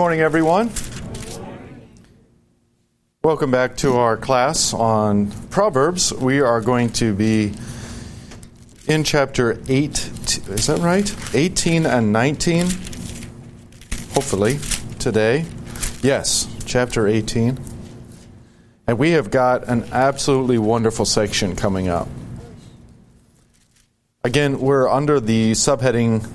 morning, 0.00 0.20
everyone. 0.20 0.70
Welcome 3.22 3.50
back 3.50 3.76
to 3.76 3.98
our 3.98 4.16
class 4.16 4.72
on 4.72 5.30
Proverbs. 5.50 6.10
We 6.14 6.40
are 6.40 6.62
going 6.62 6.88
to 6.94 7.12
be 7.12 7.52
in 8.88 9.04
chapter 9.04 9.60
8. 9.68 9.90
Is 10.48 10.68
that 10.68 10.78
right? 10.78 11.34
18 11.34 11.84
and 11.84 12.14
19. 12.14 12.62
Hopefully, 14.14 14.58
today. 14.98 15.44
Yes, 16.00 16.48
chapter 16.64 17.06
18. 17.06 17.58
And 18.86 18.98
we 18.98 19.10
have 19.10 19.30
got 19.30 19.68
an 19.68 19.84
absolutely 19.92 20.56
wonderful 20.56 21.04
section 21.04 21.54
coming 21.54 21.88
up. 21.88 22.08
Again, 24.24 24.60
we're 24.60 24.88
under 24.88 25.20
the 25.20 25.50
subheading 25.50 26.26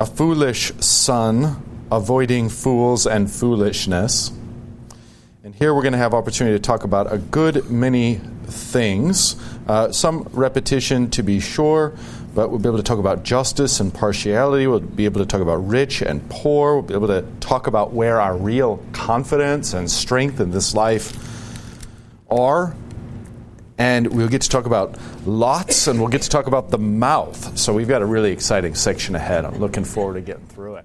A 0.00 0.06
Foolish 0.06 0.72
Son 0.80 1.62
avoiding 1.90 2.48
fools 2.48 3.06
and 3.06 3.30
foolishness. 3.30 4.30
And 5.44 5.54
here 5.54 5.74
we're 5.74 5.82
going 5.82 5.92
to 5.92 5.98
have 5.98 6.14
opportunity 6.14 6.56
to 6.56 6.62
talk 6.62 6.84
about 6.84 7.12
a 7.12 7.18
good 7.18 7.70
many 7.70 8.20
things, 8.44 9.36
uh, 9.66 9.92
some 9.92 10.28
repetition 10.32 11.10
to 11.10 11.22
be 11.22 11.40
sure, 11.40 11.94
but 12.34 12.50
we'll 12.50 12.58
be 12.58 12.68
able 12.68 12.78
to 12.78 12.82
talk 12.82 12.98
about 12.98 13.22
justice 13.22 13.80
and 13.80 13.92
partiality. 13.92 14.66
We'll 14.66 14.80
be 14.80 15.06
able 15.06 15.20
to 15.20 15.26
talk 15.26 15.40
about 15.40 15.66
rich 15.66 16.02
and 16.02 16.28
poor. 16.28 16.74
We'll 16.74 16.82
be 16.82 16.94
able 16.94 17.08
to 17.08 17.24
talk 17.40 17.66
about 17.66 17.92
where 17.92 18.20
our 18.20 18.36
real 18.36 18.84
confidence 18.92 19.72
and 19.72 19.90
strength 19.90 20.40
in 20.40 20.50
this 20.50 20.74
life 20.74 21.16
are. 22.30 22.76
And 23.78 24.08
we'll 24.08 24.28
get 24.28 24.42
to 24.42 24.48
talk 24.48 24.66
about 24.66 24.98
lots 25.24 25.86
and 25.86 26.00
we'll 26.00 26.08
get 26.08 26.22
to 26.22 26.28
talk 26.28 26.46
about 26.46 26.70
the 26.70 26.78
mouth. 26.78 27.56
So 27.56 27.72
we've 27.72 27.88
got 27.88 28.02
a 28.02 28.06
really 28.06 28.32
exciting 28.32 28.74
section 28.74 29.14
ahead. 29.14 29.44
I'm 29.44 29.58
looking 29.58 29.84
forward 29.84 30.14
to 30.14 30.20
getting 30.20 30.46
through 30.46 30.76
it. 30.76 30.84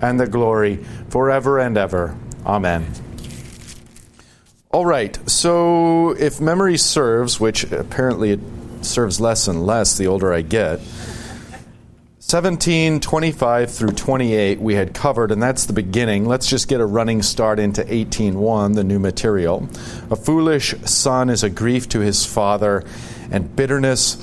and 0.00 0.18
the 0.20 0.26
glory 0.26 0.84
forever 1.08 1.58
and 1.58 1.76
ever. 1.76 2.16
Amen. 2.44 2.86
All 4.70 4.84
right, 4.84 5.18
so 5.28 6.10
if 6.10 6.40
memory 6.40 6.76
serves, 6.76 7.40
which 7.40 7.64
apparently 7.72 8.32
it 8.32 8.40
serves 8.82 9.20
less 9.20 9.48
and 9.48 9.64
less 9.64 9.96
the 9.96 10.06
older 10.06 10.32
I 10.32 10.42
get, 10.42 10.80
17, 12.28 12.98
25 12.98 13.70
through 13.70 13.92
28 13.92 14.58
we 14.58 14.74
had 14.74 14.92
covered, 14.92 15.30
and 15.30 15.40
that's 15.40 15.66
the 15.66 15.72
beginning. 15.72 16.26
Let's 16.26 16.48
just 16.48 16.66
get 16.66 16.80
a 16.80 16.84
running 16.84 17.22
start 17.22 17.60
into 17.60 17.84
18.1, 17.84 18.74
the 18.74 18.82
new 18.82 18.98
material. 18.98 19.68
A 20.10 20.16
foolish 20.16 20.74
son 20.80 21.30
is 21.30 21.44
a 21.44 21.48
grief 21.48 21.88
to 21.90 22.00
his 22.00 22.26
father, 22.26 22.82
and 23.30 23.54
bitterness 23.54 24.16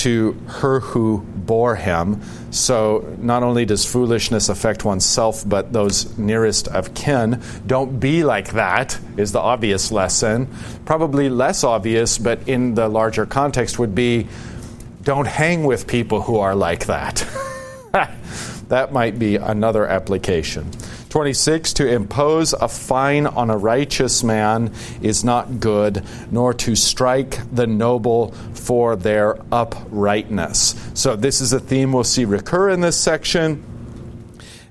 to 0.00 0.32
her 0.46 0.80
who 0.80 1.20
bore 1.20 1.76
him. 1.76 2.22
So 2.50 3.16
not 3.18 3.42
only 3.42 3.64
does 3.64 3.84
foolishness 3.84 4.48
affect 4.48 4.84
oneself, 4.84 5.46
but 5.46 5.72
those 5.72 6.16
nearest 6.16 6.68
of 6.68 6.94
kin. 6.94 7.42
Don't 7.66 8.00
be 8.00 8.24
like 8.24 8.52
that, 8.52 8.98
is 9.16 9.32
the 9.32 9.40
obvious 9.40 9.92
lesson. 9.92 10.48
Probably 10.86 11.28
less 11.28 11.64
obvious, 11.64 12.16
but 12.16 12.48
in 12.48 12.74
the 12.74 12.88
larger 12.88 13.26
context, 13.26 13.78
would 13.78 13.94
be 13.94 14.26
don't 15.02 15.26
hang 15.26 15.64
with 15.64 15.86
people 15.86 16.22
who 16.22 16.38
are 16.38 16.54
like 16.54 16.86
that. 16.86 17.26
that 18.68 18.92
might 18.92 19.18
be 19.18 19.36
another 19.36 19.86
application. 19.86 20.70
26 21.10 21.74
To 21.74 21.88
impose 21.88 22.52
a 22.52 22.68
fine 22.68 23.26
on 23.26 23.50
a 23.50 23.58
righteous 23.58 24.22
man 24.24 24.72
is 25.02 25.22
not 25.24 25.60
good, 25.60 26.02
nor 26.30 26.54
to 26.54 26.74
strike 26.74 27.38
the 27.52 27.66
noble 27.66 28.32
for 28.54 28.96
their 28.96 29.38
uprightness. 29.52 30.74
So, 30.94 31.16
this 31.16 31.40
is 31.40 31.52
a 31.52 31.60
theme 31.60 31.92
we'll 31.92 32.04
see 32.04 32.24
recur 32.24 32.70
in 32.70 32.80
this 32.80 32.96
section. 32.96 33.64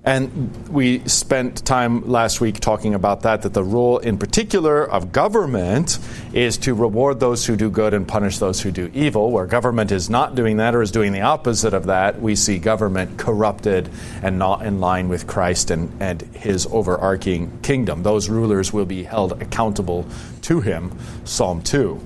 And 0.04 0.70
we 0.70 1.00
spent 1.10 1.66
time 1.66 2.08
last 2.08 2.40
week 2.40 2.62
talking 2.62 2.94
about 2.94 3.24
that, 3.24 3.42
that 3.42 3.54
the 3.54 3.64
role 3.64 3.98
in 3.98 4.18
particular 4.18 4.90
of 4.90 5.12
government 5.12 6.00
is 6.34 6.58
to 6.60 6.74
reward 6.74 7.20
those 7.20 7.46
who 7.46 7.58
do 7.58 7.70
good 7.70 7.94
and 7.94 8.08
punish 8.08 8.38
those 8.38 8.62
who 8.62 8.72
do 8.72 8.90
evil. 8.94 9.30
Where 9.30 9.46
government 9.46 9.92
is 9.92 10.10
not 10.10 10.36
doing 10.36 10.58
that 10.58 10.74
or 10.74 10.82
is 10.82 10.92
doing 10.92 11.12
the 11.12 11.22
opposite 11.22 11.74
of 11.74 11.88
that, 11.88 12.22
we 12.22 12.36
see 12.36 12.60
government 12.60 13.18
corrupted 13.18 13.90
and 14.24 14.40
not 14.40 14.66
in 14.66 14.80
line 14.80 15.10
with 15.10 15.28
Christ 15.28 15.70
and, 15.70 15.92
and 16.02 16.22
his 16.34 16.66
overarching 16.68 17.60
kingdom. 17.62 18.04
Those 18.04 18.30
rulers 18.30 18.72
will 18.72 18.86
be 18.86 19.04
held 19.04 19.42
accountable 19.42 20.06
to 20.44 20.62
him. 20.62 20.98
Psalm 21.26 21.62
2. 21.62 22.00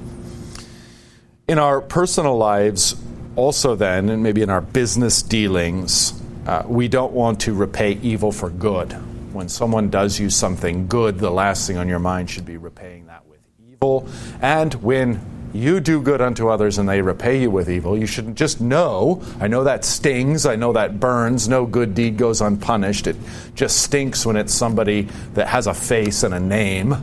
In 1.47 1.59
our 1.59 1.79
personal 1.79 2.37
lives, 2.37 2.95
also 3.35 3.75
then, 3.75 4.09
and 4.09 4.23
maybe 4.23 4.41
in 4.41 4.49
our 4.49 4.61
business 4.61 5.21
dealings, 5.21 6.19
uh, 6.45 6.63
we 6.67 6.87
don't 6.87 7.13
want 7.13 7.39
to 7.41 7.53
repay 7.53 7.93
evil 8.01 8.31
for 8.31 8.49
good. 8.49 8.91
When 9.33 9.49
someone 9.49 9.89
does 9.89 10.19
you 10.19 10.29
something 10.29 10.87
good, 10.87 11.17
the 11.17 11.31
last 11.31 11.67
thing 11.67 11.77
on 11.77 11.87
your 11.87 11.99
mind 11.99 12.29
should 12.29 12.45
be 12.45 12.57
repaying 12.57 13.07
that 13.07 13.25
with 13.27 13.39
evil. 13.67 14.07
And 14.41 14.73
when 14.75 15.21
you 15.53 15.79
do 15.79 16.01
good 16.01 16.21
unto 16.21 16.49
others 16.49 16.77
and 16.77 16.89
they 16.89 17.01
repay 17.01 17.41
you 17.41 17.49
with 17.49 17.69
evil, 17.69 17.97
you 17.97 18.05
should 18.07 18.35
just 18.35 18.59
know 18.59 19.23
I 19.39 19.47
know 19.47 19.63
that 19.63 19.85
stings, 19.85 20.45
I 20.45 20.55
know 20.55 20.73
that 20.73 20.99
burns, 20.99 21.47
no 21.47 21.65
good 21.65 21.95
deed 21.95 22.17
goes 22.17 22.41
unpunished. 22.41 23.07
It 23.07 23.15
just 23.55 23.81
stinks 23.81 24.25
when 24.25 24.35
it's 24.35 24.53
somebody 24.53 25.03
that 25.33 25.47
has 25.47 25.67
a 25.67 25.73
face 25.73 26.23
and 26.23 26.33
a 26.33 26.39
name 26.39 26.95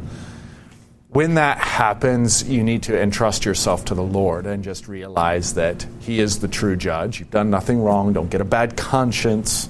when 1.12 1.34
that 1.34 1.58
happens, 1.58 2.48
you 2.48 2.62
need 2.62 2.84
to 2.84 3.00
entrust 3.00 3.44
yourself 3.44 3.84
to 3.86 3.94
the 3.94 4.02
Lord 4.02 4.46
and 4.46 4.62
just 4.62 4.86
realize 4.86 5.54
that 5.54 5.84
He 6.00 6.20
is 6.20 6.38
the 6.38 6.46
true 6.46 6.76
judge. 6.76 7.18
You've 7.18 7.32
done 7.32 7.50
nothing 7.50 7.82
wrong. 7.82 8.12
Don't 8.12 8.30
get 8.30 8.40
a 8.40 8.44
bad 8.44 8.76
conscience. 8.76 9.68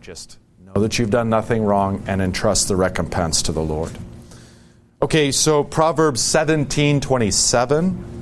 Just 0.00 0.38
know 0.64 0.80
that 0.80 0.98
you've 0.98 1.10
done 1.10 1.28
nothing 1.28 1.62
wrong 1.62 2.02
and 2.06 2.22
entrust 2.22 2.68
the 2.68 2.76
recompense 2.76 3.42
to 3.42 3.52
the 3.52 3.62
Lord. 3.62 3.92
Okay, 5.02 5.30
so 5.30 5.62
Proverbs 5.62 6.22
17 6.22 7.00
27. 7.00 8.14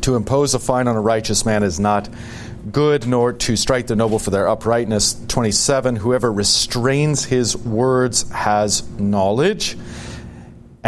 To 0.00 0.16
impose 0.16 0.54
a 0.54 0.58
fine 0.58 0.88
on 0.88 0.96
a 0.96 1.00
righteous 1.00 1.46
man 1.46 1.62
is 1.62 1.78
not 1.78 2.08
good, 2.72 3.06
nor 3.06 3.32
to 3.32 3.56
strike 3.56 3.86
the 3.86 3.94
noble 3.94 4.18
for 4.18 4.30
their 4.30 4.48
uprightness. 4.48 5.14
27. 5.28 5.94
Whoever 5.96 6.32
restrains 6.32 7.24
his 7.24 7.56
words 7.56 8.28
has 8.30 8.88
knowledge 8.98 9.76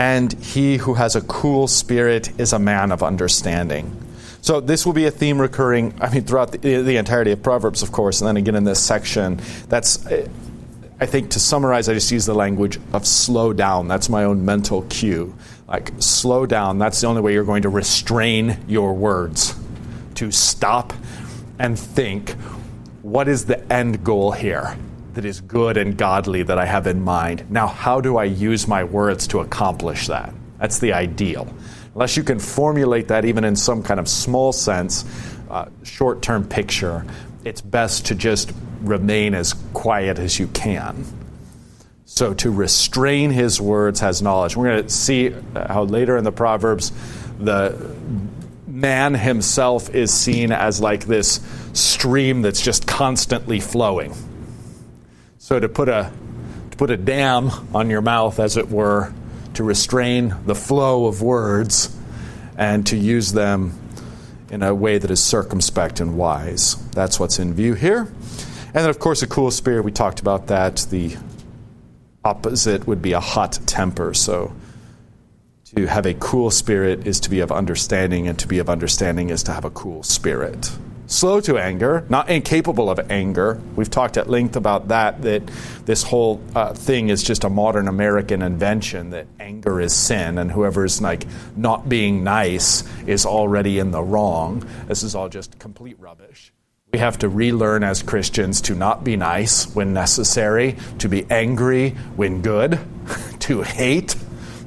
and 0.01 0.33
he 0.33 0.79
who 0.79 0.95
has 0.95 1.15
a 1.15 1.21
cool 1.21 1.69
spirit 1.69 2.41
is 2.41 2.55
a 2.55 2.59
man 2.59 2.91
of 2.91 3.03
understanding. 3.03 3.95
So 4.41 4.59
this 4.59 4.87
will 4.87 4.95
be 4.95 5.05
a 5.05 5.11
theme 5.11 5.39
recurring, 5.39 5.93
I 6.01 6.11
mean, 6.11 6.25
throughout 6.25 6.53
the, 6.53 6.59
the 6.59 6.97
entirety 6.97 7.33
of 7.33 7.43
Proverbs, 7.43 7.83
of 7.83 7.93
course, 7.93 8.23
and 8.23 8.29
then 8.29 8.39
again 8.39 8.55
in 8.55 8.65
this 8.65 8.83
section. 8.83 9.43
That's, 9.69 10.07
I 10.07 11.05
think, 11.05 11.33
to 11.33 11.39
summarize, 11.39 11.87
I 11.91 11.93
just 11.93 12.11
use 12.11 12.25
the 12.25 12.33
language 12.33 12.81
of 12.95 13.07
slow 13.07 13.53
down. 13.53 13.89
That's 13.89 14.09
my 14.09 14.25
own 14.25 14.43
mental 14.43 14.87
cue. 14.89 15.37
Like, 15.69 15.93
slow 15.99 16.47
down. 16.47 16.79
That's 16.79 16.99
the 17.03 17.07
only 17.07 17.21
way 17.21 17.35
you're 17.35 17.45
going 17.45 17.65
to 17.65 17.69
restrain 17.69 18.57
your 18.67 18.95
words. 18.95 19.55
To 20.15 20.31
stop 20.31 20.95
and 21.59 21.79
think, 21.79 22.31
what 23.03 23.29
is 23.29 23.45
the 23.45 23.71
end 23.71 24.03
goal 24.03 24.33
here? 24.33 24.79
That 25.15 25.25
is 25.25 25.41
good 25.41 25.77
and 25.77 25.97
godly 25.97 26.43
that 26.45 26.59
I 26.59 26.67
have 26.67 26.87
in 26.87 27.03
mind. 27.03 27.51
Now, 27.51 27.67
how 27.67 28.01
do 28.01 28.17
I 28.17 28.25
use 28.25 28.69
my 28.69 28.85
words 28.85 29.27
to 29.29 29.41
accomplish 29.41 30.07
that? 30.07 30.33
That's 30.59 30.79
the 30.79 30.93
ideal. 30.93 31.53
Unless 31.95 32.17
you 32.17 32.23
can 32.23 32.39
formulate 32.39 33.09
that 33.09 33.25
even 33.25 33.45
in 33.45 33.57
some 33.57 33.83
kind 33.83 33.99
of 33.99 34.09
small 34.09 34.53
sense, 34.53 35.05
uh, 35.51 35.69
short 35.83 36.23
term 36.23 36.47
picture, 36.47 37.05
it's 37.45 37.61
best 37.61 38.07
to 38.07 38.15
just 38.15 38.53
remain 38.83 39.35
as 39.35 39.55
quiet 39.73 40.19
as 40.19 40.39
you 40.39 40.47
can. 40.49 41.05
So, 42.05 42.35
to 42.35 42.51
restrain 42.51 43.31
his 43.31 43.61
words 43.61 44.01
has 44.01 44.21
knowledge. 44.23 44.57
We're 44.57 44.69
going 44.69 44.85
to 44.85 44.91
see 44.91 45.35
how 45.55 45.85
later 45.85 46.17
in 46.17 46.25
the 46.25 46.33
Proverbs 46.33 46.93
the 47.39 47.97
man 48.67 49.15
himself 49.15 49.95
is 49.95 50.13
seen 50.13 50.53
as 50.53 50.81
like 50.81 51.07
this 51.07 51.41
stream 51.73 52.43
that's 52.43 52.61
just 52.61 52.87
constantly 52.87 53.61
flowing 53.61 54.15
so 55.51 55.59
to 55.59 55.69
put 55.69 55.89
a 55.89 56.13
to 56.71 56.77
put 56.77 56.93
a 56.93 56.97
dam 56.97 57.51
on 57.75 57.91
your 57.91 58.03
mouth, 58.03 58.39
as 58.39 58.57
it 58.57 58.71
were, 58.71 59.13
to 59.55 59.65
restrain 59.65 60.33
the 60.47 60.55
flow 60.55 61.07
of 61.07 61.23
words 61.23 61.93
and 62.57 62.87
to 62.87 62.97
use 62.97 63.33
them 63.33 63.77
in 64.51 64.63
a 64.63 64.73
way 64.73 64.97
that 64.97 65.11
is 65.11 65.21
circumspect 65.21 65.99
and 65.99 66.17
wise. 66.17 66.77
That's 66.91 67.19
what's 67.19 67.41
in 67.41 67.53
view 67.53 67.75
here. 67.75 68.03
And 68.03 68.75
then, 68.75 68.91
of 68.91 69.01
course, 69.01 69.23
a 69.23 69.27
cool 69.27 69.51
spirit. 69.51 69.83
We 69.83 69.91
talked 69.91 70.21
about 70.21 70.47
that. 70.47 70.87
The 70.89 71.17
opposite 72.25 72.87
would 72.87 73.03
be 73.03 73.15
a 73.15 73.21
hot 73.21 73.59
temper. 73.67 74.15
So 74.15 74.53
to 75.75 75.87
have 75.87 76.07
a 76.07 76.15
cool 76.15 76.53
spirit 76.53 77.09
is 77.09 77.19
to 77.21 77.31
be 77.31 77.41
of 77.41 77.51
understanding, 77.51 78.29
and 78.29 78.39
to 78.39 78.47
be 78.47 78.61
of 78.61 78.71
understanding 78.71 79.31
is 79.31 79.43
to 79.43 79.53
have 79.53 79.65
a 79.65 79.71
cool 79.71 80.05
spirit. 80.05 80.71
Slow 81.11 81.41
to 81.41 81.59
anger, 81.59 82.07
not 82.09 82.31
incapable 82.31 82.89
of 82.89 83.11
anger. 83.11 83.61
We've 83.75 83.91
talked 83.91 84.17
at 84.17 84.31
length 84.31 84.55
about 84.55 84.89
that, 84.89 85.23
that 85.23 85.45
this 85.85 86.05
whole 86.05 86.41
uh, 86.55 86.73
thing 86.73 87.09
is 87.09 87.25
just 87.25 87.43
a 87.43 87.51
modern 87.51 87.89
American 87.89 88.43
invention, 88.43 89.11
that 89.11 89.27
anger 89.41 89.81
is 89.81 89.93
sin, 89.93 90.39
and 90.39 90.53
whoever's 90.53 91.03
like 91.03 91.27
not 91.57 91.89
being 91.89 92.23
nice 92.23 92.85
is 93.09 93.27
already 93.27 93.81
in 93.81 93.91
the 93.91 94.01
wrong. 94.01 94.65
This 94.87 95.03
is 95.03 95.17
all 95.17 95.29
just 95.29 95.59
complete 95.59 95.99
rubbish. 95.99 96.53
We 96.93 97.01
have 97.01 97.19
to 97.19 97.29
relearn 97.29 97.83
as 97.83 98.05
Christians 98.05 98.61
to 98.63 98.77
not 98.77 99.03
be 99.03 99.17
nice 99.17 99.67
when 99.75 99.93
necessary, 99.93 100.77
to 101.01 101.09
be 101.09 101.27
angry 101.29 101.91
when 102.15 102.41
good, 102.41 102.79
to 103.41 103.63
hate 103.63 104.15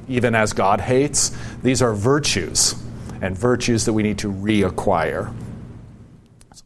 even 0.09 0.35
as 0.35 0.51
God 0.51 0.81
hates. 0.81 1.31
These 1.63 1.81
are 1.81 1.93
virtues, 1.93 2.75
and 3.21 3.37
virtues 3.37 3.85
that 3.85 3.93
we 3.93 4.03
need 4.03 4.17
to 4.17 4.29
reacquire. 4.29 5.33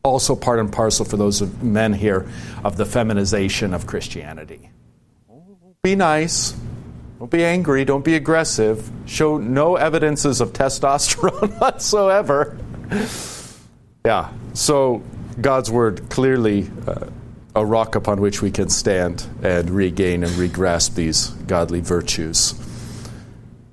Also 0.08 0.38
part 0.38 0.60
and 0.60 0.72
parcel 0.72 1.04
for 1.04 1.18
those 1.18 1.42
men 1.62 1.92
here 1.92 2.26
of 2.64 2.78
the 2.78 2.86
feminization 2.86 3.74
of 3.74 3.86
Christianity. 3.86 4.70
Be 5.84 5.96
nice. 5.96 6.56
Don't 7.20 7.30
be 7.30 7.44
angry. 7.44 7.84
Don't 7.84 8.06
be 8.06 8.16
aggressive. 8.16 8.90
Show 9.06 9.38
no 9.38 9.76
evidences 9.76 10.40
of 10.40 10.54
testosterone 10.54 11.60
whatsoever. 11.60 12.58
Yeah. 14.06 14.32
So 14.54 15.04
God's 15.42 15.70
word 15.70 16.10
clearly 16.10 16.72
uh, 16.88 17.08
a 17.54 17.66
rock 17.66 17.96
upon 17.96 18.22
which 18.22 18.42
we 18.42 18.50
can 18.50 18.70
stand 18.70 19.28
and 19.44 19.70
regain 19.70 20.24
and 20.24 20.32
regrasp 20.34 20.96
these 20.96 21.32
godly 21.48 21.82
virtues. 21.82 22.54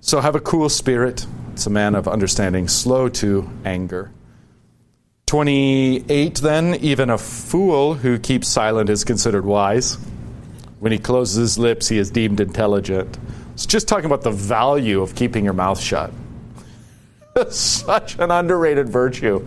So 0.01 0.21
have 0.21 0.35
a 0.35 0.41
cool 0.41 0.69
spirit. 0.69 1.27
It's 1.53 1.67
a 1.67 1.71
man 1.71 1.95
of 1.95 2.09
understanding, 2.09 2.67
slow 2.67 3.09
to 3.11 3.49
anger. 3.65 4.11
28 5.35 6.37
then, 6.37 6.77
even 6.77 7.11
a 7.11 7.19
fool 7.19 7.95
who 7.95 8.21
keeps 8.21 8.47
silent 8.47 8.89
is 8.89 9.03
considered 9.03 9.45
wise. 9.45 9.99
When 10.79 10.93
he 10.93 10.99
closes 10.99 11.35
his 11.35 11.59
lips, 11.59 11.89
he 11.89 11.99
is 11.99 12.09
deemed 12.09 12.39
intelligent. 12.39 13.19
It's 13.55 13.67
just 13.67 13.89
talking 13.89 14.05
about 14.05 14.23
the 14.23 14.31
value 14.31 15.03
of 15.03 15.17
keeping 15.17 15.43
your 15.43 15.53
mouth 15.53 15.81
shut. 15.81 16.13
such 17.51 18.17
an 18.21 18.31
underrated 18.31 18.89
virtue. 18.89 19.45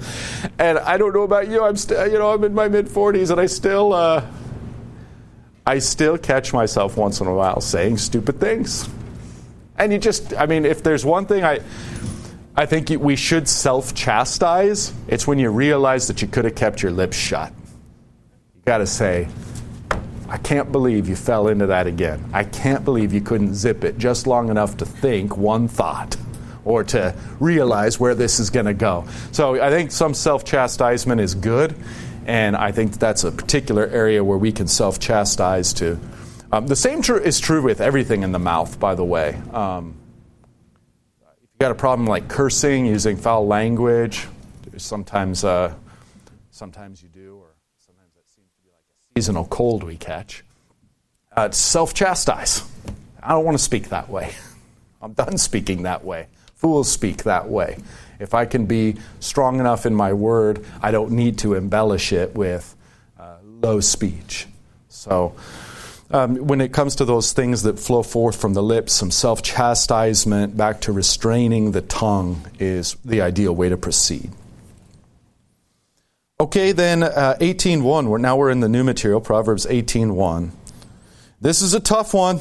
And 0.59 0.77
I 0.77 0.97
don't 0.97 1.13
know 1.13 1.23
about 1.23 1.47
you. 1.47 1.63
I'm 1.63 1.77
still, 1.77 2.05
you 2.05 2.19
know, 2.19 2.33
I'm 2.33 2.43
in 2.43 2.53
my 2.53 2.67
mid 2.67 2.87
40s, 2.87 3.31
and 3.31 3.39
I 3.39 3.45
still, 3.45 3.93
uh, 3.93 4.25
I 5.65 5.79
still 5.79 6.17
catch 6.17 6.51
myself 6.51 6.97
once 6.97 7.21
in 7.21 7.27
a 7.27 7.33
while 7.33 7.61
saying 7.61 7.99
stupid 7.99 8.41
things. 8.41 8.89
And 9.77 9.93
you 9.93 9.99
just, 9.99 10.33
I 10.35 10.47
mean, 10.47 10.65
if 10.65 10.83
there's 10.83 11.05
one 11.05 11.27
thing 11.27 11.45
I, 11.45 11.61
I 12.59 12.65
think 12.65 12.89
we 12.89 13.15
should 13.15 13.47
self 13.47 13.93
chastise, 13.93 14.91
it's 15.07 15.27
when 15.27 15.37
you 15.37 15.51
realize 15.51 16.07
that 16.07 16.23
you 16.23 16.27
could 16.27 16.43
have 16.45 16.55
kept 16.55 16.81
your 16.81 16.91
lips 16.91 17.15
shut. 17.15 17.53
You 18.55 18.61
got 18.65 18.79
to 18.79 18.87
say, 18.87 19.27
I 20.27 20.37
can't 20.37 20.71
believe 20.71 21.07
you 21.07 21.15
fell 21.15 21.49
into 21.49 21.67
that 21.67 21.85
again. 21.85 22.27
I 22.33 22.43
can't 22.43 22.83
believe 22.83 23.13
you 23.13 23.21
couldn't 23.21 23.53
zip 23.53 23.83
it 23.83 23.99
just 23.99 24.25
long 24.25 24.49
enough 24.49 24.77
to 24.77 24.85
think 24.87 25.37
one 25.37 25.67
thought 25.67 26.17
or 26.65 26.83
to 26.85 27.15
realize 27.39 27.99
where 27.99 28.15
this 28.15 28.39
is 28.39 28.49
going 28.49 28.65
to 28.65 28.73
go. 28.73 29.05
So 29.31 29.61
I 29.61 29.69
think 29.69 29.91
some 29.91 30.15
self 30.15 30.43
chastisement 30.43 31.21
is 31.21 31.35
good, 31.35 31.75
and 32.25 32.57
I 32.57 32.71
think 32.71 32.97
that's 32.97 33.23
a 33.23 33.31
particular 33.31 33.85
area 33.85 34.23
where 34.23 34.37
we 34.39 34.51
can 34.51 34.67
self 34.67 34.99
chastise 34.99 35.73
to. 35.73 35.99
Um, 36.51 36.65
the 36.65 36.75
same 36.75 37.03
tr- 37.03 37.17
is 37.17 37.39
true 37.39 37.61
with 37.61 37.81
everything 37.81 38.23
in 38.23 38.31
the 38.31 38.39
mouth, 38.39 38.79
by 38.79 38.95
the 38.95 39.05
way. 39.05 39.39
Um, 39.53 39.93
you 41.57 41.63
got 41.63 41.71
a 41.71 41.75
problem 41.75 42.07
like 42.07 42.27
cursing, 42.27 42.85
using 42.85 43.17
foul 43.17 43.47
language, 43.47 44.27
sometimes, 44.77 45.43
uh, 45.43 45.73
sometimes 46.51 47.01
you 47.01 47.09
do, 47.09 47.37
or 47.37 47.55
sometimes 47.83 48.13
that 48.13 48.29
seems 48.29 48.51
to 48.51 48.61
be 48.61 48.69
like 48.69 48.83
a 48.87 49.19
seasonal 49.19 49.45
cold 49.45 49.83
we 49.83 49.97
catch. 49.97 50.43
Uh, 51.35 51.49
self 51.49 51.95
chastise. 51.95 52.61
I 53.23 53.29
don't 53.29 53.43
want 53.43 53.57
to 53.57 53.63
speak 53.63 53.89
that 53.89 54.07
way. 54.07 54.35
I'm 55.01 55.13
done 55.13 55.39
speaking 55.39 55.81
that 55.81 56.05
way. 56.05 56.27
Fools 56.53 56.91
speak 56.91 57.23
that 57.23 57.49
way. 57.49 57.77
If 58.19 58.35
I 58.35 58.45
can 58.45 58.67
be 58.67 58.97
strong 59.19 59.59
enough 59.59 59.87
in 59.87 59.95
my 59.95 60.13
word, 60.13 60.63
I 60.79 60.91
don't 60.91 61.13
need 61.13 61.39
to 61.39 61.55
embellish 61.55 62.13
it 62.13 62.35
with 62.35 62.75
uh, 63.19 63.37
low 63.43 63.79
speech. 63.79 64.45
So, 64.89 65.33
um, 66.11 66.35
when 66.37 66.61
it 66.61 66.71
comes 66.71 66.95
to 66.95 67.05
those 67.05 67.33
things 67.33 67.63
that 67.63 67.79
flow 67.79 68.03
forth 68.03 68.39
from 68.39 68.53
the 68.53 68.63
lips, 68.63 68.93
some 68.93 69.11
self 69.11 69.41
chastisement 69.41 70.55
back 70.55 70.81
to 70.81 70.91
restraining 70.91 71.71
the 71.71 71.81
tongue 71.81 72.49
is 72.59 72.95
the 73.03 73.21
ideal 73.21 73.53
way 73.53 73.69
to 73.69 73.77
proceed. 73.77 74.31
Okay, 76.39 76.71
then 76.71 77.03
uh, 77.03 77.35
18.1. 77.39 78.07
We're, 78.07 78.17
now 78.19 78.37
we're 78.37 78.51
in 78.51 78.59
the 78.59 78.69
new 78.69 78.83
material, 78.83 79.19
Proverbs 79.19 79.65
18.1. 79.65 80.51
This 81.41 81.61
is 81.61 81.73
a 81.73 81.79
tough 81.79 82.13
one. 82.13 82.39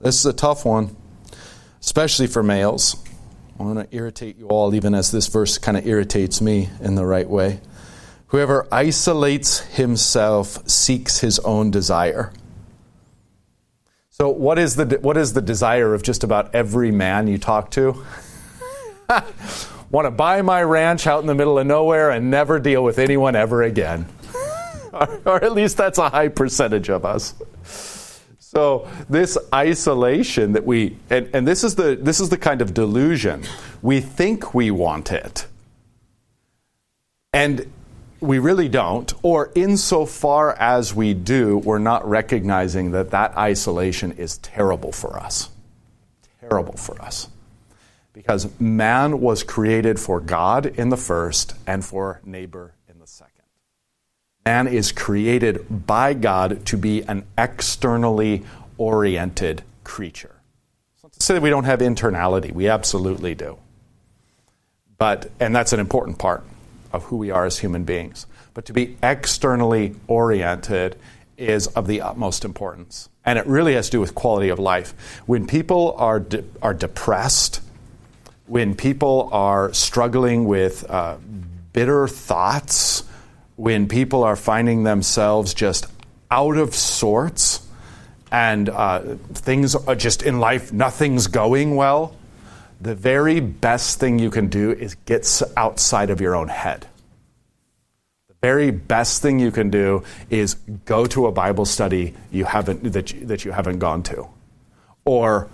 This 0.00 0.16
is 0.16 0.26
a 0.26 0.32
tough 0.32 0.64
one 0.64 0.94
especially 1.80 2.26
for 2.26 2.42
males. 2.42 2.96
I 3.58 3.62
want 3.62 3.90
to 3.90 3.96
irritate 3.96 4.36
you 4.38 4.48
all, 4.48 4.74
even 4.74 4.94
as 4.94 5.10
this 5.10 5.26
verse 5.26 5.58
kind 5.58 5.76
of 5.76 5.86
irritates 5.86 6.40
me 6.40 6.70
in 6.80 6.94
the 6.94 7.04
right 7.04 7.28
way. 7.28 7.60
Whoever 8.28 8.66
isolates 8.70 9.60
himself 9.60 10.68
seeks 10.68 11.20
his 11.20 11.38
own 11.40 11.70
desire. 11.70 12.32
So, 14.10 14.28
what 14.28 14.58
is 14.58 14.76
the, 14.76 14.98
what 15.00 15.16
is 15.16 15.32
the 15.32 15.40
desire 15.40 15.94
of 15.94 16.02
just 16.02 16.24
about 16.24 16.54
every 16.54 16.90
man 16.90 17.26
you 17.26 17.38
talk 17.38 17.70
to? 17.72 18.04
want 19.90 20.06
to 20.06 20.10
buy 20.10 20.42
my 20.42 20.62
ranch 20.62 21.06
out 21.06 21.20
in 21.20 21.26
the 21.26 21.34
middle 21.34 21.58
of 21.58 21.66
nowhere 21.66 22.10
and 22.10 22.30
never 22.30 22.58
deal 22.58 22.84
with 22.84 22.98
anyone 22.98 23.34
ever 23.34 23.62
again. 23.62 24.06
or, 24.92 25.20
or 25.24 25.44
at 25.44 25.52
least 25.52 25.76
that's 25.76 25.98
a 25.98 26.10
high 26.10 26.28
percentage 26.28 26.90
of 26.90 27.04
us. 27.04 27.34
So 28.38 28.88
this 29.08 29.38
isolation 29.54 30.52
that 30.52 30.64
we 30.64 30.96
and, 31.10 31.30
and 31.32 31.46
this 31.46 31.64
is 31.64 31.74
the 31.76 31.96
this 31.96 32.18
is 32.18 32.28
the 32.28 32.38
kind 32.38 32.60
of 32.60 32.74
delusion. 32.74 33.44
We 33.82 34.00
think 34.00 34.54
we 34.54 34.70
want 34.70 35.12
it. 35.12 35.46
And 37.32 37.70
we 38.20 38.38
really 38.38 38.68
don't, 38.68 39.12
or 39.22 39.50
insofar 39.54 40.52
as 40.54 40.94
we 40.94 41.14
do, 41.14 41.58
we're 41.58 41.78
not 41.78 42.08
recognizing 42.08 42.90
that 42.92 43.10
that 43.10 43.36
isolation 43.36 44.12
is 44.12 44.38
terrible 44.38 44.92
for 44.92 45.18
us. 45.18 45.50
Terrible 46.40 46.76
for 46.76 47.00
us. 47.00 47.28
Because 48.12 48.48
man 48.60 49.20
was 49.20 49.42
created 49.42 50.00
for 50.00 50.20
God 50.20 50.66
in 50.66 50.88
the 50.88 50.96
first 50.96 51.54
and 51.66 51.84
for 51.84 52.20
neighbor 52.24 52.74
in 52.88 52.98
the 52.98 53.06
second. 53.06 53.44
Man 54.44 54.66
is 54.66 54.90
created 54.90 55.86
by 55.86 56.14
God 56.14 56.66
to 56.66 56.76
be 56.76 57.02
an 57.02 57.24
externally 57.36 58.44
oriented 58.76 59.62
creature. 59.84 60.40
It's 60.94 61.04
not 61.04 61.12
to 61.12 61.22
say 61.22 61.34
that 61.34 61.42
we 61.42 61.50
don't 61.50 61.64
have 61.64 61.78
internality, 61.80 62.52
we 62.52 62.68
absolutely 62.68 63.34
do. 63.34 63.58
But, 64.96 65.30
and 65.38 65.54
that's 65.54 65.72
an 65.72 65.78
important 65.78 66.18
part 66.18 66.42
of 66.92 67.04
who 67.04 67.16
we 67.16 67.30
are 67.30 67.44
as 67.44 67.58
human 67.58 67.84
beings. 67.84 68.26
But 68.54 68.64
to 68.66 68.72
be 68.72 68.96
externally 69.02 69.94
oriented 70.06 70.96
is 71.36 71.68
of 71.68 71.86
the 71.86 72.00
utmost 72.00 72.44
importance. 72.44 73.08
And 73.24 73.38
it 73.38 73.46
really 73.46 73.74
has 73.74 73.86
to 73.86 73.92
do 73.92 74.00
with 74.00 74.14
quality 74.14 74.48
of 74.48 74.58
life. 74.58 75.20
When 75.26 75.46
people 75.46 75.94
are, 75.98 76.18
de- 76.20 76.44
are 76.60 76.74
depressed, 76.74 77.60
when 78.46 78.74
people 78.74 79.28
are 79.32 79.72
struggling 79.72 80.46
with 80.46 80.88
uh, 80.90 81.18
bitter 81.72 82.08
thoughts, 82.08 83.04
when 83.56 83.86
people 83.88 84.24
are 84.24 84.36
finding 84.36 84.84
themselves 84.84 85.54
just 85.54 85.86
out 86.30 86.56
of 86.56 86.74
sorts 86.74 87.66
and 88.30 88.68
uh, 88.68 89.00
things 89.32 89.74
are 89.74 89.94
just 89.94 90.22
in 90.22 90.40
life, 90.40 90.72
nothing's 90.72 91.26
going 91.26 91.76
well, 91.76 92.14
the 92.80 92.94
very 92.94 93.40
best 93.40 93.98
thing 93.98 94.18
you 94.18 94.30
can 94.30 94.48
do 94.48 94.72
is 94.72 94.94
get 95.06 95.42
outside 95.56 96.10
of 96.10 96.20
your 96.20 96.34
own 96.34 96.48
head. 96.48 96.86
The 98.28 98.34
very 98.40 98.70
best 98.70 99.22
thing 99.22 99.38
you 99.38 99.50
can 99.50 99.70
do 99.70 100.04
is 100.30 100.54
go 100.84 101.06
to 101.06 101.26
a 101.26 101.32
Bible 101.32 101.64
study 101.64 102.14
you 102.30 102.44
haven't, 102.44 102.92
that, 102.92 103.12
you, 103.12 103.26
that 103.26 103.44
you 103.44 103.52
haven't 103.52 103.78
gone 103.78 104.02
to. 104.04 104.28
Or 105.04 105.48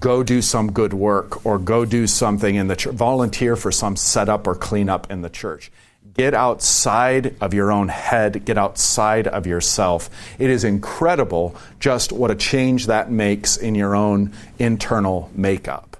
go 0.00 0.22
do 0.22 0.40
some 0.40 0.72
good 0.72 0.94
work, 0.94 1.44
or 1.44 1.58
go 1.58 1.84
do 1.84 2.06
something 2.06 2.54
in 2.54 2.68
the 2.68 2.76
church, 2.76 2.94
volunteer 2.94 3.56
for 3.56 3.70
some 3.70 3.96
setup 3.96 4.46
or 4.46 4.54
cleanup 4.54 5.10
in 5.10 5.22
the 5.22 5.30
church 5.30 5.70
Get 6.14 6.32
outside 6.32 7.34
of 7.40 7.54
your 7.54 7.72
own 7.72 7.88
head, 7.88 8.44
get 8.44 8.56
outside 8.56 9.26
of 9.26 9.48
yourself. 9.48 10.08
It 10.38 10.48
is 10.48 10.62
incredible 10.62 11.56
just 11.80 12.12
what 12.12 12.30
a 12.30 12.36
change 12.36 12.86
that 12.86 13.10
makes 13.10 13.56
in 13.56 13.74
your 13.74 13.96
own 13.96 14.32
internal 14.58 15.30
makeup. 15.34 15.93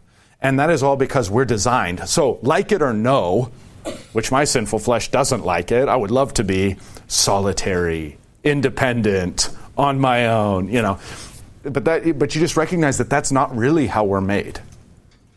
And 0.45 0.61
that 0.61 0.69
is 0.69 0.83
all 0.83 0.97
because 0.97 1.31
we're 1.31 1.47
designed. 1.47 2.07
So, 2.07 2.39
like 2.43 2.71
it 2.71 2.83
or 2.83 2.93
no, 2.93 3.51
which 4.13 4.31
my 4.31 4.45
sinful 4.45 4.79
flesh 4.79 5.11
doesn't 5.11 5.43
like 5.43 5.73
it, 5.73 5.89
I 5.89 5.97
would 5.97 6.11
love 6.11 6.35
to 6.35 6.45
be 6.45 6.77
solitary, 7.09 8.19
independent, 8.45 9.49
on 9.77 9.99
my 9.99 10.27
own, 10.27 10.69
you 10.69 10.83
know. 10.83 10.99
but 11.63 11.87
that 11.87 12.19
but 12.19 12.35
you 12.35 12.43
just 12.43 12.59
recognize 12.59 12.99
that 12.99 13.09
that's 13.09 13.33
not 13.33 13.57
really 13.57 13.87
how 13.87 14.05
we're 14.05 14.21
made. 14.21 14.61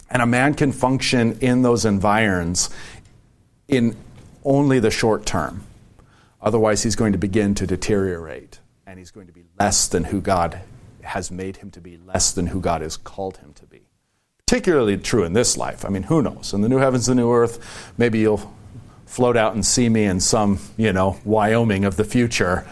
And 0.10 0.22
a 0.22 0.26
man 0.26 0.54
can 0.54 0.74
function 0.74 1.40
in 1.40 1.62
those 1.62 1.86
environs 1.86 2.70
in 3.70 3.96
only 4.44 4.80
the 4.80 4.92
short 4.92 5.26
term. 5.26 5.64
Otherwise, 6.42 6.84
he's 6.84 6.98
going 6.98 7.14
to 7.14 7.18
begin 7.18 7.56
to 7.56 7.66
deteriorate 7.66 8.60
and 8.86 9.00
he's 9.00 9.12
going 9.12 9.28
to 9.28 9.34
be 9.34 9.44
less 9.58 9.88
than 9.88 10.04
who 10.04 10.20
God 10.20 10.60
has 11.02 11.32
made 11.32 11.58
him 11.58 11.72
to 11.72 11.80
be, 11.80 11.98
less 11.98 12.34
than 12.34 12.48
who 12.48 12.60
God 12.60 12.82
has 12.82 12.98
called 12.98 13.38
him 13.38 13.54
to 13.54 13.66
be. 13.66 13.67
Particularly 14.48 14.98
true 14.98 15.24
in 15.24 15.34
this 15.34 15.58
life. 15.58 15.84
I 15.84 15.90
mean, 15.90 16.04
who 16.04 16.22
knows? 16.22 16.54
In 16.54 16.62
the 16.62 16.70
new 16.70 16.78
heavens 16.78 17.10
and 17.10 17.20
new 17.20 17.32
earth, 17.32 17.92
maybe 17.98 18.20
you'll 18.20 18.54
float 19.06 19.36
out 19.36 19.54
and 19.54 19.66
see 19.66 19.90
me 19.90 20.06
in 20.06 20.20
some, 20.20 20.60
you 20.78 20.94
know, 20.94 21.18
Wyoming 21.26 21.84
of 21.84 21.98
the 21.98 22.06
future. 22.06 22.66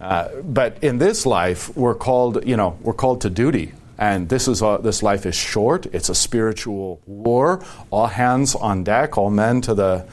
Uh, 0.00 0.28
but 0.42 0.82
in 0.82 0.98
this 0.98 1.24
life, 1.24 1.74
we're 1.76 1.94
called, 1.94 2.44
you 2.46 2.56
know, 2.56 2.76
we're 2.82 2.92
called 2.92 3.20
to 3.22 3.30
duty. 3.30 3.72
And 3.98 4.28
this 4.28 4.46
is 4.46 4.62
a, 4.62 4.78
this 4.82 5.02
life 5.02 5.24
is 5.26 5.34
short. 5.34 5.86
It's 5.86 6.08
a 6.08 6.14
spiritual 6.14 7.00
war. 7.06 7.64
All 7.90 8.08
hands 8.08 8.54
on 8.54 8.84
deck. 8.84 9.16
All 9.16 9.30
men 9.30 9.60
to 9.62 9.74
the 9.74 10.06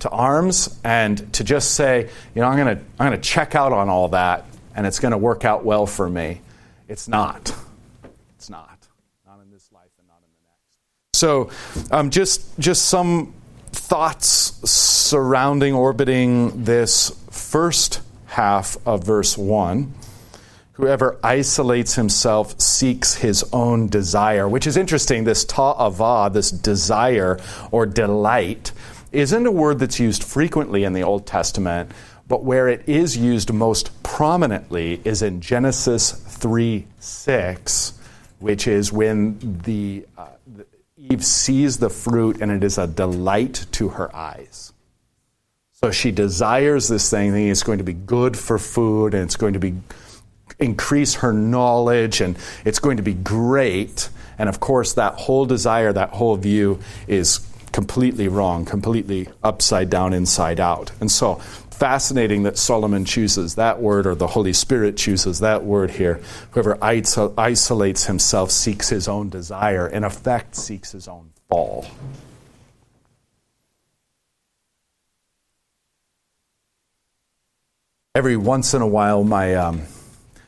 to 0.00 0.10
arms. 0.10 0.78
And 0.84 1.32
to 1.34 1.44
just 1.44 1.74
say, 1.74 2.10
you 2.34 2.42
know, 2.42 2.48
I'm 2.48 2.58
gonna 2.58 2.80
I'm 2.98 3.06
gonna 3.06 3.18
check 3.18 3.54
out 3.54 3.72
on 3.72 3.88
all 3.88 4.08
that, 4.08 4.44
and 4.74 4.86
it's 4.86 4.98
going 4.98 5.12
to 5.12 5.18
work 5.18 5.44
out 5.44 5.64
well 5.64 5.86
for 5.86 6.08
me. 6.08 6.42
It's 6.86 7.08
not. 7.08 7.54
It's 8.36 8.50
not. 8.50 8.88
Not 9.26 9.40
in 9.40 9.50
this 9.50 9.70
life 9.72 9.90
and 9.98 10.06
not 10.06 10.18
in 10.18 10.28
the 10.36 10.44
next. 10.44 11.09
So, 11.20 11.50
um, 11.90 12.08
just 12.08 12.58
just 12.58 12.86
some 12.86 13.34
thoughts 13.72 14.58
surrounding 14.64 15.74
orbiting 15.74 16.64
this 16.64 17.10
first 17.30 18.00
half 18.24 18.78
of 18.86 19.04
verse 19.04 19.36
1. 19.36 19.92
Whoever 20.72 21.18
isolates 21.22 21.96
himself 21.96 22.58
seeks 22.58 23.16
his 23.16 23.44
own 23.52 23.88
desire, 23.88 24.48
which 24.48 24.66
is 24.66 24.78
interesting. 24.78 25.24
This 25.24 25.44
ta'ava, 25.44 26.30
this 26.32 26.50
desire 26.50 27.38
or 27.70 27.84
delight, 27.84 28.72
isn't 29.12 29.46
a 29.46 29.52
word 29.52 29.78
that's 29.78 30.00
used 30.00 30.24
frequently 30.24 30.84
in 30.84 30.94
the 30.94 31.02
Old 31.02 31.26
Testament, 31.26 31.90
but 32.28 32.44
where 32.44 32.66
it 32.66 32.88
is 32.88 33.14
used 33.14 33.52
most 33.52 34.02
prominently 34.02 35.02
is 35.04 35.20
in 35.20 35.42
Genesis 35.42 36.12
3 36.12 36.86
6, 36.98 37.92
which 38.38 38.66
is 38.66 38.90
when 38.90 39.38
the, 39.64 40.06
uh, 40.16 40.28
the 40.39 40.39
Eve 41.08 41.24
sees 41.24 41.78
the 41.78 41.88
fruit 41.88 42.42
and 42.42 42.52
it 42.52 42.62
is 42.62 42.76
a 42.76 42.86
delight 42.86 43.66
to 43.72 43.90
her 43.90 44.14
eyes. 44.14 44.72
So 45.72 45.90
she 45.90 46.10
desires 46.10 46.88
this 46.88 47.08
thing, 47.10 47.32
thinking 47.32 47.50
it's 47.50 47.62
going 47.62 47.78
to 47.78 47.84
be 47.84 47.94
good 47.94 48.36
for 48.36 48.58
food 48.58 49.14
and 49.14 49.22
it's 49.22 49.36
going 49.36 49.54
to 49.54 49.58
be 49.58 49.76
increase 50.58 51.14
her 51.14 51.32
knowledge 51.32 52.20
and 52.20 52.36
it's 52.66 52.78
going 52.78 52.98
to 52.98 53.02
be 53.02 53.14
great. 53.14 54.10
And 54.38 54.48
of 54.48 54.60
course, 54.60 54.92
that 54.94 55.14
whole 55.14 55.46
desire, 55.46 55.90
that 55.90 56.10
whole 56.10 56.36
view 56.36 56.80
is 57.08 57.40
completely 57.72 58.28
wrong, 58.28 58.66
completely 58.66 59.28
upside 59.42 59.88
down, 59.88 60.12
inside 60.12 60.60
out. 60.60 60.92
And 61.00 61.10
so, 61.10 61.40
fascinating 61.80 62.44
that 62.44 62.58
Solomon 62.58 63.04
chooses 63.04 63.56
that 63.56 63.80
word, 63.80 64.06
or 64.06 64.14
the 64.14 64.28
Holy 64.28 64.52
Spirit 64.52 64.96
chooses 64.96 65.40
that 65.40 65.64
word 65.64 65.90
here. 65.90 66.20
Whoever 66.52 66.78
isolates 66.82 68.04
himself 68.04 68.52
seeks 68.52 68.90
his 68.90 69.08
own 69.08 69.30
desire, 69.30 69.88
in 69.88 70.04
effect, 70.04 70.54
seeks 70.54 70.92
his 70.92 71.08
own 71.08 71.30
fall. 71.48 71.86
every 78.14 78.36
once 78.36 78.74
in 78.74 78.82
a 78.82 78.86
while, 78.86 79.24
my 79.24 79.54
um, 79.54 79.82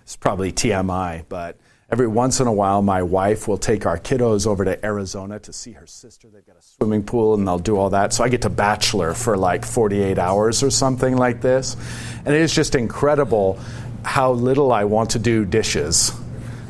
it's 0.03 0.17
probably 0.17 0.53
TMI, 0.53 1.25
but 1.29 1.57
every 1.93 2.09
once 2.09 2.41
in 2.41 2.47
a 2.47 2.53
while, 2.53 2.81
my 2.81 3.03
wife 3.03 3.47
will 3.47 3.59
take 3.59 3.85
our 3.85 3.99
kiddos 3.99 4.47
over 4.47 4.65
to 4.65 4.83
Arizona 4.85 5.39
to 5.39 5.53
see 5.53 5.73
her 5.73 5.87
sister. 5.87 6.27
They've 6.33 6.47
got 6.47 6.57
a 6.57 6.63
swimming 6.63 7.03
pool, 7.03 7.35
and 7.35 7.47
they'll 7.47 7.59
do 7.59 7.77
all 7.77 7.91
that. 7.91 8.15
So 8.15 8.25
I 8.25 8.31
get 8.31 8.41
to 8.43 8.51
bachelor 8.51 9.13
for 9.13 9.37
like 9.37 9.67
48 9.67 10.19
hours 10.19 10.63
or 10.63 10.71
something 10.71 11.19
like 11.19 11.43
this, 11.43 11.77
and 12.25 12.35
it 12.35 12.41
is 12.41 12.55
just 12.55 12.75
incredible 12.75 13.61
how 14.05 14.33
little 14.33 14.73
I 14.73 14.85
want 14.85 15.11
to 15.11 15.19
do 15.19 15.45
dishes 15.45 16.13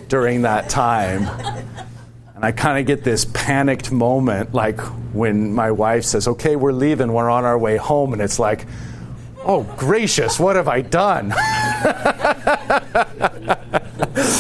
during 0.09 0.43
that 0.43 0.69
time. 0.69 1.23
And 2.35 2.45
I 2.45 2.51
kind 2.51 2.81
of 2.81 2.87
get 2.87 3.05
this 3.05 3.25
panicked 3.25 3.93
moment, 3.93 4.53
like 4.53 4.81
when 5.15 5.55
my 5.55 5.71
wife 5.71 6.03
says, 6.03 6.27
Okay, 6.27 6.57
we're 6.57 6.73
leaving, 6.73 7.13
we're 7.13 7.31
on 7.31 7.45
our 7.45 7.57
way 7.57 7.77
home. 7.77 8.13
And 8.13 8.21
it's 8.21 8.41
like, 8.41 8.67
Oh, 9.45 9.63
gracious, 9.77 10.41
what 10.41 10.57
have 10.57 10.67
I 10.67 10.81
done? 10.81 11.33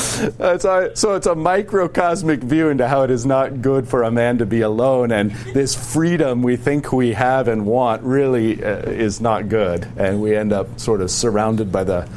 so 0.97 1.15
it's 1.15 1.27
a 1.27 1.35
microcosmic 1.35 2.41
view 2.41 2.69
into 2.69 2.87
how 2.87 3.03
it 3.03 3.11
is 3.11 3.27
not 3.27 3.63
good 3.63 3.89
for 3.89 4.03
a 4.03 4.11
man 4.11 4.39
to 4.39 4.47
be 4.47 4.61
alone, 4.61 5.11
and 5.11 5.31
this 5.53 5.75
freedom 5.75 6.43
we 6.43 6.57
think 6.57 6.93
we 6.93 7.13
have 7.13 7.49
and 7.49 7.67
want 7.67 8.03
really 8.03 8.63
uh, 8.63 8.79
is 8.89 9.21
not 9.21 9.49
good, 9.49 9.87
and 9.97 10.23
we 10.23 10.37
end 10.37 10.53
up 10.53 10.79
sort 10.79 11.01
of 11.01 11.11
surrounded 11.11 11.73
by 11.73 11.85
the 11.85 12.09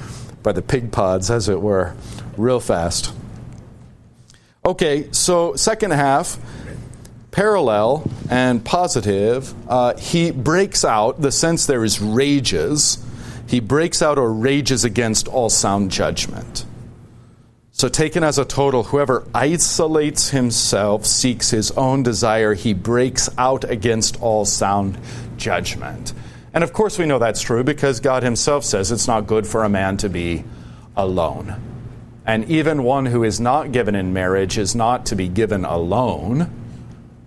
by 0.44 0.52
the 0.52 0.62
pig 0.62 0.92
pods, 0.92 1.32
as 1.32 1.50
it 1.50 1.60
were, 1.60 1.96
real 2.38 2.60
fast. 2.60 3.12
Okay, 4.64 5.12
so 5.12 5.56
second 5.56 5.92
half 5.92 6.38
parallel 7.32 8.10
and 8.30 8.64
positive, 8.64 9.54
uh, 9.70 9.96
he 9.98 10.32
breaks 10.32 10.86
out, 10.86 11.22
the 11.22 11.32
sense 11.32 11.66
there 11.66 11.84
is 11.84 12.00
rages, 12.00 13.04
he 13.48 13.60
breaks 13.60 14.02
out 14.02 14.18
or 14.18 14.32
rages 14.32 14.86
against 14.86 15.28
all 15.28 15.50
sound 15.50 15.92
judgment. 15.92 16.66
So, 17.78 17.90
taken 17.90 18.24
as 18.24 18.38
a 18.38 18.46
total, 18.46 18.84
whoever 18.84 19.28
isolates 19.36 20.30
himself 20.30 21.06
seeks 21.06 21.50
his 21.50 21.72
own 21.72 22.04
desire, 22.04 22.54
he 22.54 22.74
breaks 22.74 23.30
out 23.38 23.70
against 23.70 24.22
all 24.22 24.46
sound 24.46 24.98
judgment. 25.36 26.14
And 26.54 26.64
of 26.64 26.72
course, 26.72 26.98
we 26.98 27.06
know 27.06 27.20
that's 27.20 27.42
true 27.42 27.66
because 27.66 28.00
God 28.00 28.24
himself 28.24 28.64
says 28.64 28.94
it's 28.94 29.10
not 29.10 29.28
good 29.28 29.46
for 29.46 29.66
a 29.66 29.70
man 29.70 29.98
to 29.98 30.08
be 30.08 30.46
alone. 30.96 31.54
And 32.26 32.46
even 32.46 32.84
one 32.84 33.08
who 33.08 33.26
is 33.26 33.42
not 33.42 33.74
given 33.74 33.94
in 33.94 34.14
marriage 34.14 34.58
is 34.58 34.74
not 34.74 35.08
to 35.08 35.18
be 35.18 35.28
given 35.28 35.66
alone 35.66 36.50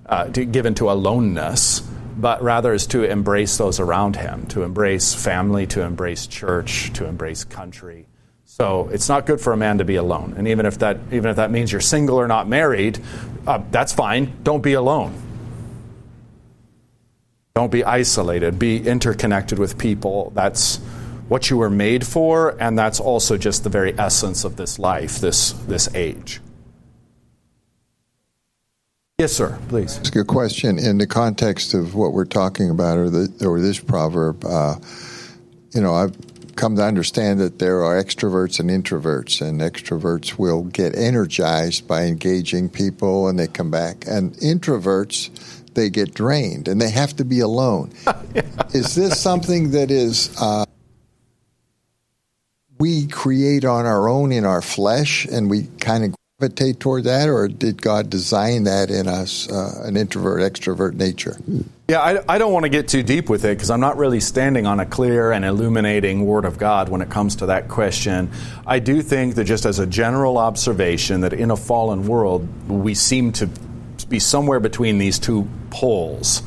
uh, 0.06 0.28
to, 0.28 0.46
given 0.46 0.74
to 0.76 0.90
aloneness, 0.90 1.80
but 2.16 2.42
rather 2.42 2.72
is 2.72 2.86
to 2.86 3.04
embrace 3.04 3.58
those 3.58 3.80
around 3.80 4.16
him, 4.16 4.46
to 4.46 4.62
embrace 4.62 5.12
family, 5.12 5.66
to 5.66 5.82
embrace 5.82 6.26
church, 6.26 6.90
to 6.94 7.04
embrace 7.04 7.44
country. 7.44 8.07
So 8.60 8.88
it's 8.92 9.08
not 9.08 9.24
good 9.24 9.40
for 9.40 9.52
a 9.52 9.56
man 9.56 9.78
to 9.78 9.84
be 9.84 9.94
alone. 9.94 10.34
And 10.36 10.48
even 10.48 10.66
if 10.66 10.78
that, 10.80 10.98
even 11.12 11.30
if 11.30 11.36
that 11.36 11.52
means 11.52 11.70
you're 11.70 11.80
single 11.80 12.18
or 12.18 12.26
not 12.26 12.48
married, 12.48 12.98
uh, 13.46 13.62
that's 13.70 13.92
fine. 13.92 14.36
Don't 14.42 14.62
be 14.62 14.72
alone. 14.72 15.14
Don't 17.54 17.70
be 17.70 17.84
isolated. 17.84 18.58
Be 18.58 18.84
interconnected 18.84 19.58
with 19.58 19.78
people. 19.78 20.32
That's 20.34 20.78
what 21.28 21.50
you 21.50 21.56
were 21.56 21.70
made 21.70 22.06
for, 22.06 22.56
and 22.58 22.78
that's 22.78 23.00
also 23.00 23.36
just 23.36 23.62
the 23.62 23.68
very 23.68 23.96
essence 23.98 24.44
of 24.44 24.56
this 24.56 24.78
life, 24.78 25.18
this, 25.18 25.52
this 25.52 25.94
age. 25.94 26.40
Yes, 29.18 29.32
sir. 29.32 29.58
Please. 29.68 29.98
Ask 29.98 30.14
a 30.14 30.18
good 30.18 30.26
question 30.26 30.78
in 30.78 30.98
the 30.98 31.06
context 31.06 31.74
of 31.74 31.94
what 31.94 32.12
we're 32.12 32.24
talking 32.24 32.70
about, 32.70 32.98
or 32.98 33.10
the 33.10 33.44
or 33.44 33.60
this 33.60 33.80
proverb. 33.80 34.44
Uh, 34.44 34.76
you 35.74 35.80
know, 35.80 35.92
I've 35.92 36.16
come 36.58 36.74
to 36.74 36.82
understand 36.82 37.38
that 37.38 37.60
there 37.60 37.84
are 37.84 38.02
extroverts 38.02 38.58
and 38.58 38.68
introverts, 38.68 39.40
and 39.40 39.60
extroverts 39.60 40.36
will 40.38 40.64
get 40.64 40.96
energized 40.96 41.86
by 41.86 42.02
engaging 42.02 42.68
people, 42.68 43.28
and 43.28 43.38
they 43.38 43.46
come 43.46 43.70
back, 43.70 44.04
and 44.06 44.32
introverts 44.34 45.30
they 45.74 45.88
get 45.88 46.12
drained, 46.12 46.66
and 46.66 46.80
they 46.80 46.90
have 46.90 47.14
to 47.14 47.24
be 47.24 47.38
alone. 47.38 47.92
yeah. 48.34 48.42
Is 48.74 48.96
this 48.96 49.20
something 49.20 49.70
that 49.70 49.90
is? 49.90 50.36
Uh, 50.38 50.64
we 52.78 53.06
create 53.06 53.64
on 53.64 53.86
our 53.86 54.08
own 54.08 54.32
in 54.32 54.44
our 54.44 54.62
flesh, 54.62 55.26
and 55.26 55.48
we 55.48 55.68
kind 55.80 56.04
of 56.04 56.14
gravitate 56.38 56.80
toward 56.80 57.04
that, 57.04 57.28
or 57.28 57.46
did 57.48 57.80
God 57.80 58.10
design 58.10 58.64
that 58.64 58.90
in 58.90 59.06
us, 59.06 59.50
uh, 59.50 59.82
an 59.84 59.96
introvert, 59.96 60.40
extrovert 60.40 60.94
nature? 60.94 61.36
Yeah, 61.90 62.00
I, 62.00 62.34
I 62.34 62.36
don't 62.36 62.52
want 62.52 62.64
to 62.64 62.68
get 62.68 62.86
too 62.86 63.02
deep 63.02 63.30
with 63.30 63.46
it 63.46 63.56
because 63.56 63.70
I'm 63.70 63.80
not 63.80 63.96
really 63.96 64.20
standing 64.20 64.66
on 64.66 64.78
a 64.78 64.84
clear 64.84 65.32
and 65.32 65.42
illuminating 65.42 66.26
Word 66.26 66.44
of 66.44 66.58
God 66.58 66.90
when 66.90 67.00
it 67.00 67.08
comes 67.08 67.36
to 67.36 67.46
that 67.46 67.68
question. 67.68 68.30
I 68.66 68.78
do 68.78 69.00
think 69.00 69.36
that 69.36 69.44
just 69.44 69.64
as 69.64 69.78
a 69.78 69.86
general 69.86 70.36
observation, 70.36 71.22
that 71.22 71.32
in 71.32 71.50
a 71.50 71.56
fallen 71.56 72.06
world, 72.06 72.46
we 72.68 72.92
seem 72.92 73.32
to 73.32 73.46
be 74.10 74.18
somewhere 74.18 74.60
between 74.60 74.98
these 74.98 75.18
two 75.18 75.48
poles. 75.70 76.42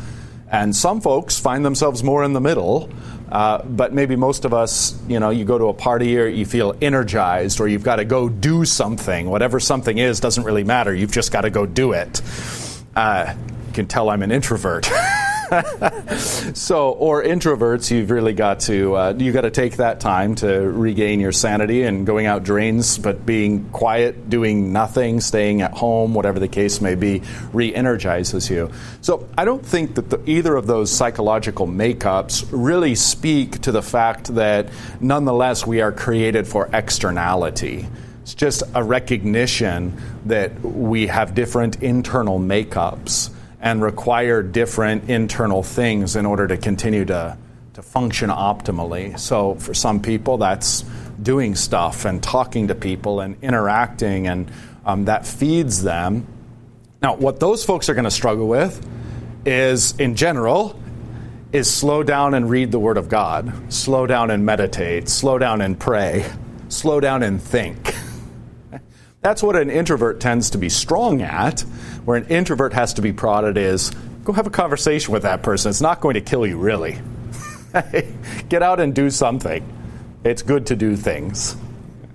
And 0.51 0.75
some 0.75 1.01
folks 1.01 1.39
find 1.39 1.65
themselves 1.65 2.03
more 2.03 2.23
in 2.23 2.33
the 2.33 2.41
middle. 2.41 2.91
Uh, 3.31 3.63
but 3.63 3.95
maybe 3.95 4.15
most 4.15 4.45
of 4.45 4.53
us, 4.53 5.01
you 5.07 5.19
know, 5.19 5.31
you 5.31 5.43
go 5.43 5.57
to 5.57 5.69
a 5.69 5.73
party 5.73 6.19
or 6.19 6.27
you 6.27 6.45
feel 6.45 6.75
energized 6.83 7.59
or 7.59 7.67
you've 7.67 7.81
got 7.81 7.95
to 7.95 8.05
go 8.05 8.29
do 8.29 8.63
something. 8.63 9.27
Whatever 9.27 9.59
something 9.59 9.97
is 9.97 10.19
doesn't 10.19 10.43
really 10.43 10.63
matter. 10.63 10.93
You've 10.93 11.11
just 11.11 11.31
got 11.31 11.41
to 11.41 11.49
go 11.49 11.65
do 11.65 11.93
it. 11.93 12.21
Uh, 12.95 13.33
you 13.65 13.73
can 13.73 13.87
tell 13.87 14.07
I'm 14.11 14.21
an 14.21 14.31
introvert. 14.31 14.87
so, 16.53 16.91
or 16.91 17.21
introverts, 17.21 17.91
you've 17.91 18.09
really 18.09 18.31
got 18.31 18.61
to 18.61 18.95
uh, 18.95 19.13
you 19.17 19.33
got 19.33 19.41
to 19.41 19.51
take 19.51 19.77
that 19.77 19.99
time 19.99 20.35
to 20.35 20.47
regain 20.47 21.19
your 21.19 21.33
sanity 21.33 21.83
and 21.83 22.05
going 22.05 22.25
out 22.25 22.43
drains, 22.43 22.97
but 22.97 23.25
being 23.25 23.69
quiet, 23.71 24.29
doing 24.29 24.71
nothing, 24.71 25.19
staying 25.19 25.61
at 25.61 25.73
home, 25.73 26.13
whatever 26.13 26.39
the 26.39 26.47
case 26.47 26.79
may 26.79 26.95
be, 26.95 27.21
re-energizes 27.51 28.49
you. 28.49 28.71
So, 29.01 29.27
I 29.37 29.43
don't 29.43 29.65
think 29.65 29.95
that 29.95 30.09
the, 30.09 30.21
either 30.25 30.55
of 30.55 30.67
those 30.67 30.89
psychological 30.89 31.67
makeups 31.67 32.47
really 32.51 32.95
speak 32.95 33.59
to 33.63 33.73
the 33.73 33.81
fact 33.81 34.33
that 34.35 34.69
nonetheless 35.01 35.67
we 35.67 35.81
are 35.81 35.91
created 35.91 36.47
for 36.47 36.69
externality. 36.71 37.87
It's 38.21 38.35
just 38.35 38.63
a 38.73 38.81
recognition 38.81 40.01
that 40.27 40.61
we 40.61 41.07
have 41.07 41.35
different 41.35 41.83
internal 41.83 42.39
makeups 42.39 43.31
and 43.61 43.81
require 43.81 44.41
different 44.41 45.09
internal 45.09 45.61
things 45.61 46.15
in 46.15 46.25
order 46.25 46.47
to 46.47 46.57
continue 46.57 47.05
to, 47.05 47.37
to 47.73 47.81
function 47.81 48.29
optimally. 48.29 49.17
So, 49.19 49.55
for 49.55 49.73
some 49.73 50.01
people, 50.01 50.37
that's 50.37 50.83
doing 51.21 51.55
stuff 51.55 52.05
and 52.05 52.21
talking 52.21 52.69
to 52.69 52.75
people 52.75 53.19
and 53.19 53.37
interacting, 53.43 54.27
and 54.27 54.51
um, 54.83 55.05
that 55.05 55.27
feeds 55.27 55.83
them. 55.83 56.25
Now, 57.01 57.15
what 57.15 57.39
those 57.39 57.63
folks 57.63 57.87
are 57.89 57.93
going 57.93 58.05
to 58.05 58.11
struggle 58.11 58.47
with 58.47 58.83
is, 59.45 59.93
in 59.99 60.15
general, 60.15 60.79
is 61.51 61.71
slow 61.71 62.01
down 62.01 62.33
and 62.33 62.49
read 62.49 62.71
the 62.71 62.79
Word 62.79 62.97
of 62.97 63.09
God, 63.09 63.71
slow 63.71 64.07
down 64.07 64.31
and 64.31 64.45
meditate, 64.45 65.07
slow 65.07 65.37
down 65.37 65.61
and 65.61 65.79
pray, 65.79 66.25
slow 66.69 66.99
down 66.99 67.21
and 67.23 67.41
think. 67.41 67.93
That's 69.21 69.43
what 69.43 69.55
an 69.55 69.69
introvert 69.69 70.19
tends 70.19 70.49
to 70.49 70.57
be 70.57 70.69
strong 70.69 71.21
at. 71.21 71.61
Where 72.05 72.17
an 72.17 72.25
introvert 72.27 72.73
has 72.73 72.95
to 72.95 73.03
be 73.03 73.13
prodded 73.13 73.55
is 73.55 73.91
go 74.23 74.33
have 74.33 74.47
a 74.47 74.51
conversation 74.51 75.13
with 75.13 75.21
that 75.23 75.43
person. 75.43 75.69
It's 75.69 75.81
not 75.81 76.01
going 76.01 76.15
to 76.15 76.21
kill 76.21 76.47
you, 76.47 76.57
really. 76.57 76.99
Get 78.49 78.63
out 78.63 78.79
and 78.79 78.95
do 78.95 79.11
something. 79.11 79.63
It's 80.23 80.41
good 80.41 80.65
to 80.67 80.75
do 80.75 80.95
things. 80.95 81.55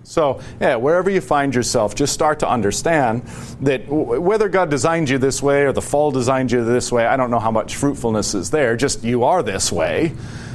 So, 0.02 0.40
yeah, 0.60 0.76
wherever 0.76 1.08
you 1.08 1.20
find 1.20 1.54
yourself, 1.54 1.94
just 1.94 2.12
start 2.12 2.40
to 2.40 2.48
understand 2.48 3.22
that 3.60 3.86
whether 3.88 4.48
God 4.48 4.70
designed 4.70 5.08
you 5.08 5.18
this 5.18 5.40
way 5.40 5.62
or 5.62 5.72
the 5.72 5.82
fall 5.82 6.10
designed 6.10 6.50
you 6.50 6.64
this 6.64 6.90
way, 6.90 7.06
I 7.06 7.16
don't 7.16 7.30
know 7.30 7.40
how 7.40 7.50
much 7.52 7.76
fruitfulness 7.76 8.34
is 8.34 8.50
there, 8.50 8.76
just 8.76 9.04
you 9.04 9.25
are 9.25 9.44
this 9.44 9.70
way. 9.70 10.12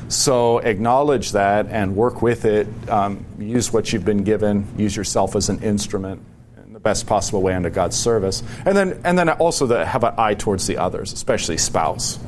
So, 0.09 0.59
acknowledge 0.59 1.31
that 1.31 1.67
and 1.67 1.95
work 1.95 2.21
with 2.21 2.43
it. 2.43 2.67
Um, 2.89 3.25
use 3.39 3.71
what 3.71 3.93
you've 3.93 4.05
been 4.05 4.23
given, 4.25 4.67
use 4.77 4.95
yourself 4.95 5.37
as 5.37 5.47
an 5.47 5.63
instrument 5.63 6.21
best 6.83 7.07
possible 7.07 7.41
way 7.41 7.53
into 7.53 7.69
God's 7.69 7.97
service. 7.97 8.43
And 8.65 8.75
then, 8.75 9.01
and 9.03 9.17
then 9.17 9.29
also 9.29 9.67
have 9.67 10.03
an 10.03 10.13
eye 10.17 10.33
towards 10.33 10.67
the 10.67 10.77
others, 10.77 11.13
especially 11.13 11.57
spouse. 11.57 12.19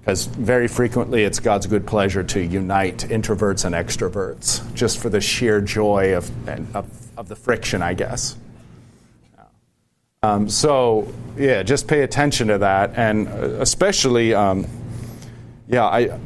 Because 0.00 0.26
very 0.26 0.68
frequently 0.68 1.24
it's 1.24 1.40
God's 1.40 1.66
good 1.66 1.86
pleasure 1.86 2.22
to 2.22 2.40
unite 2.40 2.98
introverts 2.98 3.64
and 3.64 3.74
extroverts 3.74 4.62
just 4.74 4.98
for 4.98 5.08
the 5.08 5.20
sheer 5.20 5.60
joy 5.60 6.14
of, 6.14 6.30
of, 6.76 6.86
of 7.16 7.28
the 7.28 7.36
friction, 7.36 7.82
I 7.82 7.94
guess. 7.94 8.36
Um, 10.22 10.48
so, 10.48 11.12
yeah, 11.36 11.62
just 11.62 11.86
pay 11.86 12.02
attention 12.02 12.48
to 12.48 12.58
that. 12.58 12.92
And 12.96 13.28
uh, 13.28 13.60
especially, 13.60 14.34
um, 14.34 14.66
yeah, 15.68 15.84
I, 15.84 16.18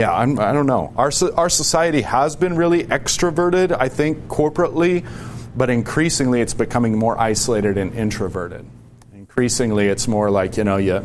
Yeah, 0.00 0.12
I'm, 0.12 0.40
I 0.40 0.50
do 0.50 0.64
not 0.64 0.66
know. 0.66 0.92
Our, 0.96 1.12
our 1.36 1.48
society 1.48 2.00
has 2.00 2.34
been 2.34 2.56
really 2.56 2.82
extroverted, 2.82 3.76
I 3.78 3.88
think, 3.88 4.26
corporately, 4.26 5.06
but 5.54 5.70
increasingly 5.70 6.40
it's 6.40 6.52
becoming 6.52 6.98
more 6.98 7.16
isolated 7.16 7.78
and 7.78 7.94
introverted. 7.94 8.66
Increasingly, 9.12 9.86
it's 9.86 10.08
more 10.08 10.32
like, 10.32 10.56
you 10.56 10.64
know, 10.64 10.78
you, 10.78 11.04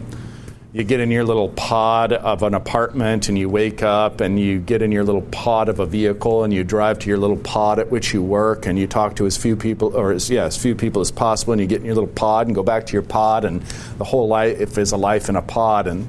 you 0.74 0.84
get 0.84 1.02
in 1.02 1.12
your 1.12 1.24
little 1.24 1.50
pod 1.50 2.14
of 2.14 2.42
an 2.42 2.56
apartment 2.56 3.30
and 3.30 3.38
you 3.38 3.48
wake 3.48 3.84
up 3.84 4.22
and 4.22 4.40
you 4.40 4.58
get 4.58 4.82
in 4.82 4.92
your 4.92 5.04
little 5.04 5.22
pod 5.22 5.70
of 5.70 5.80
a 5.80 5.86
vehicle 5.86 6.44
and 6.44 6.52
you 6.52 6.64
drive 6.64 6.98
to 6.98 7.10
your 7.10 7.20
little 7.20 7.38
pod 7.38 7.78
at 7.78 7.92
which 7.92 8.12
you 8.12 8.24
work 8.24 8.66
and 8.66 8.80
you 8.80 8.88
talk 8.88 9.16
to 9.18 9.28
as 9.28 9.38
few 9.38 9.56
people 9.56 9.96
or 9.96 10.12
as, 10.14 10.32
yeah, 10.32 10.46
as 10.46 10.58
few 10.58 10.74
people 10.74 11.00
as 11.00 11.12
possible 11.12 11.54
and 11.54 11.62
you 11.62 11.68
get 11.68 11.82
in 11.82 11.86
your 11.86 11.94
little 11.94 12.10
pod 12.10 12.48
and 12.48 12.56
go 12.56 12.64
back 12.64 12.88
to 12.88 12.94
your 12.94 13.04
pod 13.04 13.46
and 13.46 13.62
the 14.00 14.04
whole 14.04 14.28
life 14.28 14.80
is 14.80 14.94
a 14.94 14.98
life 14.98 15.30
in 15.30 15.36
a 15.36 15.44
pod 15.44 15.86
and 15.86 16.08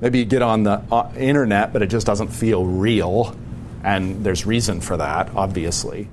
Maybe 0.00 0.20
you 0.20 0.24
get 0.24 0.40
on 0.40 0.62
the 0.62 0.82
uh, 0.90 1.12
internet, 1.16 1.72
but 1.72 1.82
it 1.82 1.88
just 1.88 2.06
doesn't 2.06 2.28
feel 2.28 2.64
real, 2.64 3.36
and 3.84 4.24
there's 4.24 4.46
reason 4.46 4.80
for 4.80 4.96
that, 4.96 5.30
obviously. 5.36 6.08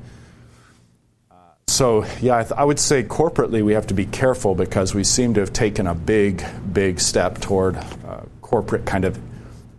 Uh, 1.32 1.36
so, 1.68 2.06
yeah, 2.22 2.40
I, 2.40 2.44
th- 2.44 2.54
I, 2.54 2.66
would 2.66 2.80
say 2.80 3.04
corporately 3.04 3.64
we 3.64 3.74
have 3.74 3.88
to 3.88 3.94
be 3.94 4.06
careful 4.06 4.56
because 4.56 4.94
we 4.94 5.06
seem 5.06 5.36
to 5.36 5.40
have 5.40 5.54
taken 5.54 5.88
a 5.88 5.96
big, 5.96 6.44
big 6.74 7.00
step 7.00 7.40
toward 7.40 7.78
uh, 7.78 8.22
corporate 8.42 8.86
kind 8.86 9.06
of 9.06 9.18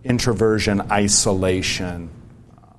introversion, 0.04 0.90
isolation. 0.90 2.08
Uh, 2.56 2.72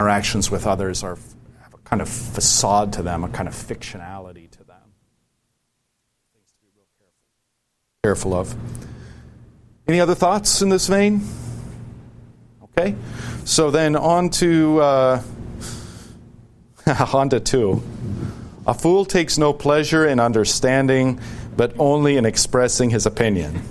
interactions 0.00 0.50
with 0.50 0.66
others 0.66 1.04
are 1.04 1.16
have 1.62 1.74
a 1.74 1.78
kind 1.84 2.02
of 2.02 2.08
facade 2.08 2.92
to 2.94 3.02
them, 3.02 3.22
a 3.22 3.28
kind 3.28 3.46
of 3.46 3.54
fictionality 3.54 4.50
to 4.50 4.64
them. 4.64 4.76
Things 6.34 6.50
to 6.50 6.60
be 6.60 6.66
real 6.74 6.86
careful, 6.98 7.14
careful 8.02 8.34
of. 8.34 8.97
Any 9.88 10.00
other 10.00 10.14
thoughts 10.14 10.60
in 10.60 10.68
this 10.68 10.86
vein? 10.86 11.22
Okay. 12.62 12.94
So 13.44 13.70
then 13.70 13.96
on 13.96 14.28
to 14.30 14.80
uh, 14.80 15.22
Honda 16.86 17.40
2. 17.40 17.82
A 18.66 18.74
fool 18.74 19.06
takes 19.06 19.38
no 19.38 19.54
pleasure 19.54 20.06
in 20.06 20.20
understanding, 20.20 21.18
but 21.56 21.72
only 21.78 22.18
in 22.18 22.26
expressing 22.26 22.90
his 22.90 23.06
opinion. 23.06 23.62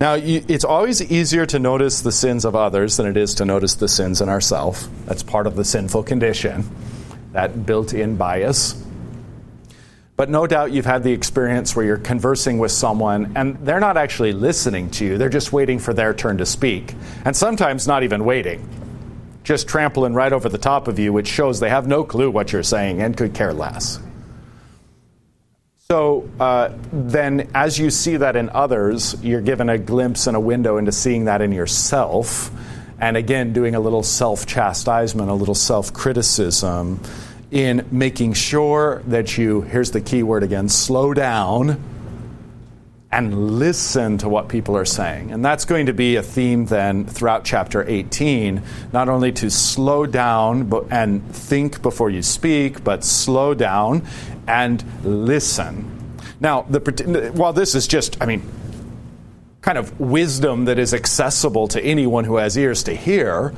Now, 0.00 0.14
it's 0.14 0.64
always 0.64 1.00
easier 1.00 1.46
to 1.46 1.60
notice 1.60 2.00
the 2.00 2.10
sins 2.10 2.44
of 2.44 2.56
others 2.56 2.96
than 2.96 3.06
it 3.06 3.16
is 3.16 3.36
to 3.36 3.44
notice 3.44 3.76
the 3.76 3.86
sins 3.86 4.20
in 4.20 4.28
ourselves. 4.28 4.88
That's 5.06 5.22
part 5.22 5.46
of 5.46 5.54
the 5.54 5.64
sinful 5.64 6.02
condition, 6.02 6.68
that 7.30 7.64
built 7.64 7.94
in 7.94 8.16
bias. 8.16 8.74
But 10.22 10.30
no 10.30 10.46
doubt 10.46 10.70
you've 10.70 10.86
had 10.86 11.02
the 11.02 11.10
experience 11.10 11.74
where 11.74 11.84
you're 11.84 11.96
conversing 11.96 12.60
with 12.60 12.70
someone 12.70 13.32
and 13.34 13.56
they're 13.66 13.80
not 13.80 13.96
actually 13.96 14.32
listening 14.32 14.88
to 14.90 15.04
you, 15.04 15.18
they're 15.18 15.28
just 15.28 15.52
waiting 15.52 15.80
for 15.80 15.92
their 15.92 16.14
turn 16.14 16.38
to 16.38 16.46
speak. 16.46 16.94
And 17.24 17.36
sometimes 17.36 17.88
not 17.88 18.04
even 18.04 18.24
waiting, 18.24 18.64
just 19.42 19.66
trampling 19.66 20.14
right 20.14 20.32
over 20.32 20.48
the 20.48 20.58
top 20.58 20.86
of 20.86 21.00
you, 21.00 21.12
which 21.12 21.26
shows 21.26 21.58
they 21.58 21.70
have 21.70 21.88
no 21.88 22.04
clue 22.04 22.30
what 22.30 22.52
you're 22.52 22.62
saying 22.62 23.02
and 23.02 23.16
could 23.16 23.34
care 23.34 23.52
less. 23.52 23.98
So 25.90 26.30
uh, 26.38 26.70
then, 26.92 27.50
as 27.52 27.76
you 27.76 27.90
see 27.90 28.18
that 28.18 28.36
in 28.36 28.48
others, 28.50 29.16
you're 29.24 29.42
given 29.42 29.68
a 29.68 29.76
glimpse 29.76 30.28
and 30.28 30.36
a 30.36 30.40
window 30.40 30.76
into 30.76 30.92
seeing 30.92 31.24
that 31.24 31.42
in 31.42 31.50
yourself. 31.50 32.52
And 33.00 33.16
again, 33.16 33.52
doing 33.52 33.74
a 33.74 33.80
little 33.80 34.04
self 34.04 34.46
chastisement, 34.46 35.30
a 35.30 35.34
little 35.34 35.56
self 35.56 35.92
criticism 35.92 37.00
in 37.52 37.86
making 37.90 38.32
sure 38.32 39.02
that 39.06 39.36
you, 39.36 39.60
here's 39.60 39.90
the 39.90 40.00
key 40.00 40.22
word 40.22 40.42
again, 40.42 40.68
slow 40.68 41.12
down 41.12 41.80
and 43.12 43.58
listen 43.58 44.16
to 44.16 44.28
what 44.28 44.48
people 44.48 44.74
are 44.74 44.86
saying. 44.86 45.32
And 45.32 45.44
that's 45.44 45.66
going 45.66 45.86
to 45.86 45.92
be 45.92 46.16
a 46.16 46.22
theme 46.22 46.64
then 46.64 47.04
throughout 47.04 47.44
chapter 47.44 47.86
18, 47.86 48.62
not 48.94 49.10
only 49.10 49.32
to 49.32 49.50
slow 49.50 50.06
down 50.06 50.72
and 50.90 51.22
think 51.30 51.82
before 51.82 52.08
you 52.08 52.22
speak, 52.22 52.82
but 52.82 53.04
slow 53.04 53.52
down 53.52 54.06
and 54.48 54.82
listen. 55.04 56.16
Now, 56.40 56.62
the, 56.62 57.30
while 57.34 57.52
this 57.52 57.74
is 57.74 57.86
just, 57.86 58.20
I 58.22 58.26
mean, 58.26 58.42
kind 59.60 59.76
of 59.76 60.00
wisdom 60.00 60.64
that 60.64 60.78
is 60.78 60.94
accessible 60.94 61.68
to 61.68 61.84
anyone 61.84 62.24
who 62.24 62.36
has 62.36 62.56
ears 62.56 62.84
to 62.84 62.94
hear, 62.94 63.52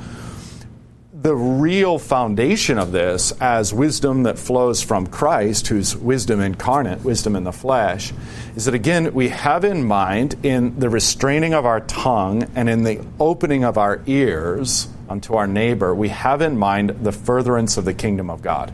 the 1.25 1.35
real 1.35 1.97
foundation 1.97 2.77
of 2.77 2.91
this 2.91 3.31
as 3.41 3.73
wisdom 3.73 4.21
that 4.21 4.37
flows 4.37 4.83
from 4.83 5.07
Christ, 5.07 5.65
who's 5.65 5.97
wisdom 5.97 6.39
incarnate, 6.39 7.03
wisdom 7.03 7.35
in 7.35 7.43
the 7.43 7.51
flesh, 7.51 8.13
is 8.55 8.65
that 8.65 8.75
again, 8.75 9.11
we 9.11 9.29
have 9.29 9.65
in 9.65 9.83
mind 9.83 10.35
in 10.45 10.79
the 10.79 10.87
restraining 10.87 11.55
of 11.55 11.65
our 11.65 11.79
tongue 11.79 12.43
and 12.53 12.69
in 12.69 12.83
the 12.83 13.03
opening 13.19 13.63
of 13.63 13.79
our 13.79 14.03
ears 14.05 14.87
unto 15.09 15.33
our 15.33 15.47
neighbor, 15.47 15.95
we 15.95 16.09
have 16.09 16.43
in 16.43 16.59
mind 16.59 16.91
the 17.01 17.11
furtherance 17.11 17.77
of 17.77 17.85
the 17.85 17.93
kingdom 17.95 18.29
of 18.29 18.43
God. 18.43 18.71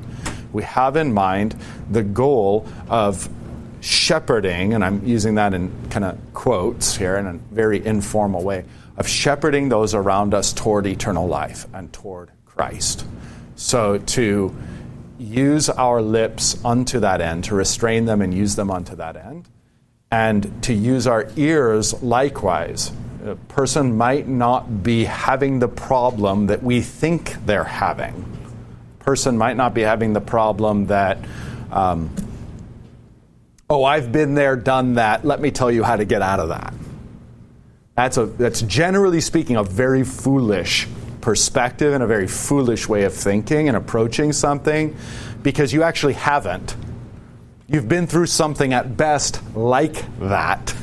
We 0.52 0.64
have 0.64 0.98
in 0.98 1.14
mind 1.14 1.56
the 1.90 2.04
goal 2.04 2.68
of 2.90 3.30
shepherding, 3.80 4.74
and 4.74 4.84
I'm 4.84 5.08
using 5.08 5.36
that 5.36 5.54
in 5.54 5.72
kind 5.90 6.04
of 6.04 6.20
quotes 6.34 6.98
here 6.98 7.16
in 7.16 7.28
a 7.28 7.34
very 7.34 7.86
informal 7.86 8.44
way, 8.44 8.66
of 8.98 9.08
shepherding 9.08 9.70
those 9.70 9.94
around 9.94 10.34
us 10.34 10.52
toward 10.52 10.86
eternal 10.86 11.30
life 11.30 11.66
and 11.74 11.94
toward 11.94 12.30
Christ. 12.62 13.08
So 13.56 13.98
to 13.98 14.56
use 15.18 15.68
our 15.68 16.00
lips 16.00 16.64
unto 16.64 17.00
that 17.00 17.20
end, 17.20 17.46
to 17.46 17.56
restrain 17.56 18.06
them 18.06 18.22
and 18.22 18.32
use 18.32 18.56
them 18.56 18.70
unto 18.70 18.96
that 18.98 19.16
end, 19.16 19.50
and 20.12 20.62
to 20.62 20.72
use 20.72 21.08
our 21.08 21.28
ears 21.38 22.04
likewise. 22.04 22.92
A 23.26 23.34
person 23.48 23.98
might 23.98 24.28
not 24.28 24.84
be 24.84 25.06
having 25.06 25.58
the 25.58 25.68
problem 25.68 26.46
that 26.48 26.62
we 26.62 26.82
think 26.82 27.36
they're 27.48 27.64
having. 27.64 28.14
A 29.00 29.04
person 29.04 29.40
might 29.40 29.58
not 29.58 29.74
be 29.74 29.82
having 29.82 30.14
the 30.14 30.22
problem 30.22 30.86
that 30.86 31.18
um, 31.72 32.12
Oh, 33.72 33.84
I've 33.84 34.12
been 34.12 34.36
there, 34.36 34.56
done 34.56 34.96
that. 34.96 35.26
Let 35.26 35.42
me 35.42 35.50
tell 35.50 35.72
you 35.72 35.82
how 35.82 35.96
to 35.96 36.06
get 36.06 36.22
out 36.22 36.40
of 36.40 36.50
that. 36.50 36.76
That's, 37.96 38.18
a, 38.18 38.28
that's 38.28 38.62
generally 38.62 39.20
speaking 39.20 39.56
a 39.56 39.64
very 39.64 40.04
foolish 40.04 40.88
perspective 41.22 41.94
and 41.94 42.04
a 42.04 42.08
very 42.08 42.28
foolish 42.28 42.90
way 42.90 43.04
of 43.04 43.14
thinking 43.14 43.68
and 43.68 43.78
approaching 43.78 44.34
something 44.34 44.96
because 45.44 45.74
you 45.74 45.84
actually 45.84 46.14
haven't. 46.14 46.76
You've 47.68 47.88
been 47.88 48.08
through 48.08 48.26
something 48.26 48.74
at 48.74 48.98
best 48.98 49.42
like 49.56 50.04
that. 50.20 50.76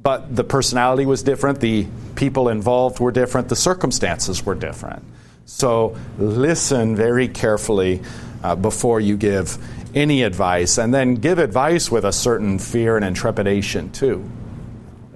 But 0.00 0.34
the 0.34 0.44
personality 0.44 1.04
was 1.04 1.22
different, 1.22 1.60
the 1.60 1.86
people 2.14 2.48
involved 2.48 3.00
were 3.00 3.10
different, 3.10 3.48
the 3.48 3.56
circumstances 3.56 4.44
were 4.46 4.54
different. 4.54 5.02
So 5.46 5.96
listen 6.18 6.94
very 6.94 7.26
carefully 7.26 8.02
uh, 8.42 8.54
before 8.54 9.00
you 9.00 9.16
give 9.16 9.58
any 9.94 10.22
advice, 10.22 10.78
and 10.78 10.94
then 10.94 11.14
give 11.16 11.38
advice 11.38 11.90
with 11.90 12.04
a 12.04 12.12
certain 12.12 12.58
fear 12.58 12.96
and 12.96 13.04
intrepidation 13.04 13.90
too. 13.90 14.30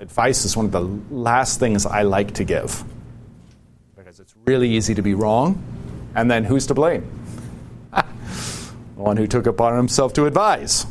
Advice 0.00 0.44
is 0.44 0.56
one 0.56 0.66
of 0.66 0.72
the 0.72 0.80
last 1.14 1.60
things 1.60 1.86
I 1.86 2.02
like 2.02 2.34
to 2.34 2.44
give 2.44 2.82
really 4.44 4.70
easy 4.70 4.94
to 4.94 5.02
be 5.02 5.14
wrong, 5.14 5.62
and 6.14 6.30
then 6.30 6.44
who's 6.44 6.66
to 6.66 6.74
blame? 6.74 7.08
the 7.92 8.02
one 8.96 9.16
who 9.16 9.26
took 9.26 9.46
upon 9.46 9.76
himself 9.76 10.12
to 10.14 10.26
advise. 10.26 10.86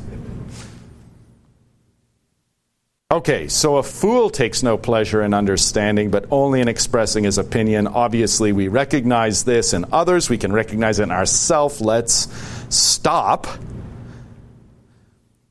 Okay, 3.11 3.49
so 3.49 3.75
a 3.75 3.83
fool 3.83 4.29
takes 4.29 4.63
no 4.63 4.77
pleasure 4.77 5.21
in 5.21 5.33
understanding, 5.33 6.11
but 6.11 6.25
only 6.31 6.61
in 6.61 6.69
expressing 6.69 7.25
his 7.25 7.37
opinion. 7.37 7.87
Obviously, 7.87 8.53
we 8.53 8.69
recognize 8.69 9.43
this 9.43 9.73
in 9.73 9.85
others, 9.91 10.29
we 10.29 10.37
can 10.37 10.53
recognize 10.53 10.99
it 10.99 11.03
in 11.03 11.11
ourselves. 11.11 11.81
Let's 11.81 12.29
stop 12.73 13.47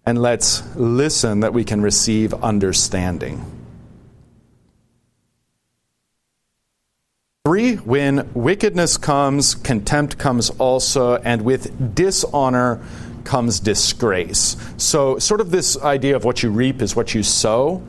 and 0.06 0.22
let's 0.22 0.64
listen 0.74 1.40
that 1.40 1.52
we 1.52 1.64
can 1.64 1.82
receive 1.82 2.32
understanding. 2.32 3.60
Three, 7.50 7.74
when 7.74 8.30
wickedness 8.32 8.96
comes, 8.96 9.56
contempt 9.56 10.18
comes 10.18 10.50
also, 10.50 11.16
and 11.16 11.42
with 11.42 11.96
dishonor 11.96 12.80
comes 13.24 13.58
disgrace. 13.58 14.56
So, 14.76 15.18
sort 15.18 15.40
of 15.40 15.50
this 15.50 15.76
idea 15.76 16.14
of 16.14 16.24
what 16.24 16.44
you 16.44 16.50
reap 16.52 16.80
is 16.80 16.94
what 16.94 17.12
you 17.12 17.24
sow. 17.24 17.82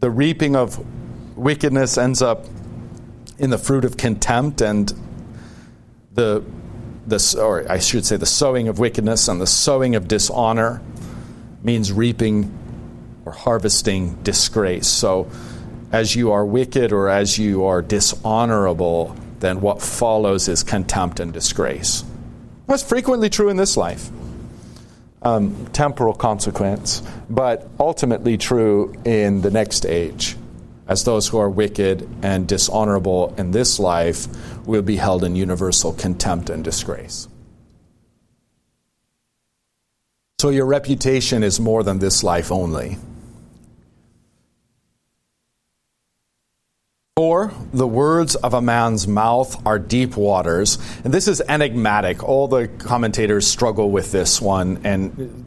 The 0.00 0.10
reaping 0.10 0.54
of 0.54 0.84
wickedness 1.34 1.96
ends 1.96 2.20
up 2.20 2.44
in 3.38 3.48
the 3.48 3.56
fruit 3.56 3.86
of 3.86 3.96
contempt, 3.96 4.60
and 4.60 4.92
the, 6.12 6.44
the 7.06 7.38
or 7.40 7.64
I 7.72 7.78
should 7.78 8.04
say, 8.04 8.18
the 8.18 8.26
sowing 8.26 8.68
of 8.68 8.78
wickedness 8.78 9.28
and 9.28 9.40
the 9.40 9.46
sowing 9.46 9.94
of 9.94 10.08
dishonor 10.08 10.82
means 11.62 11.90
reaping 11.90 12.52
or 13.24 13.32
harvesting 13.32 14.22
disgrace. 14.22 14.88
So, 14.88 15.30
as 15.94 16.16
you 16.16 16.32
are 16.32 16.44
wicked 16.44 16.90
or 16.90 17.08
as 17.08 17.38
you 17.38 17.66
are 17.66 17.80
dishonorable, 17.80 19.14
then 19.38 19.60
what 19.60 19.80
follows 19.80 20.48
is 20.48 20.64
contempt 20.64 21.20
and 21.20 21.32
disgrace. 21.32 22.02
That's 22.66 22.82
frequently 22.82 23.30
true 23.30 23.48
in 23.48 23.56
this 23.56 23.76
life. 23.76 24.10
Um, 25.22 25.66
temporal 25.72 26.12
consequence, 26.12 27.00
but 27.30 27.68
ultimately 27.78 28.36
true 28.36 28.92
in 29.04 29.40
the 29.42 29.52
next 29.52 29.86
age, 29.86 30.36
as 30.88 31.04
those 31.04 31.28
who 31.28 31.38
are 31.38 31.48
wicked 31.48 32.08
and 32.22 32.48
dishonorable 32.48 33.32
in 33.38 33.52
this 33.52 33.78
life 33.78 34.26
will 34.66 34.82
be 34.82 34.96
held 34.96 35.22
in 35.22 35.36
universal 35.36 35.92
contempt 35.92 36.50
and 36.50 36.64
disgrace. 36.64 37.28
So 40.40 40.48
your 40.48 40.66
reputation 40.66 41.44
is 41.44 41.60
more 41.60 41.84
than 41.84 42.00
this 42.00 42.24
life 42.24 42.50
only. 42.50 42.98
For 47.16 47.52
the 47.72 47.86
words 47.86 48.34
of 48.34 48.54
a 48.54 48.60
man's 48.60 49.06
mouth 49.06 49.64
are 49.64 49.78
deep 49.78 50.16
waters. 50.16 50.78
And 51.04 51.14
this 51.14 51.28
is 51.28 51.40
enigmatic. 51.48 52.24
All 52.24 52.48
the 52.48 52.66
commentators 52.66 53.46
struggle 53.46 53.88
with 53.92 54.10
this 54.10 54.40
one. 54.40 54.80
And 54.82 55.44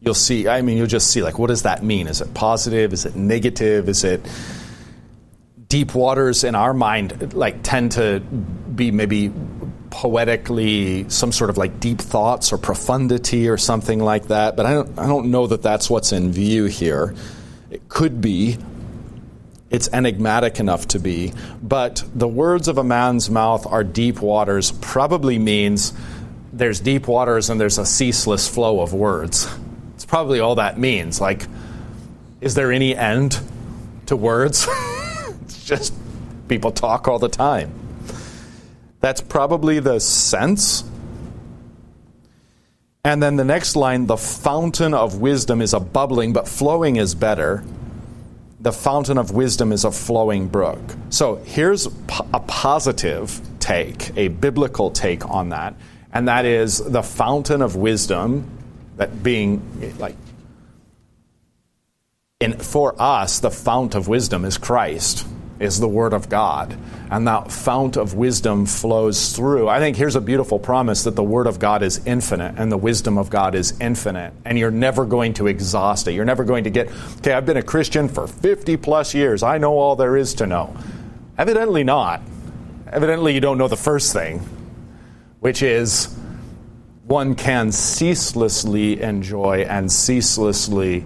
you'll 0.00 0.14
see, 0.14 0.48
I 0.48 0.62
mean, 0.62 0.78
you'll 0.78 0.86
just 0.86 1.10
see, 1.10 1.22
like, 1.22 1.38
what 1.38 1.48
does 1.48 1.64
that 1.64 1.84
mean? 1.84 2.06
Is 2.06 2.22
it 2.22 2.32
positive? 2.32 2.94
Is 2.94 3.04
it 3.04 3.14
negative? 3.14 3.90
Is 3.90 4.04
it. 4.04 4.26
Deep 5.68 5.94
waters 5.94 6.44
in 6.44 6.54
our 6.54 6.72
mind, 6.72 7.34
like, 7.34 7.62
tend 7.62 7.92
to 7.92 8.20
be 8.20 8.90
maybe 8.90 9.30
poetically 9.90 11.10
some 11.10 11.30
sort 11.30 11.50
of 11.50 11.58
like 11.58 11.78
deep 11.78 11.98
thoughts 11.98 12.54
or 12.54 12.56
profundity 12.56 13.50
or 13.50 13.58
something 13.58 13.98
like 13.98 14.28
that. 14.28 14.56
But 14.56 14.64
I 14.64 14.72
don't, 14.72 14.98
I 14.98 15.06
don't 15.06 15.30
know 15.30 15.46
that 15.46 15.60
that's 15.60 15.90
what's 15.90 16.12
in 16.12 16.32
view 16.32 16.64
here. 16.64 17.14
It 17.70 17.86
could 17.90 18.22
be, 18.22 18.56
it's 19.70 19.88
enigmatic 19.92 20.60
enough 20.60 20.88
to 20.88 20.98
be, 20.98 21.32
but 21.62 22.04
the 22.14 22.28
words 22.28 22.68
of 22.68 22.78
a 22.78 22.84
man's 22.84 23.28
mouth 23.28 23.66
are 23.66 23.82
deep 23.82 24.20
waters 24.20 24.70
probably 24.70 25.38
means 25.38 25.92
there's 26.52 26.80
deep 26.80 27.08
waters 27.08 27.50
and 27.50 27.60
there's 27.60 27.78
a 27.78 27.84
ceaseless 27.84 28.48
flow 28.48 28.80
of 28.80 28.92
words. 28.92 29.48
It's 29.94 30.04
probably 30.04 30.40
all 30.40 30.54
that 30.56 30.78
means. 30.78 31.20
Like, 31.20 31.46
is 32.40 32.54
there 32.54 32.70
any 32.70 32.96
end 32.96 33.40
to 34.06 34.16
words? 34.16 34.68
it's 35.42 35.64
just 35.64 35.92
people 36.48 36.70
talk 36.70 37.08
all 37.08 37.18
the 37.18 37.28
time. 37.28 37.72
That's 39.00 39.20
probably 39.20 39.80
the 39.80 39.98
sense. 39.98 40.84
And 43.04 43.22
then 43.22 43.36
the 43.36 43.44
next 43.44 43.76
line 43.76 44.06
the 44.06 44.16
fountain 44.16 44.94
of 44.94 45.20
wisdom 45.20 45.60
is 45.60 45.74
a 45.74 45.80
bubbling, 45.80 46.32
but 46.32 46.46
flowing 46.46 46.96
is 46.96 47.14
better 47.14 47.64
the 48.66 48.72
fountain 48.72 49.16
of 49.16 49.30
wisdom 49.30 49.70
is 49.70 49.84
a 49.84 49.92
flowing 49.92 50.48
brook. 50.48 50.80
So 51.10 51.36
here's 51.36 51.86
a 51.86 52.40
positive 52.40 53.40
take, 53.60 54.10
a 54.16 54.26
biblical 54.26 54.90
take 54.90 55.24
on 55.30 55.50
that, 55.50 55.76
and 56.12 56.26
that 56.26 56.44
is 56.44 56.78
the 56.78 57.04
fountain 57.04 57.62
of 57.62 57.76
wisdom, 57.76 58.50
that 58.96 59.22
being 59.22 59.62
like, 60.00 60.16
in, 62.40 62.54
for 62.54 63.00
us, 63.00 63.38
the 63.38 63.52
fount 63.52 63.94
of 63.94 64.08
wisdom 64.08 64.44
is 64.44 64.58
Christ 64.58 65.24
is 65.60 65.80
the 65.80 65.88
Word 65.88 66.12
of 66.12 66.28
God. 66.28 66.76
And 67.10 67.26
that 67.26 67.50
fount 67.50 67.96
of 67.96 68.14
wisdom 68.14 68.66
flows 68.66 69.34
through. 69.34 69.68
I 69.68 69.78
think 69.78 69.96
here's 69.96 70.16
a 70.16 70.20
beautiful 70.20 70.58
promise 70.58 71.04
that 71.04 71.16
the 71.16 71.22
Word 71.22 71.46
of 71.46 71.58
God 71.58 71.82
is 71.82 72.04
infinite 72.06 72.54
and 72.58 72.70
the 72.70 72.76
wisdom 72.76 73.18
of 73.18 73.30
God 73.30 73.54
is 73.54 73.78
infinite. 73.80 74.32
And 74.44 74.58
you're 74.58 74.70
never 74.70 75.04
going 75.04 75.34
to 75.34 75.46
exhaust 75.46 76.08
it. 76.08 76.12
You're 76.12 76.24
never 76.24 76.44
going 76.44 76.64
to 76.64 76.70
get, 76.70 76.88
okay, 77.18 77.32
I've 77.32 77.46
been 77.46 77.56
a 77.56 77.62
Christian 77.62 78.08
for 78.08 78.26
50 78.26 78.76
plus 78.76 79.14
years. 79.14 79.42
I 79.42 79.58
know 79.58 79.78
all 79.78 79.96
there 79.96 80.16
is 80.16 80.34
to 80.34 80.46
know. 80.46 80.76
Evidently 81.38 81.84
not. 81.84 82.22
Evidently, 82.90 83.34
you 83.34 83.40
don't 83.40 83.58
know 83.58 83.68
the 83.68 83.76
first 83.76 84.12
thing, 84.12 84.38
which 85.40 85.62
is 85.62 86.16
one 87.04 87.34
can 87.34 87.72
ceaselessly 87.72 89.00
enjoy 89.00 89.62
and 89.62 89.90
ceaselessly 89.90 91.04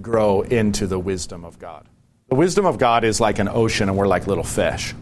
grow 0.00 0.42
into 0.42 0.86
the 0.86 0.98
wisdom 0.98 1.44
of 1.44 1.58
God. 1.58 1.86
The 2.30 2.36
wisdom 2.36 2.64
of 2.64 2.78
God 2.78 3.02
is 3.02 3.20
like 3.20 3.40
an 3.40 3.48
ocean, 3.48 3.88
and 3.88 3.98
we're 3.98 4.06
like 4.06 4.28
little 4.28 4.44
fish. 4.44 4.94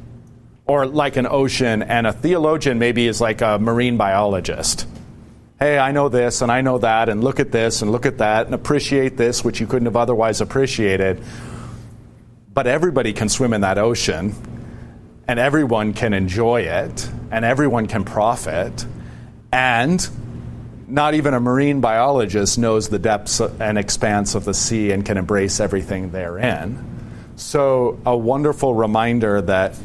Or 0.66 0.86
like 0.86 1.18
an 1.18 1.26
ocean, 1.26 1.82
and 1.82 2.06
a 2.06 2.12
theologian 2.12 2.78
maybe 2.78 3.06
is 3.06 3.20
like 3.20 3.42
a 3.42 3.58
marine 3.58 3.98
biologist. 3.98 4.86
Hey, 5.58 5.78
I 5.78 5.92
know 5.92 6.08
this, 6.08 6.40
and 6.40 6.50
I 6.50 6.62
know 6.62 6.78
that, 6.78 7.10
and 7.10 7.22
look 7.22 7.38
at 7.38 7.52
this, 7.52 7.82
and 7.82 7.92
look 7.92 8.06
at 8.06 8.16
that, 8.18 8.46
and 8.46 8.54
appreciate 8.54 9.18
this, 9.18 9.44
which 9.44 9.60
you 9.60 9.66
couldn't 9.66 9.84
have 9.84 9.96
otherwise 9.96 10.40
appreciated. 10.40 11.22
But 12.54 12.66
everybody 12.66 13.12
can 13.12 13.28
swim 13.28 13.52
in 13.52 13.60
that 13.60 13.76
ocean, 13.76 14.34
and 15.28 15.38
everyone 15.38 15.92
can 15.92 16.14
enjoy 16.14 16.62
it, 16.62 17.10
and 17.30 17.44
everyone 17.44 17.88
can 17.88 18.04
profit. 18.04 18.86
And 19.52 20.08
not 20.86 21.12
even 21.12 21.34
a 21.34 21.40
marine 21.40 21.82
biologist 21.82 22.58
knows 22.58 22.88
the 22.88 22.98
depths 22.98 23.38
and 23.40 23.76
expanse 23.76 24.34
of 24.34 24.46
the 24.46 24.54
sea 24.54 24.92
and 24.92 25.04
can 25.04 25.18
embrace 25.18 25.60
everything 25.60 26.10
therein. 26.10 26.94
So, 27.38 28.00
a 28.04 28.16
wonderful 28.16 28.74
reminder 28.74 29.40
that 29.42 29.78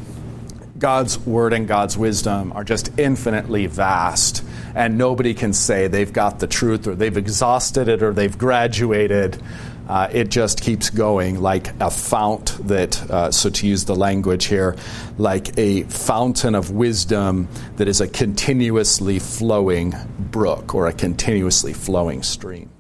God's 0.80 1.20
word 1.20 1.54
and 1.54 1.68
God's 1.68 1.96
wisdom 1.96 2.52
are 2.54 2.64
just 2.64 2.90
infinitely 2.98 3.68
vast, 3.68 4.44
and 4.74 4.98
nobody 4.98 5.36
can 5.36 5.54
say 5.54 5.88
they've 5.88 6.12
got 6.12 6.40
the 6.40 6.48
truth 6.48 6.88
or 6.88 6.96
they've 6.96 7.16
exhausted 7.16 7.90
it 7.90 8.02
or 8.02 8.12
they've 8.12 8.36
graduated. 8.36 9.40
Uh, 9.88 10.08
it 10.12 10.30
just 10.30 10.64
keeps 10.64 10.90
going 10.90 11.42
like 11.42 11.80
a 11.80 11.92
fount 11.92 12.58
that, 12.68 13.00
uh, 13.12 13.30
so 13.30 13.52
to 13.52 13.68
use 13.68 13.86
the 13.86 13.96
language 13.96 14.46
here, 14.46 14.76
like 15.20 15.56
a 15.56 15.84
fountain 15.84 16.56
of 16.56 16.72
wisdom 16.72 17.48
that 17.76 17.88
is 17.88 18.02
a 18.02 18.08
continuously 18.08 19.20
flowing 19.20 19.94
brook 20.18 20.74
or 20.74 20.88
a 20.88 20.94
continuously 20.94 21.74
flowing 21.74 22.24
stream. 22.24 22.72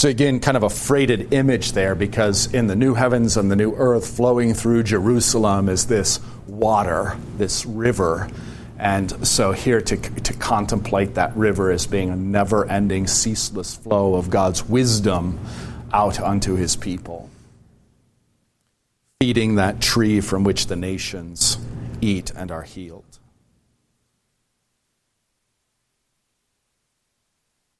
So, 0.00 0.08
again, 0.08 0.38
kind 0.38 0.56
of 0.56 0.62
a 0.62 0.70
freighted 0.70 1.34
image 1.34 1.72
there 1.72 1.96
because 1.96 2.54
in 2.54 2.68
the 2.68 2.76
new 2.76 2.94
heavens 2.94 3.36
and 3.36 3.50
the 3.50 3.56
new 3.56 3.74
earth 3.74 4.06
flowing 4.06 4.54
through 4.54 4.84
Jerusalem 4.84 5.68
is 5.68 5.88
this 5.88 6.20
water, 6.46 7.16
this 7.36 7.66
river. 7.66 8.30
And 8.78 9.26
so 9.26 9.50
here 9.50 9.80
to, 9.80 9.96
to 9.96 10.34
contemplate 10.34 11.16
that 11.16 11.36
river 11.36 11.72
as 11.72 11.88
being 11.88 12.10
a 12.10 12.16
never 12.16 12.64
ending, 12.66 13.08
ceaseless 13.08 13.74
flow 13.74 14.14
of 14.14 14.30
God's 14.30 14.64
wisdom 14.64 15.40
out 15.92 16.20
unto 16.20 16.54
his 16.54 16.76
people, 16.76 17.28
feeding 19.20 19.56
that 19.56 19.80
tree 19.80 20.20
from 20.20 20.44
which 20.44 20.68
the 20.68 20.76
nations 20.76 21.58
eat 22.00 22.30
and 22.36 22.52
are 22.52 22.62
healed. 22.62 23.07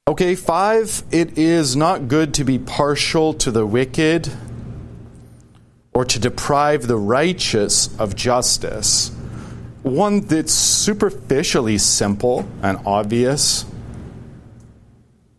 Okay, 0.08 0.36
five, 0.36 1.02
it 1.10 1.36
is 1.36 1.76
not 1.76 2.08
good 2.08 2.32
to 2.32 2.44
be 2.44 2.58
partial 2.58 3.34
to 3.34 3.50
the 3.50 3.66
wicked 3.66 4.32
or 5.92 6.06
to 6.06 6.18
deprive 6.18 6.86
the 6.86 6.96
righteous 6.96 7.94
of 7.98 8.16
justice. 8.16 9.14
One 9.82 10.22
that's 10.22 10.54
superficially 10.54 11.76
simple 11.76 12.48
and 12.62 12.78
obvious, 12.86 13.66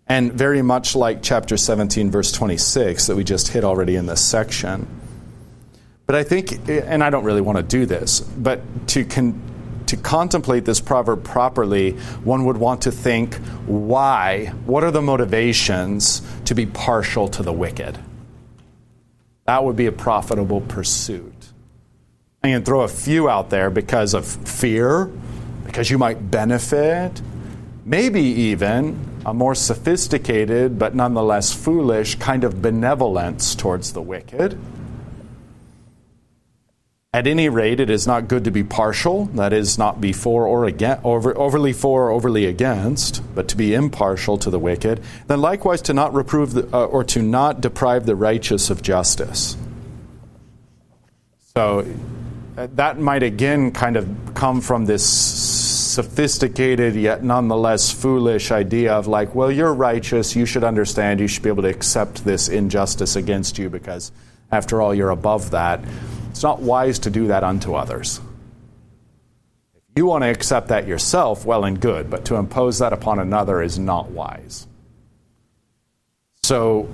and 0.06 0.34
very 0.34 0.62
much 0.62 0.96
like 0.96 1.24
chapter 1.24 1.58
17, 1.58 2.12
verse 2.12 2.32
26, 2.32 3.08
that 3.08 3.16
we 3.16 3.24
just 3.24 3.48
hit 3.48 3.64
already 3.64 3.96
in 3.96 4.06
this 4.06 4.24
section. 4.24 4.86
But 6.06 6.16
I 6.16 6.24
think, 6.24 6.70
and 6.70 7.04
I 7.04 7.10
don't 7.10 7.24
really 7.24 7.42
want 7.42 7.58
to 7.58 7.64
do 7.64 7.88
this, 7.88 8.20
but 8.20 8.62
to 8.90 9.04
con- 9.04 9.49
to 9.90 9.98
contemplate 9.98 10.66
this 10.66 10.80
proverb 10.80 11.24
properly, 11.24 11.94
one 12.24 12.46
would 12.46 12.58
want 12.58 12.84
to 12.84 12.92
think 12.92 13.36
why? 13.66 14.48
What 14.66 14.84
are 14.84 14.92
the 14.92 15.02
motivations 15.02 16.22
to 16.46 16.54
be 16.54 16.68
partial 16.68 17.28
to 17.30 17.44
the 17.44 17.52
wicked? 17.52 17.98
That 19.46 19.64
would 19.64 19.76
be 19.76 19.88
a 19.88 19.92
profitable 19.92 20.62
pursuit. 20.62 21.34
I 22.44 22.50
can 22.50 22.64
throw 22.64 22.82
a 22.82 22.88
few 22.88 23.28
out 23.28 23.50
there 23.50 23.72
because 23.72 24.14
of 24.14 24.26
fear, 24.26 25.10
because 25.66 25.90
you 25.90 25.98
might 25.98 26.30
benefit, 26.30 27.20
maybe 27.84 28.22
even 28.22 29.08
a 29.26 29.34
more 29.34 29.56
sophisticated 29.56 30.78
but 30.78 30.94
nonetheless 30.94 31.52
foolish 31.54 32.16
kind 32.16 32.44
of 32.44 32.62
benevolence 32.62 33.56
towards 33.56 33.94
the 33.94 34.02
wicked. 34.02 34.58
At 37.12 37.26
any 37.26 37.50
rate, 37.50 37.80
it 37.80 37.90
is 37.90 38.06
not 38.06 38.28
good 38.28 38.44
to 38.44 38.52
be 38.52 38.64
partial, 38.64 39.26
that 39.34 39.52
is, 39.52 39.80
not 39.80 40.00
be 40.00 40.14
for 40.14 40.46
or 40.46 40.66
against, 40.66 41.04
over, 41.04 41.36
overly 41.36 41.74
for 41.74 42.04
or 42.04 42.12
overly 42.12 42.46
against, 42.46 43.24
but 43.34 43.48
to 43.48 43.58
be 43.58 43.74
impartial 43.74 44.38
to 44.38 44.52
the 44.52 44.60
wicked. 44.60 45.02
Then 45.26 45.42
likewise 45.42 45.82
to 45.84 45.94
not 45.96 46.14
reprove 46.14 46.54
the, 46.54 46.70
uh, 46.72 46.86
or 46.86 47.04
to 47.06 47.24
not 47.24 47.62
deprive 47.62 48.06
the 48.06 48.16
righteous 48.16 48.70
of 48.70 48.84
justice. 48.84 49.58
So 51.56 51.84
uh, 52.56 52.68
that 52.76 53.00
might 53.00 53.24
again 53.24 53.72
kind 53.72 53.98
of 53.98 54.08
come 54.36 54.62
from 54.62 54.86
this 54.86 55.04
sophisticated 55.04 56.94
yet 56.94 57.24
nonetheless 57.24 57.92
foolish 57.92 58.52
idea 58.52 58.94
of 58.94 59.08
like, 59.08 59.34
well, 59.34 59.52
you're 59.52 59.74
righteous, 59.74 60.36
you 60.36 60.46
should 60.46 60.64
understand, 60.64 61.20
you 61.20 61.28
should 61.28 61.42
be 61.42 61.50
able 61.50 61.64
to 61.64 61.70
accept 61.70 62.24
this 62.24 62.50
injustice 62.50 63.16
against 63.16 63.58
you 63.58 63.68
because 63.68 64.12
after 64.52 64.80
all, 64.80 64.94
you're 64.94 65.10
above 65.10 65.52
that. 65.52 65.80
It's 66.40 66.44
not 66.46 66.62
wise 66.62 67.00
to 67.00 67.10
do 67.10 67.28
that 67.28 67.44
unto 67.44 67.74
others. 67.74 68.22
If 69.76 69.98
you 69.98 70.06
want 70.06 70.24
to 70.24 70.30
accept 70.30 70.70
that 70.70 70.88
yourself, 70.88 71.46
well 71.46 71.66
and 71.66 71.82
good, 71.82 72.10
but 72.10 72.24
to 72.28 72.36
impose 72.36 72.80
that 72.80 72.94
upon 72.94 73.20
another 73.20 73.62
is 73.62 73.78
not 73.78 74.12
wise. 74.12 74.66
So 76.44 76.88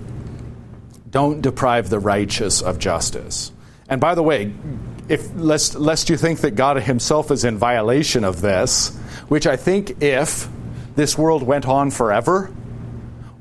don't 1.12 1.41
deprive 1.41 1.91
the 1.91 1.99
righteous 1.99 2.63
of 2.63 2.79
justice. 2.79 3.51
And 3.88 4.01
by 4.01 4.15
the 4.15 4.23
way, 4.23 4.51
if 5.10 5.31
lest, 5.36 5.75
lest 5.75 6.10
you 6.10 6.17
think 6.17 6.39
that 6.39 6.55
God 6.55 6.81
Himself 6.81 7.29
is 7.29 7.43
in 7.43 7.60
violation 7.60 8.23
of 8.23 8.41
this, 8.41 8.97
which 9.27 9.45
I 9.45 9.58
think 9.58 10.01
if 10.01 10.47
this 10.95 11.19
world 11.19 11.43
went 11.43 11.67
on 11.67 11.91
forever, 11.91 12.51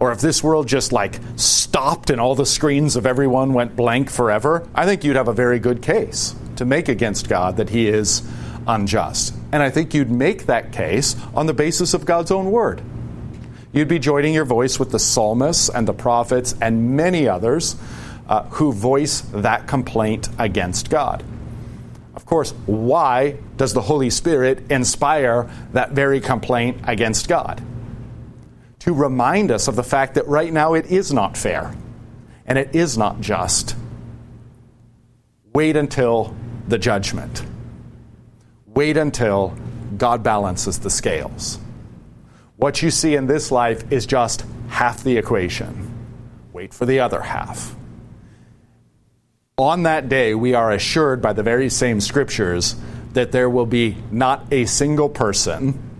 or 0.04 0.12
if 0.12 0.20
this 0.20 0.44
world 0.44 0.68
just 0.68 0.92
like 0.92 1.18
stopped 1.36 2.10
and 2.10 2.20
all 2.20 2.34
the 2.34 2.44
screens 2.44 2.94
of 2.94 3.06
everyone 3.06 3.54
went 3.54 3.74
blank 3.74 4.10
forever, 4.10 4.68
I 4.74 4.84
think 4.84 5.02
you'd 5.02 5.16
have 5.16 5.28
a 5.28 5.32
very 5.32 5.58
good 5.58 5.80
case 5.80 6.34
to 6.56 6.66
make 6.66 6.90
against 6.90 7.26
God 7.26 7.56
that 7.56 7.70
he 7.70 7.88
is 7.88 8.22
unjust. 8.66 9.34
And 9.50 9.62
I 9.62 9.70
think 9.70 9.94
you'd 9.94 10.10
make 10.10 10.44
that 10.44 10.72
case 10.72 11.16
on 11.34 11.46
the 11.46 11.54
basis 11.54 11.94
of 11.94 12.04
God's 12.04 12.30
own 12.30 12.50
word. 12.50 12.82
You'd 13.72 13.88
be 13.88 13.98
joining 13.98 14.34
your 14.34 14.44
voice 14.44 14.78
with 14.78 14.90
the 14.90 14.98
psalmists 14.98 15.70
and 15.70 15.88
the 15.88 15.94
prophets 15.94 16.54
and 16.60 16.98
many 16.98 17.26
others 17.26 17.74
uh, 18.28 18.42
who 18.50 18.74
voice 18.74 19.22
that 19.32 19.66
complaint 19.66 20.28
against 20.38 20.90
God. 20.90 21.24
Of 22.14 22.26
course, 22.26 22.50
why 22.66 23.38
does 23.56 23.72
the 23.72 23.80
Holy 23.80 24.10
Spirit 24.10 24.70
inspire 24.70 25.48
that 25.72 25.92
very 25.92 26.20
complaint 26.20 26.82
against 26.84 27.26
God? 27.26 27.62
To 28.84 28.92
remind 28.92 29.50
us 29.50 29.66
of 29.66 29.76
the 29.76 29.82
fact 29.82 30.12
that 30.12 30.28
right 30.28 30.52
now 30.52 30.74
it 30.74 30.84
is 30.86 31.10
not 31.10 31.38
fair 31.38 31.74
and 32.44 32.58
it 32.58 32.76
is 32.76 32.98
not 32.98 33.18
just. 33.18 33.74
Wait 35.54 35.74
until 35.74 36.36
the 36.68 36.76
judgment. 36.76 37.46
Wait 38.66 38.98
until 38.98 39.56
God 39.96 40.22
balances 40.22 40.80
the 40.80 40.90
scales. 40.90 41.58
What 42.56 42.82
you 42.82 42.90
see 42.90 43.14
in 43.14 43.26
this 43.26 43.50
life 43.50 43.90
is 43.90 44.04
just 44.04 44.44
half 44.68 45.02
the 45.02 45.16
equation. 45.16 45.90
Wait 46.52 46.74
for 46.74 46.84
the 46.84 47.00
other 47.00 47.22
half. 47.22 47.74
On 49.56 49.84
that 49.84 50.10
day, 50.10 50.34
we 50.34 50.52
are 50.52 50.70
assured 50.70 51.22
by 51.22 51.32
the 51.32 51.42
very 51.42 51.70
same 51.70 52.02
scriptures 52.02 52.76
that 53.14 53.32
there 53.32 53.48
will 53.48 53.64
be 53.64 53.96
not 54.10 54.52
a 54.52 54.66
single 54.66 55.08
person 55.08 55.93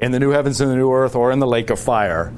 in 0.00 0.12
the 0.12 0.18
new 0.18 0.30
heavens 0.30 0.60
and 0.60 0.70
the 0.70 0.76
new 0.76 0.92
earth 0.92 1.14
or 1.14 1.30
in 1.30 1.38
the 1.38 1.46
lake 1.46 1.70
of 1.70 1.78
fire 1.78 2.32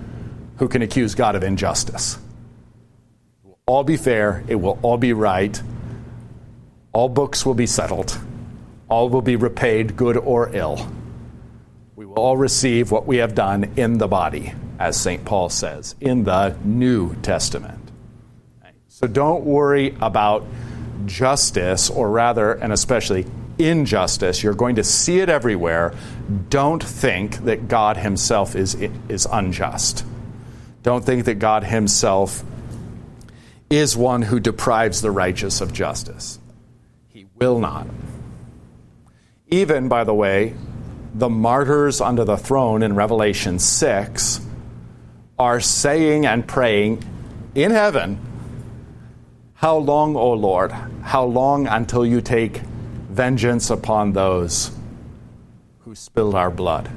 who 0.58 0.68
can 0.68 0.82
accuse 0.82 1.14
God 1.14 1.36
of 1.36 1.42
injustice. 1.42 2.14
It 2.14 3.46
will 3.46 3.58
all 3.66 3.84
be 3.84 3.96
fair, 3.96 4.44
it 4.48 4.56
will 4.56 4.78
all 4.82 4.98
be 4.98 5.12
right, 5.12 5.60
all 6.92 7.08
books 7.08 7.46
will 7.46 7.54
be 7.54 7.66
settled, 7.66 8.18
all 8.88 9.08
will 9.08 9.22
be 9.22 9.36
repaid, 9.36 9.96
good 9.96 10.16
or 10.16 10.54
ill. 10.54 10.90
We 11.96 12.06
will 12.06 12.14
all 12.14 12.36
receive 12.36 12.90
what 12.90 13.06
we 13.06 13.18
have 13.18 13.34
done 13.34 13.72
in 13.76 13.98
the 13.98 14.08
body, 14.08 14.54
as 14.78 15.00
St. 15.00 15.24
Paul 15.24 15.48
says, 15.48 15.94
in 16.00 16.24
the 16.24 16.56
New 16.64 17.14
Testament. 17.22 17.78
So 18.88 19.06
don't 19.06 19.44
worry 19.44 19.96
about 20.00 20.44
justice, 21.06 21.90
or 21.90 22.10
rather, 22.10 22.52
and 22.52 22.72
especially 22.72 23.26
injustice. 23.58 24.42
You're 24.42 24.54
going 24.54 24.76
to 24.76 24.84
see 24.84 25.20
it 25.20 25.28
everywhere. 25.28 25.94
Don't 26.48 26.82
think 26.82 27.44
that 27.44 27.68
God 27.68 27.96
Himself 27.96 28.54
is, 28.56 28.74
is 29.08 29.26
unjust. 29.30 30.04
Don't 30.82 31.04
think 31.04 31.24
that 31.26 31.34
God 31.34 31.64
Himself 31.64 32.44
is 33.70 33.96
one 33.96 34.22
who 34.22 34.38
deprives 34.38 35.00
the 35.00 35.10
righteous 35.10 35.60
of 35.60 35.72
justice. 35.72 36.38
He 37.08 37.26
will 37.36 37.58
not. 37.58 37.86
Even, 39.48 39.88
by 39.88 40.04
the 40.04 40.14
way, 40.14 40.54
the 41.14 41.28
martyrs 41.28 42.00
under 42.00 42.24
the 42.24 42.36
throne 42.36 42.82
in 42.82 42.94
Revelation 42.94 43.58
6 43.58 44.40
are 45.38 45.60
saying 45.60 46.26
and 46.26 46.46
praying 46.46 47.02
in 47.54 47.70
heaven, 47.70 48.18
How 49.54 49.76
long, 49.76 50.16
O 50.16 50.32
Lord? 50.32 50.72
How 51.02 51.24
long 51.24 51.66
until 51.66 52.06
you 52.06 52.20
take 52.20 52.62
vengeance 53.12 53.70
upon 53.70 54.12
those 54.12 54.70
who 55.80 55.94
spilled 55.94 56.34
our 56.34 56.50
blood. 56.50 56.90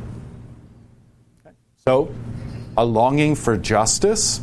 So, 1.86 2.14
a 2.78 2.86
longing 2.86 3.36
for 3.36 3.58
justice 3.58 4.42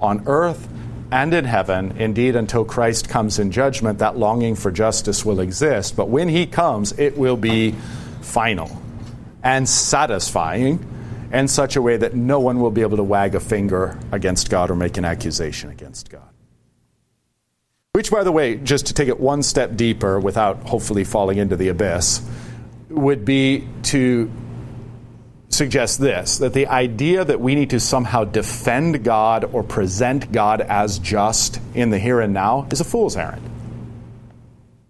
on 0.00 0.24
earth 0.26 0.68
and 1.12 1.34
in 1.34 1.44
heaven. 1.44 1.98
Indeed, 1.98 2.34
until 2.34 2.64
Christ 2.64 3.08
comes 3.08 3.38
in 3.38 3.52
judgment, 3.52 3.98
that 3.98 4.16
longing 4.16 4.56
for 4.56 4.70
justice 4.70 5.24
will 5.24 5.40
exist. 5.40 5.94
But 5.94 6.08
when 6.08 6.28
he 6.28 6.46
comes, 6.46 6.98
it 6.98 7.16
will 7.16 7.36
be 7.36 7.72
final 8.22 8.70
and 9.42 9.68
satisfying 9.68 10.84
in 11.32 11.48
such 11.48 11.76
a 11.76 11.82
way 11.82 11.98
that 11.98 12.14
no 12.14 12.40
one 12.40 12.60
will 12.60 12.70
be 12.70 12.80
able 12.80 12.96
to 12.96 13.02
wag 13.02 13.34
a 13.34 13.40
finger 13.40 13.98
against 14.10 14.50
God 14.50 14.70
or 14.70 14.76
make 14.76 14.96
an 14.96 15.04
accusation 15.04 15.70
against 15.70 16.10
God. 16.10 16.31
Which, 18.02 18.10
by 18.10 18.24
the 18.24 18.32
way, 18.32 18.56
just 18.56 18.86
to 18.86 18.94
take 18.94 19.06
it 19.06 19.20
one 19.20 19.44
step 19.44 19.76
deeper 19.76 20.18
without 20.18 20.64
hopefully 20.64 21.04
falling 21.04 21.38
into 21.38 21.54
the 21.54 21.68
abyss, 21.68 22.20
would 22.88 23.24
be 23.24 23.68
to 23.84 24.28
suggest 25.50 26.00
this 26.00 26.38
that 26.38 26.52
the 26.52 26.66
idea 26.66 27.24
that 27.24 27.40
we 27.40 27.54
need 27.54 27.70
to 27.70 27.78
somehow 27.78 28.24
defend 28.24 29.04
God 29.04 29.44
or 29.52 29.62
present 29.62 30.32
God 30.32 30.62
as 30.62 30.98
just 30.98 31.60
in 31.74 31.90
the 31.90 31.98
here 32.00 32.18
and 32.18 32.34
now 32.34 32.66
is 32.72 32.80
a 32.80 32.84
fool's 32.84 33.16
errand. 33.16 33.48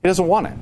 He 0.02 0.08
doesn't 0.08 0.26
want 0.26 0.46
it. 0.46 0.54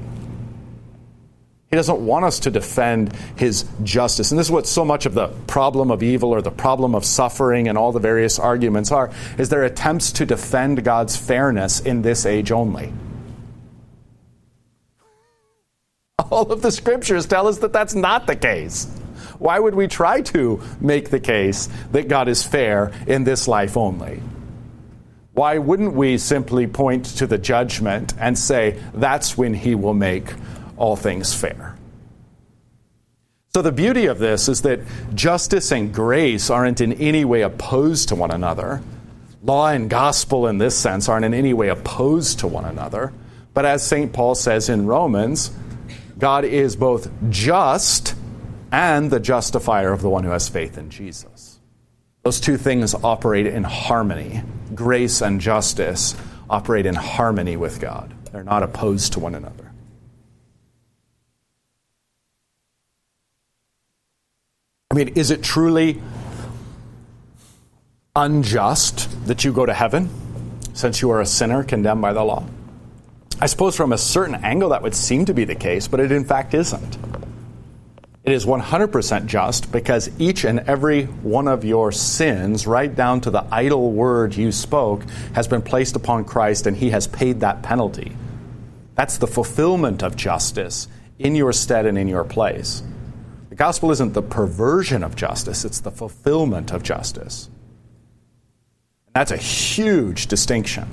He 1.70 1.76
doesn't 1.76 2.04
want 2.04 2.24
us 2.24 2.40
to 2.40 2.50
defend 2.50 3.12
his 3.37 3.64
justice. 3.85 4.33
And 4.33 4.38
this 4.40 4.48
is 4.48 4.50
what 4.50 4.66
so 4.66 4.85
much 4.85 5.06
of 5.06 5.14
the 5.14 5.28
problem 5.46 5.92
of 5.92 6.02
evil 6.02 6.30
or 6.30 6.42
the 6.42 6.50
problem 6.50 6.96
of 6.96 7.04
suffering 7.04 7.68
and 7.68 7.78
all 7.78 7.92
the 7.92 8.00
various 8.00 8.40
arguments 8.40 8.90
are, 8.90 9.12
is 9.38 9.50
their 9.50 9.62
attempts 9.62 10.11
to 10.12 10.26
defend 10.26 10.83
God's 10.83 11.16
fairness 11.16 11.78
in 11.78 12.02
this 12.02 12.26
age 12.26 12.50
only. 12.50 12.92
All 16.33 16.50
of 16.50 16.61
the 16.61 16.72
scriptures 16.72 17.26
tell 17.26 17.46
us 17.46 17.59
that 17.59 17.72
that's 17.72 17.94
not 17.94 18.26
the 18.26 18.35
case. 18.35 18.87
Why 19.38 19.59
would 19.59 19.76
we 19.76 19.87
try 19.87 20.22
to 20.22 20.61
make 20.80 21.11
the 21.11 21.20
case 21.20 21.68
that 21.92 22.09
God 22.09 22.28
is 22.28 22.42
fair 22.42 22.92
in 23.06 23.22
this 23.22 23.46
life 23.46 23.76
only? 23.76 24.20
Why 25.35 25.59
wouldn't 25.59 25.94
we 25.94 26.18
simply 26.18 26.66
point 26.66 27.04
to 27.18 27.28
the 27.28 27.38
judgment 27.38 28.12
and 28.18 28.37
say 28.37 28.80
that's 28.92 29.38
when 29.38 29.54
he 29.54 29.76
will 29.76 29.94
make 29.94 30.35
all 30.80 30.96
things 30.96 31.32
fair? 31.32 31.76
So, 33.52 33.62
the 33.62 33.72
beauty 33.72 34.06
of 34.06 34.18
this 34.18 34.48
is 34.48 34.62
that 34.62 34.80
justice 35.14 35.72
and 35.72 35.92
grace 35.92 36.50
aren't 36.50 36.80
in 36.80 36.92
any 36.94 37.24
way 37.24 37.42
opposed 37.42 38.08
to 38.08 38.14
one 38.14 38.30
another. 38.30 38.80
Law 39.42 39.68
and 39.68 39.90
gospel, 39.90 40.46
in 40.46 40.58
this 40.58 40.76
sense, 40.76 41.08
aren't 41.08 41.24
in 41.24 41.34
any 41.34 41.52
way 41.52 41.68
opposed 41.68 42.40
to 42.40 42.46
one 42.46 42.64
another. 42.64 43.12
But 43.52 43.64
as 43.64 43.84
St. 43.84 44.12
Paul 44.12 44.34
says 44.34 44.68
in 44.68 44.86
Romans, 44.86 45.50
God 46.18 46.44
is 46.44 46.76
both 46.76 47.10
just 47.28 48.14
and 48.70 49.10
the 49.10 49.18
justifier 49.18 49.92
of 49.92 50.02
the 50.02 50.10
one 50.10 50.22
who 50.22 50.30
has 50.30 50.48
faith 50.48 50.78
in 50.78 50.90
Jesus. 50.90 51.58
Those 52.22 52.38
two 52.38 52.56
things 52.56 52.94
operate 52.94 53.46
in 53.46 53.64
harmony. 53.64 54.42
Grace 54.74 55.22
and 55.22 55.40
justice 55.40 56.14
operate 56.48 56.86
in 56.86 56.94
harmony 56.94 57.56
with 57.56 57.80
God, 57.80 58.14
they're 58.30 58.44
not 58.44 58.62
opposed 58.62 59.14
to 59.14 59.20
one 59.20 59.34
another. 59.34 59.69
I 64.92 64.96
mean, 64.96 65.12
is 65.14 65.31
it 65.31 65.40
truly 65.40 66.03
unjust 68.16 69.24
that 69.29 69.44
you 69.44 69.53
go 69.53 69.64
to 69.64 69.72
heaven 69.72 70.11
since 70.72 71.00
you 71.00 71.12
are 71.12 71.20
a 71.20 71.26
sinner 71.26 71.62
condemned 71.62 72.03
by 72.03 72.12
the 72.12 72.24
law? 72.24 72.44
I 73.40 73.46
suppose 73.46 73.76
from 73.76 73.92
a 73.92 73.98
certain 73.98 74.35
angle 74.35 74.70
that 74.70 74.83
would 74.83 74.96
seem 74.96 75.26
to 75.26 75.33
be 75.33 75.44
the 75.44 75.55
case, 75.55 75.87
but 75.87 76.00
it 76.00 76.11
in 76.11 76.24
fact 76.24 76.55
isn't. 76.55 76.98
It 78.24 78.33
is 78.33 78.44
100% 78.44 79.26
just 79.26 79.70
because 79.70 80.11
each 80.18 80.44
and 80.44 80.59
every 80.59 81.05
one 81.05 81.46
of 81.46 81.64
your 81.64 81.92
sins, 81.92 82.66
right 82.66 82.92
down 82.92 83.20
to 83.20 83.31
the 83.31 83.46
idle 83.53 83.92
word 83.92 84.35
you 84.35 84.50
spoke, 84.50 85.05
has 85.37 85.46
been 85.46 85.62
placed 85.62 85.94
upon 85.94 86.24
Christ 86.24 86.66
and 86.66 86.76
he 86.76 86.90
has 86.90 87.07
paid 87.07 87.38
that 87.40 87.62
penalty. 87.62 88.16
That's 88.96 89.18
the 89.18 89.29
fulfillment 89.29 90.03
of 90.03 90.16
justice 90.16 90.88
in 91.20 91.37
your 91.37 91.53
stead 91.53 91.87
and 91.87 91.96
in 91.96 92.09
your 92.09 92.24
place 92.24 92.83
gospel 93.56 93.90
isn't 93.90 94.12
the 94.12 94.22
perversion 94.22 95.02
of 95.02 95.16
justice, 95.16 95.64
it's 95.64 95.80
the 95.80 95.90
fulfillment 95.90 96.72
of 96.72 96.82
justice. 96.82 97.48
And 99.06 99.14
that's 99.14 99.32
a 99.32 99.36
huge 99.36 100.28
distinction. 100.28 100.86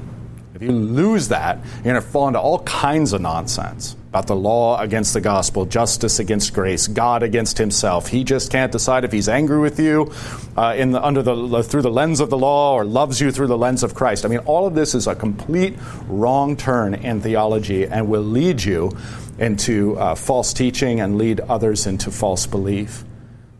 If 0.55 0.63
you 0.63 0.71
lose 0.71 1.27
that, 1.27 1.59
you're 1.75 1.83
going 1.83 1.95
to 1.95 2.01
fall 2.01 2.27
into 2.27 2.39
all 2.39 2.59
kinds 2.63 3.13
of 3.13 3.21
nonsense 3.21 3.95
about 4.17 4.25
the 4.25 4.35
law 4.35 4.79
against 4.79 5.13
the 5.13 5.21
gospel, 5.21 5.63
justice 5.67 6.17
against 6.17 6.51
grace, 6.51 6.87
God 6.87 7.21
against 7.21 7.59
Himself. 7.59 8.07
He 8.07 8.23
just 8.23 8.51
can't 8.51 8.71
decide 8.71 9.05
if 9.05 9.11
He's 9.11 9.29
angry 9.29 9.59
with 9.59 9.79
you 9.79 10.11
uh, 10.57 10.73
in 10.75 10.91
the, 10.91 11.05
under 11.05 11.21
the, 11.21 11.61
through 11.61 11.83
the 11.83 11.91
lens 11.91 12.19
of 12.19 12.31
the 12.31 12.37
law 12.37 12.73
or 12.73 12.83
loves 12.83 13.21
you 13.21 13.31
through 13.31 13.45
the 13.45 13.57
lens 13.57 13.83
of 13.83 13.93
Christ. 13.93 14.25
I 14.25 14.29
mean, 14.29 14.39
all 14.39 14.65
of 14.65 14.73
this 14.73 14.95
is 14.95 15.05
a 15.05 15.13
complete 15.13 15.77
wrong 16.07 16.57
turn 16.57 16.95
in 16.95 17.21
theology 17.21 17.85
and 17.85 18.09
will 18.09 18.23
lead 18.23 18.63
you 18.63 18.97
into 19.37 19.95
uh, 19.99 20.15
false 20.15 20.51
teaching 20.51 20.99
and 20.99 21.19
lead 21.19 21.39
others 21.41 21.85
into 21.85 22.09
false 22.09 22.47
belief. 22.47 23.03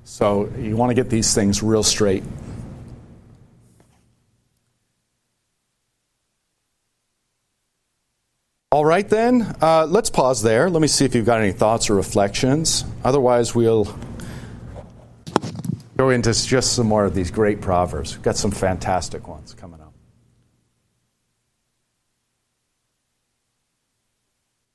So 0.06 0.52
you 0.58 0.76
want 0.76 0.90
to 0.90 0.96
get 0.96 1.12
these 1.12 1.36
things 1.36 1.62
real 1.62 1.84
straight. 1.84 2.24
All 8.70 8.84
right, 8.84 9.08
then, 9.08 9.56
uh, 9.62 9.86
let's 9.86 10.10
pause 10.10 10.42
there. 10.42 10.70
Let 10.70 10.82
me 10.82 10.90
see 10.90 11.06
if 11.06 11.16
you've 11.16 11.26
got 11.26 11.40
any 11.40 11.54
thoughts 11.54 11.90
or 11.90 11.96
reflections. 11.96 12.84
Otherwise, 13.04 13.56
we'll 13.56 13.88
go 15.96 16.10
into 16.10 16.34
just 16.34 16.74
some 16.74 16.86
more 16.86 17.06
of 17.06 17.16
these 17.16 17.32
great 17.32 17.62
proverbs. 17.62 18.14
We've 18.14 18.24
got 18.24 18.36
some 18.36 18.52
fantastic 18.52 19.28
ones 19.28 19.54
coming 19.54 19.80
up. 19.80 19.94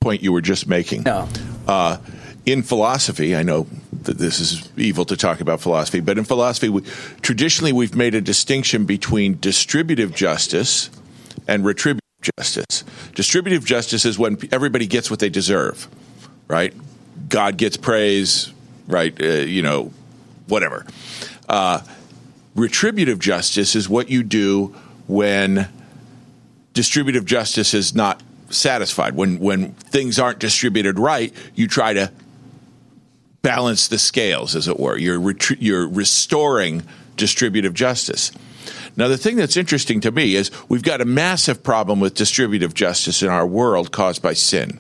point 0.03 0.23
you 0.23 0.33
were 0.33 0.41
just 0.41 0.67
making. 0.67 1.05
No. 1.05 1.29
Uh, 1.67 1.99
in 2.45 2.63
philosophy, 2.63 3.37
I 3.37 3.43
know 3.43 3.67
that 4.03 4.19
this 4.19 4.41
is 4.41 4.69
evil 4.77 5.05
to 5.05 5.17
talk 5.17 5.41
about 5.41 5.61
philosophy, 5.61 6.01
but 6.01 6.19
in 6.19 6.25
philosophy, 6.25 6.69
we, 6.69 6.83
traditionally 7.23 7.73
we've 7.73 7.95
made 7.95 8.15
a 8.15 8.21
distinction 8.21 8.85
between 8.85 9.39
distributive 9.39 10.15
justice 10.15 10.91
and 11.47 11.65
retributive 11.65 12.02
justice. 12.23 12.85
Distributive 13.15 13.65
justice 13.65 14.05
is 14.05 14.19
when 14.19 14.39
everybody 14.53 14.87
gets 14.87 15.11
what 15.11 15.19
they 15.19 15.29
deserve, 15.29 15.89
right? 16.49 16.75
God 17.29 17.57
gets 17.57 17.77
praise, 17.77 18.53
right? 18.87 19.19
Uh, 19.21 19.27
you 19.27 19.63
know, 19.63 19.93
whatever. 20.47 20.87
Uh, 21.49 21.81
retributive 22.55 23.19
justice 23.19 23.75
is 23.75 23.89
what 23.89 24.11
you 24.11 24.23
do 24.23 24.75
when 25.07 25.69
distributive 26.73 27.25
justice 27.25 27.75
is 27.75 27.95
not 27.95 28.23
satisfied. 28.51 29.15
When 29.15 29.39
when 29.39 29.73
things 29.73 30.19
aren't 30.19 30.39
distributed 30.39 30.99
right, 30.99 31.35
you 31.55 31.69
try 31.69 31.93
to 31.95 32.13
balance 33.43 33.89
the 33.89 33.99
scales, 33.99 34.55
as 34.55 34.69
it 34.69 34.79
were. 34.79 34.97
You're 34.97 35.19
ret- 35.21 35.61
you're 35.61 35.89
restoring 35.89 36.83
distributive 37.17 37.75
justice. 37.75 38.33
Now, 38.97 39.09
the 39.09 39.17
thing 39.17 39.37
that's 39.37 39.57
interesting 39.57 40.01
to 40.03 40.11
me 40.11 40.35
is 40.35 40.51
we've 40.69 40.83
got 40.83 41.01
a 41.01 41.05
massive 41.05 41.63
problem 41.63 42.01
with 42.01 42.15
distributive 42.15 42.75
justice 42.75 43.23
in 43.23 43.29
our 43.29 43.47
world 43.47 43.91
caused 43.91 44.23
by 44.23 44.35
sin. 44.35 44.79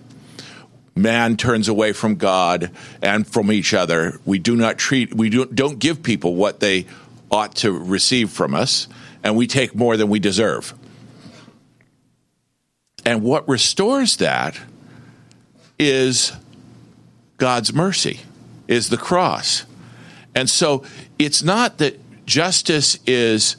Man 0.95 1.39
turns 1.39 1.69
away 1.69 1.93
from 1.93 2.17
God 2.17 2.71
and 3.01 3.27
from 3.27 3.51
each 3.51 3.73
other. 3.73 4.21
We 4.27 4.39
do 4.39 4.55
not 4.55 4.77
treat, 4.77 5.15
we 5.15 5.31
don't, 5.31 5.55
don't 5.55 5.79
give 5.79 6.03
people 6.03 6.35
what 6.35 6.61
they 6.61 6.87
ought 7.31 7.55
to 7.57 7.73
receive 7.73 8.31
from 8.31 8.55
us, 8.55 8.89
and 9.25 9.37
we 9.37 9.47
take 9.47 9.75
more 9.75 9.97
than 9.97 10.11
we 10.11 10.19
deserve. 10.19 10.75
And 13.07 13.23
what 13.23 13.49
restores 13.49 14.19
that 14.19 14.61
is 15.79 16.33
God's 17.43 17.75
mercy, 17.75 18.21
is 18.69 18.89
the 18.89 18.97
cross. 18.97 19.65
And 20.33 20.49
so 20.49 20.85
it's 21.19 21.43
not 21.43 21.79
that 21.79 21.99
justice 22.25 23.01
is 23.05 23.57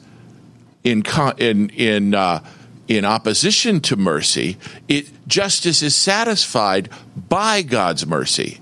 in 0.84 1.02
in 1.38 1.70
in 1.70 2.14
uh, 2.14 2.44
in 2.86 3.04
opposition 3.04 3.80
to 3.80 3.96
mercy. 3.96 4.56
It 4.88 5.10
justice 5.26 5.82
is 5.82 5.96
satisfied 5.96 6.88
by 7.16 7.62
God's 7.62 8.06
mercy 8.06 8.60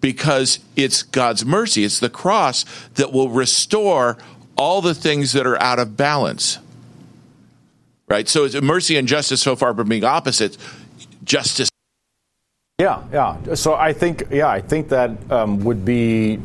because 0.00 0.60
it's 0.76 1.02
God's 1.02 1.44
mercy. 1.44 1.82
It's 1.82 1.98
the 1.98 2.10
cross 2.10 2.64
that 2.94 3.12
will 3.12 3.30
restore 3.30 4.16
all 4.56 4.80
the 4.82 4.94
things 4.94 5.32
that 5.32 5.46
are 5.46 5.60
out 5.60 5.78
of 5.78 5.96
balance 5.96 6.58
right? 8.08 8.28
So 8.28 8.44
it's 8.44 8.60
mercy 8.60 8.96
and 8.96 9.06
justice 9.06 9.40
so 9.40 9.54
far 9.54 9.74
from 9.74 9.88
being 9.88 10.04
opposites. 10.04 10.58
Justice. 11.24 11.68
Yeah, 12.78 13.02
yeah. 13.12 13.54
So 13.54 13.74
I 13.74 13.92
think, 13.92 14.24
yeah, 14.30 14.48
I 14.48 14.60
think 14.60 14.88
that 14.88 15.30
um, 15.30 15.60
would 15.64 15.84
be 15.84 16.40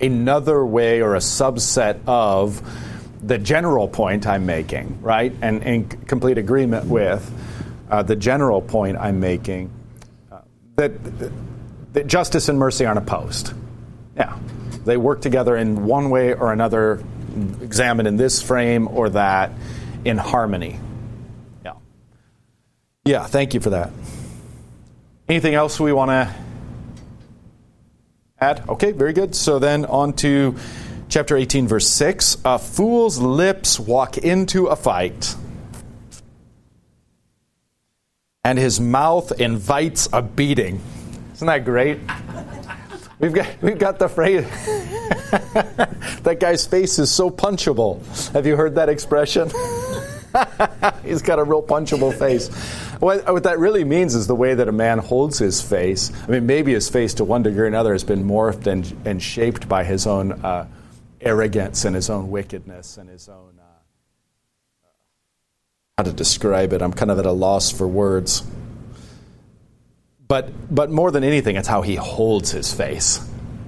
another 0.00 0.64
way 0.64 1.00
or 1.00 1.14
a 1.14 1.20
subset 1.20 2.00
of 2.06 2.60
the 3.26 3.38
general 3.38 3.88
point 3.88 4.26
I'm 4.26 4.44
making, 4.44 5.00
right? 5.00 5.34
And 5.40 5.62
in 5.62 5.88
complete 5.88 6.36
agreement 6.38 6.86
with 6.86 7.30
uh, 7.90 8.02
the 8.02 8.16
general 8.16 8.60
point 8.60 8.98
I'm 8.98 9.20
making 9.20 9.70
uh, 10.30 10.40
that, 10.76 10.92
that 11.94 12.06
justice 12.06 12.48
and 12.48 12.58
mercy 12.58 12.84
aren't 12.84 12.98
opposed. 12.98 13.52
Yeah, 14.16 14.38
they 14.84 14.96
work 14.96 15.22
together 15.22 15.56
in 15.56 15.86
one 15.86 16.10
way 16.10 16.34
or 16.34 16.52
another, 16.52 17.02
examined 17.62 18.06
in 18.06 18.16
this 18.16 18.42
frame 18.42 18.88
or 18.88 19.08
that 19.10 19.52
in 20.04 20.18
harmony. 20.18 20.78
Yeah. 21.64 21.72
Yeah, 23.04 23.26
thank 23.26 23.54
you 23.54 23.60
for 23.60 23.70
that. 23.70 23.90
Anything 25.28 25.54
else 25.54 25.80
we 25.80 25.92
want 25.92 26.10
to 26.10 26.34
add? 28.38 28.68
Okay, 28.68 28.92
very 28.92 29.14
good. 29.14 29.34
So 29.34 29.58
then 29.58 29.86
on 29.86 30.12
to 30.14 30.56
chapter 31.14 31.36
18, 31.36 31.68
verse 31.68 31.86
6. 31.86 32.38
A 32.44 32.58
fool's 32.58 33.18
lips 33.18 33.78
walk 33.78 34.18
into 34.18 34.66
a 34.66 34.74
fight, 34.74 35.36
and 38.42 38.58
his 38.58 38.80
mouth 38.80 39.30
invites 39.40 40.08
a 40.12 40.20
beating. 40.20 40.80
Isn't 41.34 41.46
that 41.46 41.64
great? 41.64 42.00
We've 43.20 43.32
got, 43.32 43.46
we've 43.62 43.78
got 43.78 44.00
the 44.00 44.08
phrase, 44.08 44.42
that 46.24 46.38
guy's 46.40 46.66
face 46.66 46.98
is 46.98 47.12
so 47.12 47.30
punchable. 47.30 48.02
Have 48.32 48.44
you 48.44 48.56
heard 48.56 48.74
that 48.74 48.88
expression? 48.88 49.52
He's 51.04 51.22
got 51.22 51.38
a 51.38 51.44
real 51.44 51.62
punchable 51.62 52.12
face. 52.18 52.48
What, 52.98 53.32
what, 53.32 53.44
that 53.44 53.60
really 53.60 53.84
means 53.84 54.16
is 54.16 54.26
the 54.26 54.34
way 54.34 54.54
that 54.54 54.66
a 54.66 54.72
man 54.72 54.98
holds 54.98 55.38
his 55.38 55.62
face. 55.62 56.10
I 56.26 56.32
mean, 56.32 56.46
maybe 56.46 56.72
his 56.72 56.88
face 56.88 57.14
to 57.14 57.24
one 57.24 57.44
degree 57.44 57.62
or 57.62 57.66
another 57.66 57.92
has 57.92 58.02
been 58.02 58.24
morphed 58.24 58.66
and, 58.66 58.92
and 59.04 59.22
shaped 59.22 59.68
by 59.68 59.84
his 59.84 60.08
own 60.08 60.32
uh, 60.32 60.66
arrogance 61.24 61.84
and 61.84 61.96
his 61.96 62.10
own 62.10 62.30
wickedness 62.30 62.96
and 62.96 63.08
his 63.08 63.28
own. 63.28 63.58
Uh, 63.58 63.62
how 65.98 66.04
to 66.04 66.12
describe 66.12 66.72
it? 66.72 66.82
I'm 66.82 66.92
kind 66.92 67.10
of 67.10 67.18
at 67.18 67.26
a 67.26 67.32
loss 67.32 67.70
for 67.70 67.86
words. 67.86 68.42
But, 70.26 70.74
but 70.74 70.90
more 70.90 71.10
than 71.10 71.22
anything, 71.22 71.56
it's 71.56 71.68
how 71.68 71.82
he 71.82 71.94
holds 71.94 72.50
his 72.50 72.72
face. 72.72 73.20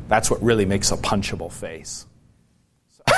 That's 0.09 0.31
what 0.31 0.43
really 0.43 0.65
makes 0.65 0.91
a 0.91 0.97
punchable 0.97 1.53
face. 1.53 2.07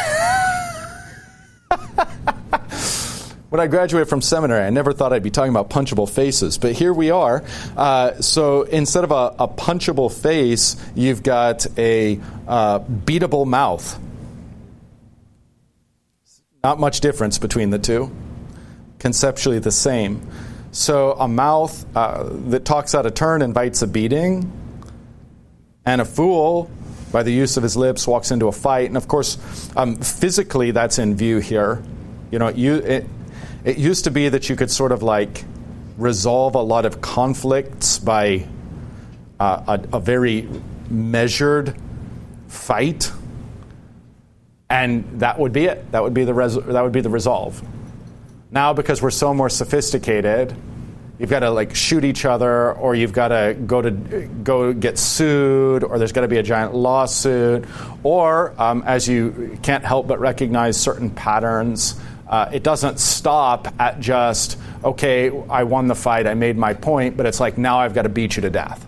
when 3.50 3.60
I 3.60 3.66
graduated 3.66 4.08
from 4.08 4.20
seminary, 4.20 4.64
I 4.64 4.70
never 4.70 4.92
thought 4.92 5.12
I'd 5.12 5.22
be 5.22 5.30
talking 5.30 5.50
about 5.50 5.70
punchable 5.70 6.10
faces, 6.10 6.58
but 6.58 6.72
here 6.72 6.92
we 6.92 7.10
are. 7.10 7.44
Uh, 7.76 8.20
so 8.20 8.62
instead 8.62 9.04
of 9.04 9.12
a, 9.12 9.34
a, 9.38 9.48
punchable 9.48 10.12
face, 10.12 10.76
you've 10.94 11.22
got 11.22 11.66
a 11.78 12.20
uh, 12.46 12.80
beatable 12.80 13.46
mouth. 13.46 13.98
Not 16.68 16.78
much 16.78 17.00
difference 17.00 17.38
between 17.38 17.70
the 17.70 17.78
two. 17.78 18.14
Conceptually 18.98 19.58
the 19.58 19.72
same. 19.72 20.20
So 20.70 21.12
a 21.12 21.26
mouth 21.26 21.86
uh, 21.96 22.28
that 22.50 22.66
talks 22.66 22.94
out 22.94 23.06
of 23.06 23.14
turn 23.14 23.40
invites 23.40 23.80
a 23.80 23.86
beating, 23.86 24.52
and 25.86 26.02
a 26.02 26.04
fool, 26.04 26.70
by 27.10 27.22
the 27.22 27.32
use 27.32 27.56
of 27.56 27.62
his 27.62 27.74
lips, 27.74 28.06
walks 28.06 28.30
into 28.32 28.48
a 28.48 28.52
fight. 28.52 28.88
And 28.88 28.98
of 28.98 29.08
course, 29.08 29.38
um, 29.78 29.96
physically, 29.96 30.72
that's 30.72 30.98
in 30.98 31.16
view 31.16 31.38
here. 31.38 31.82
You 32.30 32.38
know, 32.38 32.48
it, 32.48 33.06
it 33.64 33.78
used 33.78 34.04
to 34.04 34.10
be 34.10 34.28
that 34.28 34.50
you 34.50 34.54
could 34.54 34.70
sort 34.70 34.92
of 34.92 35.02
like 35.02 35.46
resolve 35.96 36.54
a 36.54 36.60
lot 36.60 36.84
of 36.84 37.00
conflicts 37.00 37.98
by 37.98 38.46
uh, 39.40 39.78
a, 39.92 39.96
a 39.96 40.00
very 40.00 40.46
measured 40.90 41.74
fight 42.46 43.10
and 44.70 45.20
that 45.20 45.38
would 45.38 45.52
be 45.52 45.64
it. 45.64 45.90
That 45.92 46.02
would 46.02 46.14
be 46.14 46.24
the 46.24 46.34
res- 46.34 46.54
that 46.54 46.82
would 46.82 46.92
be 46.92 47.00
the 47.00 47.10
resolve. 47.10 47.62
Now, 48.50 48.72
because 48.72 49.02
we're 49.02 49.10
so 49.10 49.34
more 49.34 49.48
sophisticated, 49.48 50.54
you've 51.18 51.30
got 51.30 51.40
to 51.40 51.50
like 51.50 51.74
shoot 51.74 52.04
each 52.04 52.24
other, 52.24 52.72
or 52.72 52.94
you've 52.94 53.12
got 53.12 53.28
to 53.28 53.56
go 53.66 53.82
to 53.82 53.90
go 53.90 54.72
get 54.72 54.98
sued, 54.98 55.84
or 55.84 55.98
there's 55.98 56.12
got 56.12 56.22
to 56.22 56.28
be 56.28 56.38
a 56.38 56.42
giant 56.42 56.74
lawsuit, 56.74 57.64
or 58.02 58.54
um, 58.60 58.82
as 58.86 59.08
you 59.08 59.58
can't 59.62 59.84
help 59.84 60.06
but 60.06 60.20
recognize 60.20 60.78
certain 60.80 61.10
patterns. 61.10 61.98
Uh, 62.28 62.50
it 62.52 62.62
doesn't 62.62 63.00
stop 63.00 63.68
at 63.78 64.00
just 64.00 64.58
okay, 64.84 65.30
I 65.48 65.64
won 65.64 65.88
the 65.88 65.94
fight, 65.94 66.26
I 66.26 66.34
made 66.34 66.56
my 66.56 66.74
point, 66.74 67.16
but 67.16 67.26
it's 67.26 67.40
like 67.40 67.58
now 67.58 67.80
I've 67.80 67.94
got 67.94 68.02
to 68.02 68.08
beat 68.08 68.36
you 68.36 68.42
to 68.42 68.50
death. 68.50 68.87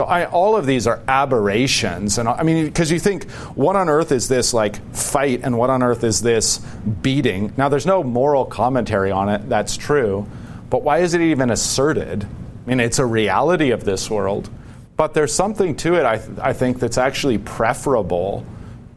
So 0.00 0.06
I, 0.06 0.26
all 0.26 0.54
of 0.54 0.64
these 0.64 0.86
are 0.86 1.00
aberrations, 1.08 2.18
and 2.18 2.28
I 2.28 2.44
mean, 2.44 2.66
because 2.66 2.88
you 2.88 3.00
think 3.00 3.28
what 3.56 3.74
on 3.74 3.88
earth 3.88 4.12
is 4.12 4.28
this 4.28 4.54
like 4.54 4.76
fight, 4.94 5.40
and 5.42 5.58
what 5.58 5.70
on 5.70 5.82
earth 5.82 6.04
is 6.04 6.22
this 6.22 6.58
beating? 7.02 7.52
Now, 7.56 7.68
there's 7.68 7.84
no 7.84 8.04
moral 8.04 8.44
commentary 8.44 9.10
on 9.10 9.28
it. 9.28 9.48
That's 9.48 9.76
true, 9.76 10.24
but 10.70 10.84
why 10.84 10.98
is 10.98 11.14
it 11.14 11.20
even 11.20 11.50
asserted? 11.50 12.22
I 12.22 12.68
mean, 12.68 12.78
it's 12.78 13.00
a 13.00 13.04
reality 13.04 13.72
of 13.72 13.82
this 13.82 14.08
world, 14.08 14.48
but 14.96 15.14
there's 15.14 15.34
something 15.34 15.74
to 15.78 15.96
it. 15.96 16.04
I, 16.04 16.22
I 16.40 16.52
think 16.52 16.78
that's 16.78 16.96
actually 16.96 17.38
preferable 17.38 18.46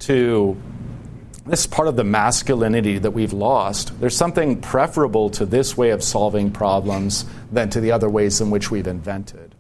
to 0.02 0.56
this 1.48 1.66
part 1.66 1.88
of 1.88 1.96
the 1.96 2.04
masculinity 2.04 3.00
that 3.00 3.10
we've 3.10 3.34
lost. 3.34 4.00
There's 4.00 4.16
something 4.16 4.62
preferable 4.62 5.32
to 5.32 5.48
this 5.48 5.76
way 5.76 5.90
of 5.90 6.04
solving 6.04 6.52
problems 6.52 7.26
than 7.52 7.72
to 7.72 7.82
the 7.82 7.92
other 7.92 8.08
ways 8.08 8.40
in 8.40 8.52
which 8.52 8.70
we've 8.70 8.86
invented. 8.86 9.51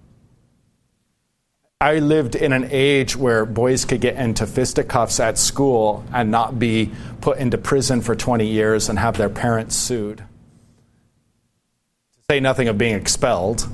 I 1.81 1.97
lived 1.97 2.35
in 2.35 2.53
an 2.53 2.67
age 2.69 3.15
where 3.15 3.43
boys 3.43 3.85
could 3.85 4.01
get 4.01 4.15
into 4.15 4.45
fisticuffs 4.45 5.19
at 5.19 5.39
school 5.39 6.05
and 6.13 6.29
not 6.29 6.59
be 6.59 6.91
put 7.21 7.39
into 7.39 7.57
prison 7.57 8.01
for 8.01 8.15
20 8.15 8.45
years 8.45 8.87
and 8.87 8.99
have 8.99 9.17
their 9.17 9.31
parents 9.31 9.75
sued. 9.75 10.19
To 10.19 10.23
say 12.29 12.39
nothing 12.39 12.67
of 12.67 12.77
being 12.77 12.93
expelled. 12.93 13.67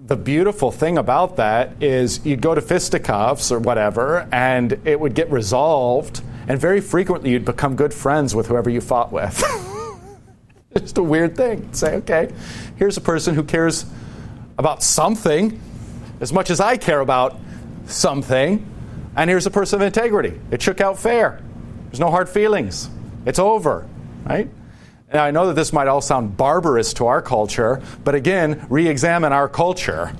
The 0.00 0.16
beautiful 0.16 0.72
thing 0.72 0.98
about 0.98 1.36
that 1.36 1.80
is 1.80 2.26
you'd 2.26 2.40
go 2.40 2.56
to 2.56 2.60
fisticuffs 2.60 3.52
or 3.52 3.60
whatever, 3.60 4.28
and 4.32 4.72
it 4.84 4.98
would 4.98 5.14
get 5.14 5.30
resolved, 5.30 6.22
and 6.48 6.60
very 6.60 6.80
frequently 6.80 7.30
you'd 7.30 7.44
become 7.44 7.76
good 7.76 7.94
friends 7.94 8.34
with 8.34 8.48
whoever 8.48 8.68
you 8.68 8.80
fought 8.80 9.12
with. 9.12 9.44
it's 10.72 10.80
just 10.80 10.98
a 10.98 11.04
weird 11.04 11.36
thing. 11.36 11.72
Say, 11.72 11.94
okay, 11.98 12.32
here's 12.74 12.96
a 12.96 13.00
person 13.00 13.36
who 13.36 13.44
cares 13.44 13.86
about 14.58 14.82
something 14.82 15.60
as 16.20 16.32
much 16.32 16.50
as 16.50 16.60
I 16.60 16.76
care 16.76 17.00
about 17.00 17.38
something. 17.86 18.64
And 19.16 19.30
here's 19.30 19.46
a 19.46 19.50
person 19.50 19.80
of 19.80 19.86
integrity. 19.86 20.38
It 20.50 20.62
shook 20.62 20.80
out 20.80 20.98
fair. 20.98 21.40
There's 21.86 22.00
no 22.00 22.10
hard 22.10 22.28
feelings. 22.28 22.90
It's 23.24 23.38
over, 23.38 23.88
right? 24.24 24.48
Now, 25.12 25.24
I 25.24 25.30
know 25.30 25.46
that 25.46 25.54
this 25.54 25.72
might 25.72 25.88
all 25.88 26.00
sound 26.00 26.36
barbarous 26.36 26.92
to 26.94 27.06
our 27.06 27.22
culture, 27.22 27.80
but 28.02 28.14
again, 28.14 28.66
re 28.68 28.88
examine 28.88 29.32
our 29.32 29.48
culture 29.48 30.12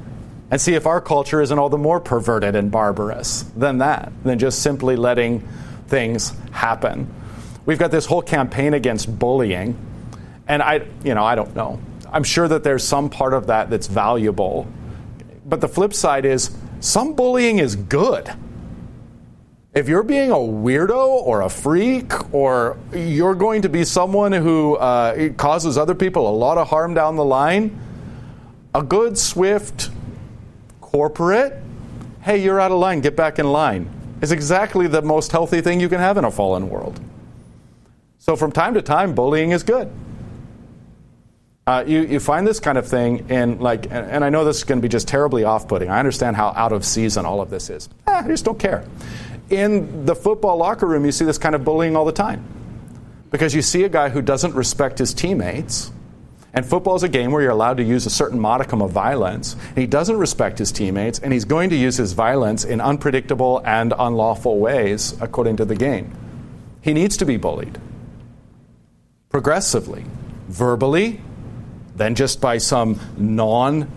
and 0.50 0.60
see 0.60 0.74
if 0.74 0.86
our 0.86 1.00
culture 1.00 1.42
isn't 1.42 1.58
all 1.58 1.68
the 1.68 1.78
more 1.78 1.98
perverted 1.98 2.54
and 2.54 2.70
barbarous 2.70 3.42
than 3.56 3.78
that, 3.78 4.12
than 4.22 4.38
just 4.38 4.62
simply 4.62 4.94
letting 4.94 5.46
things 5.88 6.32
happen. 6.52 7.12
We've 7.64 7.78
got 7.78 7.90
this 7.90 8.06
whole 8.06 8.22
campaign 8.22 8.74
against 8.74 9.18
bullying, 9.18 9.76
and 10.46 10.62
I, 10.62 10.86
you 11.02 11.14
know, 11.14 11.24
I 11.24 11.34
don't 11.34 11.54
know. 11.56 11.80
I'm 12.12 12.22
sure 12.22 12.46
that 12.46 12.62
there's 12.62 12.84
some 12.84 13.10
part 13.10 13.34
of 13.34 13.48
that 13.48 13.70
that's 13.70 13.88
valuable 13.88 14.68
but 15.46 15.60
the 15.60 15.68
flip 15.68 15.94
side 15.94 16.24
is 16.24 16.50
some 16.80 17.14
bullying 17.14 17.58
is 17.58 17.76
good. 17.76 18.30
If 19.74 19.88
you're 19.88 20.02
being 20.02 20.30
a 20.30 20.36
weirdo 20.36 20.96
or 20.96 21.42
a 21.42 21.50
freak, 21.50 22.34
or 22.34 22.78
you're 22.92 23.34
going 23.34 23.62
to 23.62 23.68
be 23.68 23.84
someone 23.84 24.32
who 24.32 24.76
uh, 24.76 25.30
causes 25.34 25.76
other 25.76 25.94
people 25.94 26.28
a 26.28 26.34
lot 26.34 26.58
of 26.58 26.68
harm 26.68 26.94
down 26.94 27.16
the 27.16 27.24
line, 27.24 27.78
a 28.74 28.82
good, 28.82 29.18
swift 29.18 29.90
corporate, 30.80 31.62
hey, 32.22 32.42
you're 32.42 32.58
out 32.58 32.72
of 32.72 32.78
line, 32.78 33.00
get 33.00 33.16
back 33.16 33.38
in 33.38 33.52
line, 33.52 33.88
is 34.22 34.32
exactly 34.32 34.86
the 34.86 35.02
most 35.02 35.30
healthy 35.30 35.60
thing 35.60 35.78
you 35.78 35.88
can 35.88 36.00
have 36.00 36.16
in 36.16 36.24
a 36.24 36.30
fallen 36.30 36.70
world. 36.70 36.98
So 38.18 38.34
from 38.34 38.52
time 38.52 38.74
to 38.74 38.82
time, 38.82 39.14
bullying 39.14 39.50
is 39.50 39.62
good. 39.62 39.90
Uh, 41.68 41.82
you, 41.84 42.02
you 42.02 42.20
find 42.20 42.46
this 42.46 42.60
kind 42.60 42.78
of 42.78 42.86
thing 42.86 43.28
in 43.28 43.58
like, 43.58 43.86
and, 43.86 44.08
and 44.08 44.24
I 44.24 44.30
know 44.30 44.44
this 44.44 44.58
is 44.58 44.64
going 44.64 44.78
to 44.78 44.82
be 44.82 44.88
just 44.88 45.08
terribly 45.08 45.42
off-putting. 45.42 45.90
I 45.90 45.98
understand 45.98 46.36
how 46.36 46.52
out 46.54 46.72
of 46.72 46.84
season 46.84 47.26
all 47.26 47.40
of 47.40 47.50
this 47.50 47.70
is. 47.70 47.88
Eh, 48.06 48.12
I 48.12 48.28
just 48.28 48.44
don't 48.44 48.58
care. 48.58 48.84
In 49.50 50.06
the 50.06 50.14
football 50.14 50.58
locker 50.58 50.86
room, 50.86 51.04
you 51.04 51.10
see 51.10 51.24
this 51.24 51.38
kind 51.38 51.56
of 51.56 51.64
bullying 51.64 51.96
all 51.96 52.04
the 52.04 52.12
time 52.12 52.44
because 53.32 53.52
you 53.52 53.62
see 53.62 53.82
a 53.82 53.88
guy 53.88 54.10
who 54.10 54.22
doesn't 54.22 54.54
respect 54.54 54.98
his 54.98 55.12
teammates. 55.12 55.90
And 56.54 56.64
football 56.64 56.94
is 56.94 57.02
a 57.02 57.08
game 57.08 57.32
where 57.32 57.42
you're 57.42 57.50
allowed 57.50 57.78
to 57.78 57.82
use 57.82 58.06
a 58.06 58.10
certain 58.10 58.38
modicum 58.38 58.80
of 58.80 58.92
violence. 58.92 59.54
And 59.70 59.78
he 59.78 59.88
doesn't 59.88 60.18
respect 60.18 60.60
his 60.60 60.70
teammates, 60.70 61.18
and 61.18 61.32
he's 61.32 61.44
going 61.44 61.70
to 61.70 61.76
use 61.76 61.96
his 61.96 62.12
violence 62.12 62.64
in 62.64 62.80
unpredictable 62.80 63.60
and 63.64 63.92
unlawful 63.98 64.60
ways 64.60 65.16
according 65.20 65.56
to 65.56 65.64
the 65.64 65.74
game. 65.74 66.16
He 66.80 66.94
needs 66.94 67.16
to 67.16 67.26
be 67.26 67.36
bullied 67.36 67.80
progressively, 69.30 70.04
verbally, 70.48 71.20
than 71.96 72.14
just 72.14 72.40
by 72.40 72.58
some 72.58 73.00
non 73.16 73.90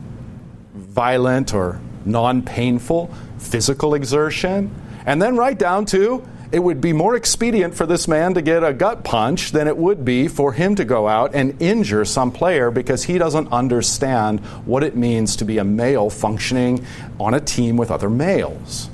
violent 0.74 1.54
or 1.54 1.80
non 2.06 2.42
painful 2.42 3.14
physical 3.38 3.94
exertion. 3.94 4.74
And 5.06 5.22
then 5.22 5.38
right 5.38 5.58
down 5.58 5.86
to 5.88 6.26
it 6.52 6.60
would 6.60 6.82
be 6.82 6.94
more 6.94 7.16
expedient 7.16 7.76
for 7.76 7.86
this 7.86 8.08
man 8.08 8.34
to 8.34 8.42
get 8.42 8.64
a 8.64 8.74
gut 8.74 9.04
punch 9.04 9.52
than 9.52 9.68
it 9.68 9.78
would 9.78 10.04
be 10.04 10.28
for 10.28 10.52
him 10.52 10.74
to 10.76 10.86
go 10.86 11.08
out 11.08 11.36
and 11.36 11.62
injure 11.62 12.04
some 12.06 12.32
player 12.32 12.72
because 12.72 13.04
he 13.04 13.20
doesn't 13.20 13.52
understand 13.52 14.40
what 14.66 14.84
it 14.84 14.96
means 14.96 15.36
to 15.36 15.46
be 15.46 15.60
a 15.60 15.64
male 15.64 16.10
functioning 16.10 16.84
on 17.20 17.36
a 17.36 17.40
team 17.40 17.78
with 17.78 17.92
other 17.92 18.10
males. 18.10 18.90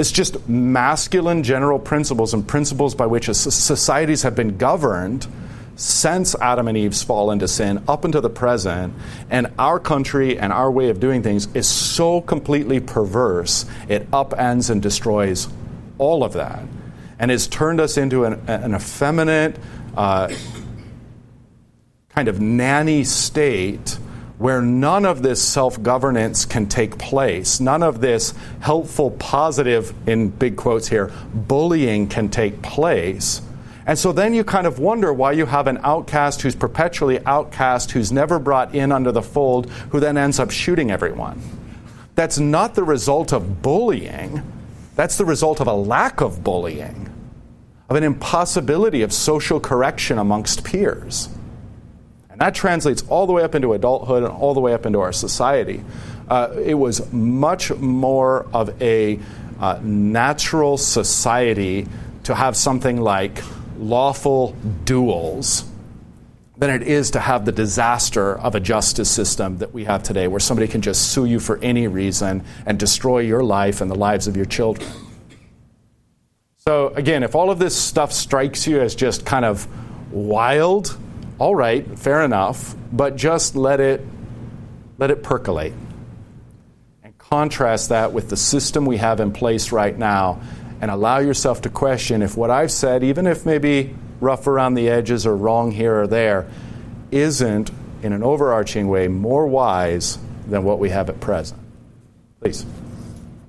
It's 0.00 0.10
just 0.10 0.48
masculine 0.48 1.44
general 1.44 1.78
principles 1.78 2.34
and 2.34 2.46
principles 2.46 2.94
by 2.94 3.06
which 3.06 3.26
societies 3.26 4.22
have 4.22 4.34
been 4.34 4.56
governed 4.56 5.28
since 5.80 6.34
Adam 6.34 6.68
and 6.68 6.76
Eve's 6.76 7.02
fall 7.02 7.30
into 7.30 7.48
sin 7.48 7.82
up 7.88 8.04
into 8.04 8.20
the 8.20 8.28
present, 8.28 8.92
and 9.30 9.50
our 9.58 9.80
country 9.80 10.38
and 10.38 10.52
our 10.52 10.70
way 10.70 10.90
of 10.90 11.00
doing 11.00 11.22
things 11.22 11.48
is 11.54 11.66
so 11.66 12.20
completely 12.20 12.80
perverse, 12.80 13.64
it 13.88 14.10
upends 14.10 14.68
and 14.68 14.82
destroys 14.82 15.48
all 15.96 16.22
of 16.22 16.34
that. 16.34 16.62
And 17.18 17.30
has 17.30 17.46
turned 17.46 17.80
us 17.80 17.96
into 17.96 18.24
an, 18.24 18.42
an 18.46 18.74
effeminate, 18.74 19.56
uh, 19.96 20.30
kind 22.10 22.28
of 22.28 22.40
nanny 22.40 23.04
state 23.04 23.98
where 24.36 24.60
none 24.60 25.06
of 25.06 25.22
this 25.22 25.42
self 25.42 25.82
governance 25.82 26.44
can 26.44 26.66
take 26.66 26.98
place, 26.98 27.58
none 27.58 27.82
of 27.82 28.02
this 28.02 28.34
helpful, 28.60 29.12
positive, 29.12 29.94
in 30.06 30.28
big 30.28 30.56
quotes 30.56 30.88
here, 30.88 31.10
bullying 31.34 32.06
can 32.06 32.28
take 32.28 32.60
place 32.60 33.40
and 33.86 33.98
so 33.98 34.12
then 34.12 34.34
you 34.34 34.44
kind 34.44 34.66
of 34.66 34.78
wonder 34.78 35.12
why 35.12 35.32
you 35.32 35.46
have 35.46 35.66
an 35.66 35.78
outcast 35.82 36.42
who's 36.42 36.54
perpetually 36.54 37.24
outcast, 37.24 37.92
who's 37.92 38.12
never 38.12 38.38
brought 38.38 38.74
in 38.74 38.92
under 38.92 39.10
the 39.10 39.22
fold, 39.22 39.70
who 39.90 40.00
then 40.00 40.18
ends 40.18 40.38
up 40.38 40.50
shooting 40.50 40.90
everyone. 40.90 41.40
That's 42.14 42.38
not 42.38 42.74
the 42.74 42.84
result 42.84 43.32
of 43.32 43.62
bullying, 43.62 44.42
that's 44.96 45.16
the 45.16 45.24
result 45.24 45.60
of 45.60 45.66
a 45.66 45.72
lack 45.72 46.20
of 46.20 46.44
bullying, 46.44 47.08
of 47.88 47.96
an 47.96 48.04
impossibility 48.04 49.02
of 49.02 49.12
social 49.12 49.60
correction 49.60 50.18
amongst 50.18 50.64
peers. 50.64 51.28
And 52.28 52.40
That 52.40 52.54
translates 52.54 53.02
all 53.08 53.26
the 53.26 53.32
way 53.32 53.42
up 53.42 53.54
into 53.54 53.72
adulthood 53.72 54.24
and 54.24 54.32
all 54.32 54.52
the 54.52 54.60
way 54.60 54.74
up 54.74 54.84
into 54.84 55.00
our 55.00 55.12
society. 55.12 55.82
Uh, 56.28 56.54
it 56.62 56.74
was 56.74 57.10
much 57.12 57.72
more 57.72 58.46
of 58.52 58.80
a 58.82 59.18
uh, 59.58 59.80
natural 59.82 60.76
society 60.76 61.88
to 62.24 62.34
have 62.34 62.56
something 62.56 63.00
like 63.00 63.42
lawful 63.80 64.54
duels 64.84 65.64
than 66.58 66.70
it 66.70 66.82
is 66.82 67.12
to 67.12 67.20
have 67.20 67.46
the 67.46 67.52
disaster 67.52 68.38
of 68.38 68.54
a 68.54 68.60
justice 68.60 69.10
system 69.10 69.58
that 69.58 69.72
we 69.72 69.84
have 69.84 70.02
today, 70.02 70.28
where 70.28 70.40
somebody 70.40 70.68
can 70.68 70.82
just 70.82 71.10
sue 71.12 71.24
you 71.24 71.40
for 71.40 71.58
any 71.58 71.88
reason 71.88 72.44
and 72.66 72.78
destroy 72.78 73.20
your 73.20 73.42
life 73.42 73.80
and 73.80 73.90
the 73.90 73.94
lives 73.94 74.28
of 74.28 74.36
your 74.36 74.44
children. 74.44 74.88
So, 76.58 76.88
again, 76.88 77.22
if 77.22 77.34
all 77.34 77.50
of 77.50 77.58
this 77.58 77.74
stuff 77.74 78.12
strikes 78.12 78.66
you 78.66 78.78
as 78.80 78.94
just 78.94 79.24
kind 79.24 79.46
of 79.46 79.66
wild, 80.12 80.96
all 81.38 81.54
right, 81.54 81.98
fair 81.98 82.22
enough, 82.22 82.74
but 82.92 83.16
just 83.16 83.56
let 83.56 83.80
it 83.80 84.06
let 84.98 85.10
it 85.10 85.22
percolate. 85.22 85.72
And 87.02 87.16
contrast 87.16 87.88
that 87.88 88.12
with 88.12 88.28
the 88.28 88.36
system 88.36 88.84
we 88.84 88.98
have 88.98 89.20
in 89.20 89.32
place 89.32 89.72
right 89.72 89.96
now 89.96 90.42
and 90.80 90.90
allow 90.90 91.18
yourself 91.18 91.62
to 91.62 91.68
question 91.68 92.22
if 92.22 92.36
what 92.36 92.50
I've 92.50 92.72
said, 92.72 93.04
even 93.04 93.26
if 93.26 93.44
maybe 93.44 93.94
rough 94.20 94.46
around 94.46 94.74
the 94.74 94.88
edges 94.88 95.26
or 95.26 95.36
wrong 95.36 95.72
here 95.72 96.02
or 96.02 96.06
there, 96.06 96.48
isn't 97.10 97.70
in 98.02 98.12
an 98.12 98.22
overarching 98.22 98.88
way 98.88 99.08
more 99.08 99.46
wise 99.46 100.18
than 100.46 100.64
what 100.64 100.78
we 100.78 100.90
have 100.90 101.08
at 101.08 101.20
present. 101.20 101.60
Please. 102.40 102.64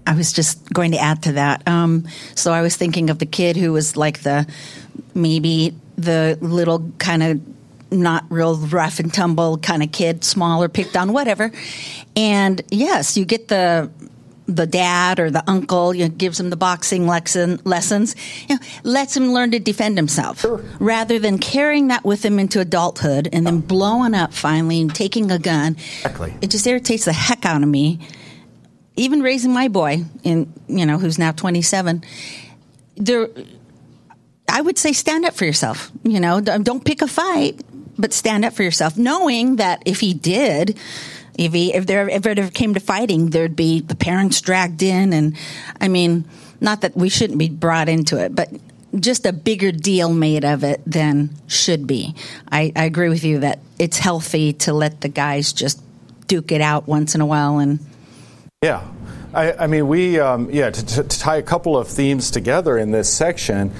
I 0.05 0.15
was 0.15 0.33
just 0.33 0.71
going 0.73 0.91
to 0.91 0.97
add 0.97 1.23
to 1.23 1.33
that. 1.33 1.67
Um, 1.67 2.07
so 2.35 2.51
I 2.51 2.61
was 2.61 2.75
thinking 2.75 3.09
of 3.09 3.19
the 3.19 3.25
kid 3.25 3.55
who 3.55 3.71
was 3.71 3.95
like 3.95 4.21
the 4.21 4.47
maybe 5.13 5.75
the 5.97 6.37
little 6.41 6.91
kind 6.97 7.23
of 7.23 7.41
not 7.91 8.25
real 8.29 8.57
rough 8.57 8.99
and 8.99 9.13
tumble 9.13 9.57
kind 9.57 9.83
of 9.83 9.91
kid, 9.91 10.23
smaller, 10.23 10.69
picked 10.69 10.95
on, 10.95 11.13
whatever. 11.13 11.51
And 12.15 12.61
yes, 12.71 13.17
you 13.17 13.25
get 13.25 13.49
the 13.49 13.91
the 14.47 14.65
dad 14.65 15.19
or 15.19 15.29
the 15.29 15.43
uncle 15.49 15.93
you 15.93 16.07
know, 16.07 16.09
gives 16.09 16.39
him 16.39 16.49
the 16.49 16.55
boxing 16.55 17.07
lesson, 17.07 17.59
lessons, 17.63 18.15
you 18.47 18.55
know, 18.55 18.61
lets 18.83 19.15
him 19.15 19.31
learn 19.31 19.51
to 19.51 19.59
defend 19.59 19.97
himself 19.97 20.41
sure. 20.41 20.63
rather 20.79 21.19
than 21.19 21.37
carrying 21.37 21.87
that 21.87 22.03
with 22.03 22.23
him 22.23 22.39
into 22.39 22.59
adulthood 22.59 23.29
and 23.31 23.45
then 23.45 23.57
oh. 23.57 23.61
blowing 23.61 24.13
up 24.13 24.33
finally 24.33 24.81
and 24.81 24.93
taking 24.93 25.31
a 25.31 25.39
gun. 25.39 25.73
Exactly. 25.73 26.33
It 26.41 26.49
just 26.49 26.65
irritates 26.67 27.05
the 27.05 27.13
heck 27.13 27.45
out 27.45 27.61
of 27.61 27.69
me. 27.69 27.99
Even 28.97 29.21
raising 29.21 29.53
my 29.53 29.69
boy, 29.69 30.03
in 30.23 30.51
you 30.67 30.85
know, 30.85 30.97
who's 30.97 31.17
now 31.17 31.31
twenty 31.31 31.61
seven, 31.61 32.03
there. 32.97 33.29
I 34.49 34.59
would 34.59 34.77
say 34.77 34.91
stand 34.91 35.23
up 35.23 35.33
for 35.33 35.45
yourself. 35.45 35.89
You 36.03 36.19
know, 36.19 36.41
don't 36.41 36.83
pick 36.83 37.01
a 37.01 37.07
fight, 37.07 37.61
but 37.97 38.11
stand 38.11 38.43
up 38.43 38.51
for 38.51 38.63
yourself, 38.63 38.97
knowing 38.97 39.55
that 39.55 39.81
if 39.85 40.01
he 40.01 40.13
did, 40.13 40.77
if 41.45 41.55
if 41.55 41.85
there 41.85 42.07
if 42.07 42.25
it 42.25 42.39
ever 42.39 42.51
came 42.51 42.73
to 42.73 42.79
fighting, 42.79 43.29
there'd 43.29 43.55
be 43.55 43.81
the 43.81 43.95
parents 43.95 44.41
dragged 44.41 44.83
in, 44.83 45.13
and 45.13 45.37
I 45.79 45.87
mean, 45.87 46.25
not 46.59 46.81
that 46.81 46.95
we 46.95 47.09
shouldn't 47.09 47.39
be 47.39 47.49
brought 47.49 47.89
into 47.89 48.23
it, 48.23 48.35
but 48.35 48.49
just 48.99 49.25
a 49.25 49.33
bigger 49.33 49.71
deal 49.71 50.13
made 50.13 50.43
of 50.43 50.63
it 50.63 50.81
than 50.85 51.29
should 51.47 51.87
be. 51.87 52.15
I, 52.51 52.71
I 52.75 52.83
agree 52.85 53.09
with 53.09 53.23
you 53.23 53.39
that 53.39 53.59
it's 53.79 53.97
healthy 53.97 54.53
to 54.53 54.73
let 54.73 55.01
the 55.01 55.07
guys 55.07 55.53
just 55.53 55.81
duke 56.27 56.51
it 56.51 56.61
out 56.61 56.87
once 56.87 57.15
in 57.15 57.21
a 57.21 57.25
while 57.25 57.59
and. 57.59 57.79
Yeah, 58.61 58.85
I, 59.33 59.53
I 59.53 59.67
mean, 59.67 59.87
we 59.87 60.19
um, 60.19 60.49
yeah 60.51 60.69
to, 60.69 60.85
to, 60.85 61.03
to 61.03 61.19
tie 61.19 61.37
a 61.37 61.41
couple 61.41 61.77
of 61.77 61.87
themes 61.87 62.31
together 62.31 62.77
in 62.77 62.91
this 62.91 63.11
section. 63.11 63.71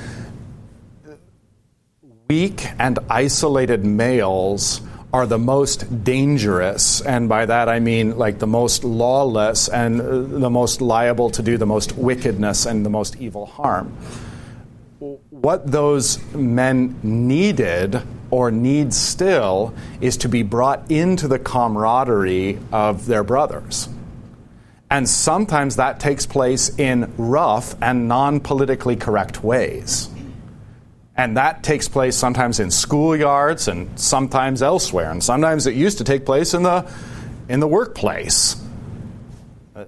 Weak 2.29 2.65
and 2.79 2.97
isolated 3.09 3.85
males 3.85 4.81
are 5.13 5.25
the 5.25 5.37
most 5.37 6.03
dangerous, 6.03 7.01
and 7.01 7.27
by 7.27 7.45
that 7.45 7.67
I 7.67 7.79
mean 7.79 8.17
like 8.17 8.39
the 8.39 8.47
most 8.47 8.83
lawless 8.83 9.67
and 9.67 10.01
uh, 10.01 10.21
the 10.21 10.49
most 10.49 10.81
liable 10.81 11.29
to 11.31 11.43
do 11.43 11.57
the 11.57 11.65
most 11.65 11.97
wickedness 11.97 12.65
and 12.65 12.85
the 12.85 12.89
most 12.89 13.17
evil 13.17 13.45
harm. 13.45 13.95
What 15.29 15.69
those 15.69 16.23
men 16.33 16.99
needed 17.03 18.01
or 18.29 18.51
need 18.51 18.93
still 18.93 19.73
is 19.99 20.17
to 20.17 20.29
be 20.29 20.43
brought 20.43 20.89
into 20.89 21.27
the 21.27 21.39
camaraderie 21.39 22.57
of 22.71 23.05
their 23.05 23.23
brothers. 23.23 23.89
And 24.89 25.07
sometimes 25.07 25.75
that 25.77 25.99
takes 25.99 26.25
place 26.25 26.77
in 26.77 27.13
rough 27.17 27.75
and 27.81 28.07
non 28.07 28.39
politically 28.39 28.95
correct 28.95 29.43
ways. 29.43 30.09
And 31.21 31.37
that 31.37 31.61
takes 31.61 31.87
place 31.87 32.15
sometimes 32.15 32.59
in 32.59 32.69
schoolyards 32.69 33.67
and 33.67 33.99
sometimes 33.99 34.63
elsewhere. 34.63 35.11
And 35.11 35.23
sometimes 35.23 35.67
it 35.67 35.75
used 35.75 35.99
to 35.99 36.03
take 36.03 36.25
place 36.25 36.55
in 36.55 36.63
the, 36.63 36.91
in 37.47 37.59
the 37.59 37.67
workplace. 37.67 38.55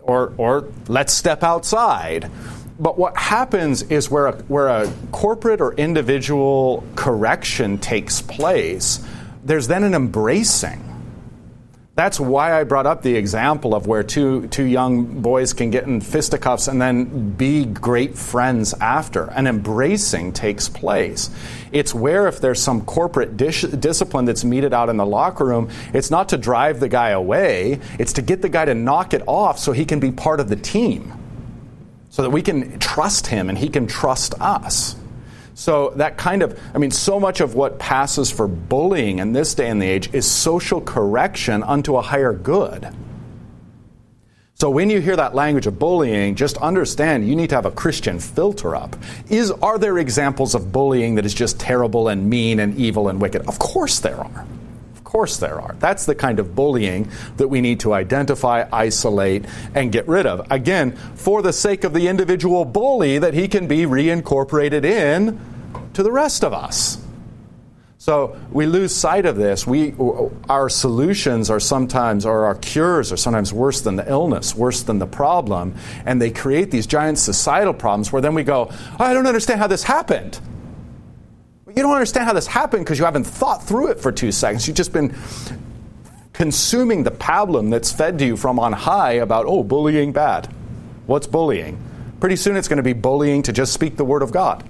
Or, 0.03 0.36
or 0.38 0.69
let's 0.88 1.11
step 1.11 1.41
outside. 1.41 2.29
But 2.77 2.99
what 2.99 3.17
happens 3.17 3.81
is 3.81 4.11
where 4.11 4.27
a, 4.27 4.36
where 4.43 4.67
a 4.67 4.93
corporate 5.11 5.59
or 5.59 5.73
individual 5.73 6.84
correction 6.95 7.79
takes 7.79 8.21
place, 8.21 9.03
there's 9.43 9.67
then 9.67 9.84
an 9.84 9.95
embracing 9.95 10.84
that's 11.96 12.20
why 12.20 12.60
I 12.60 12.64
brought 12.64 12.88
up 12.88 13.04
the 13.04 13.16
example 13.16 13.76
of 13.76 13.86
where 13.86 14.02
two, 14.02 14.48
two 14.48 14.64
young 14.64 15.22
boys 15.22 15.54
can 15.54 15.70
get 15.70 15.84
in 15.84 16.02
fisticuffs 16.02 16.68
and 16.68 16.82
then 16.82 17.30
be 17.34 17.66
great 17.66 18.18
friends 18.18 18.74
after. 18.74 19.26
An 19.26 19.46
embracing 19.46 20.34
takes 20.34 20.68
place. 20.68 21.30
It's 21.72 21.94
where, 21.94 22.28
if 22.28 22.41
there's 22.41 22.60
some 22.60 22.84
corporate 22.84 23.38
discipline 23.38 24.26
that's 24.26 24.44
meted 24.44 24.74
out 24.74 24.89
in 24.89 24.98
the 24.98 25.06
locker 25.06 25.46
room, 25.46 25.70
it's 25.94 26.10
not 26.10 26.30
to 26.30 26.38
drive 26.38 26.80
the 26.80 26.89
guy 26.89 27.10
away, 27.10 27.80
it's 28.00 28.14
to 28.14 28.24
get 28.24 28.41
the 28.41 28.50
guy 28.50 28.66
to 28.66 28.74
knock 28.74 29.14
it 29.14 29.22
off 29.28 29.60
so 29.60 29.72
he 29.72 29.86
can 29.86 30.00
be 30.00 30.12
part 30.12 30.39
of 30.39 30.50
the 30.50 30.56
team. 30.56 31.14
So 32.10 32.24
that 32.24 32.32
we 32.32 32.41
can 32.41 32.80
trust 32.80 33.28
him 33.28 33.50
and 33.50 33.58
he 33.58 33.70
can 33.70 33.86
trust 33.86 34.34
us. 34.41 34.96
So 35.56 35.93
that 35.97 36.18
kind 36.18 36.41
of, 36.41 36.60
I 36.74 36.78
mean, 36.78 36.91
so 36.91 37.20
much 37.20 37.39
of 37.39 37.56
what 37.56 37.80
passes 37.80 38.32
for 38.32 38.47
bullying 38.47 39.20
in 39.20 39.34
this 39.34 39.54
day 39.54 39.70
and 39.70 39.82
the 39.82 39.88
age 39.88 40.14
is 40.14 40.26
social 40.30 40.82
correction 40.82 41.64
unto 41.64 41.97
a 41.97 42.01
higher 42.01 42.34
good. 42.34 42.88
So 44.56 44.70
when 44.70 44.89
you 44.89 45.01
hear 45.01 45.16
that 45.16 45.36
language 45.36 45.68
of 45.68 45.78
bullying, 45.78 46.36
just 46.36 46.58
understand 46.58 47.28
you 47.28 47.36
need 47.36 47.49
to 47.49 47.56
have 47.56 47.66
a 47.66 47.72
Christian 47.72 48.20
filter 48.20 48.76
up. 48.76 48.95
Is 49.30 49.51
are 49.51 49.78
there 49.78 49.97
examples 49.97 50.56
of 50.56 50.72
bullying 50.72 51.16
that 51.16 51.26
is 51.26 51.34
just 51.34 51.60
terrible 51.60 52.08
and 52.08 52.30
mean 52.30 52.60
and 52.60 52.76
evil 52.78 53.10
and 53.10 53.22
wicked? 53.22 53.47
Of 53.47 53.60
course 53.60 53.99
there 53.99 54.18
are. 54.18 54.45
Of 55.14 55.18
course 55.18 55.38
there 55.38 55.61
are. 55.61 55.76
That's 55.78 56.07
the 56.07 56.16
kind 56.16 56.39
of 56.39 56.55
bullying 56.55 57.07
that 57.38 57.47
we 57.47 57.61
need 57.61 57.82
to 57.82 57.93
identify, 57.93 58.68
isolate, 58.74 59.45
and 59.76 59.91
get 59.91 60.07
rid 60.07 60.26
of. 60.26 60.51
Again, 60.51 60.93
for 61.14 61.43
the 61.43 61.53
sake 61.53 61.84
of 61.84 61.93
the 61.93 62.07
individual 62.07 62.66
bully, 62.66 63.20
that 63.20 63.36
he 63.36 63.47
can 63.47 63.68
be 63.68 63.84
reincorporated 63.84 64.84
in 64.84 65.39
to 65.93 66.01
the 66.01 66.11
rest 66.11 66.43
of 66.43 66.51
us. 66.51 66.97
So 67.99 68.36
we 68.51 68.66
lose 68.66 68.91
sight 68.91 69.28
of 69.28 69.36
this. 69.36 69.68
We, 69.68 69.93
our 70.49 70.68
solutions 70.68 71.51
are 71.51 71.59
sometimes, 71.59 72.26
or 72.26 72.45
our 72.45 72.55
cures 72.55 73.11
are 73.11 73.18
sometimes 73.18 73.53
worse 73.53 73.82
than 73.82 73.97
the 73.97 74.09
illness, 74.09 74.55
worse 74.55 74.82
than 74.82 74.97
the 74.97 75.05
problem, 75.05 75.76
and 76.07 76.20
they 76.20 76.32
create 76.32 76.72
these 76.72 76.88
giant 76.88 77.20
societal 77.20 77.76
problems 77.76 78.11
where 78.11 78.24
then 78.24 78.34
we 78.34 78.43
go, 78.43 78.72
I 78.97 79.14
don't 79.14 79.28
understand 79.28 79.59
how 79.59 79.68
this 79.68 79.84
happened. 79.84 80.39
You 81.76 81.82
don't 81.82 81.93
understand 81.93 82.26
how 82.26 82.34
this 82.34 82.45
happened 82.45 82.86
because 82.86 82.99
you 82.99 83.05
haven't 83.05 83.24
thought 83.24 83.63
through 83.63 83.88
it 83.88 83.99
for 83.99 84.11
two 84.11 84.32
seconds. 84.32 84.67
You've 84.67 84.78
just 84.78 84.93
been 84.93 85.15
consuming 86.32 87.03
the 87.03 87.11
pablum 87.11 87.71
that's 87.71 87.91
fed 87.91 88.19
to 88.19 88.26
you 88.26 88.38
from 88.38 88.59
on 88.59 88.74
high 88.74 89.13
about, 89.13 89.45
oh, 89.47 89.63
bullying 89.63 90.11
bad. 90.11 90.53
What's 91.07 91.26
bullying? 91.26 91.82
Pretty 92.19 92.36
soon 92.36 92.57
it's 92.57 92.67
going 92.67 92.78
to 92.78 92.84
be 92.84 92.93
bullying 92.93 93.41
to 93.43 93.51
just 93.51 93.74
speak 93.74 93.97
the 93.97 94.05
word 94.05 94.21
of 94.21 94.32
God. 94.32 94.63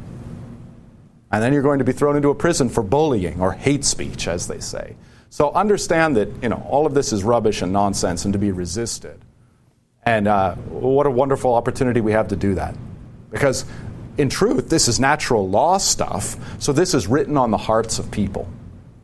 And 1.32 1.44
then 1.44 1.52
you're 1.52 1.64
going 1.64 1.80
to 1.80 1.86
be 1.86 1.92
thrown 1.92 2.16
into 2.16 2.30
a 2.30 2.36
prison 2.36 2.70
for 2.70 2.84
bullying 2.84 3.42
or 3.42 3.52
hate 3.52 3.84
speech, 3.84 4.28
as 4.28 4.48
they 4.48 4.60
say. 4.60 4.96
So 5.30 5.52
understand 5.52 6.16
that 6.16 6.30
you 6.44 6.50
know 6.50 6.66
all 6.70 6.86
of 6.86 6.94
this 6.94 7.12
is 7.12 7.24
rubbish 7.24 7.64
and 7.64 7.74
nonsense 7.74 8.24
and 8.24 8.34
to 8.34 8.40
be 8.40 8.52
resisted. 8.52 9.20
And 10.04 10.28
uh, 10.28 10.56
what 10.56 11.08
a 11.08 11.12
wonderful 11.12 11.56
opportunity 11.56 12.02
we 12.02 12.12
have 12.12 12.28
to 12.28 12.36
do 12.36 12.54
that. 12.56 12.76
Because 13.32 13.66
in 14.18 14.30
truth, 14.30 14.70
this 14.70 14.88
is 14.88 15.00
natural 15.00 15.50
law 15.50 15.78
stuff, 15.78 16.36
so 16.62 16.72
this 16.72 16.94
is 16.94 17.08
written 17.08 17.38
on 17.38 17.52
the 17.52 17.58
hearts 17.58 18.00
of 18.00 18.12
people 18.12 18.48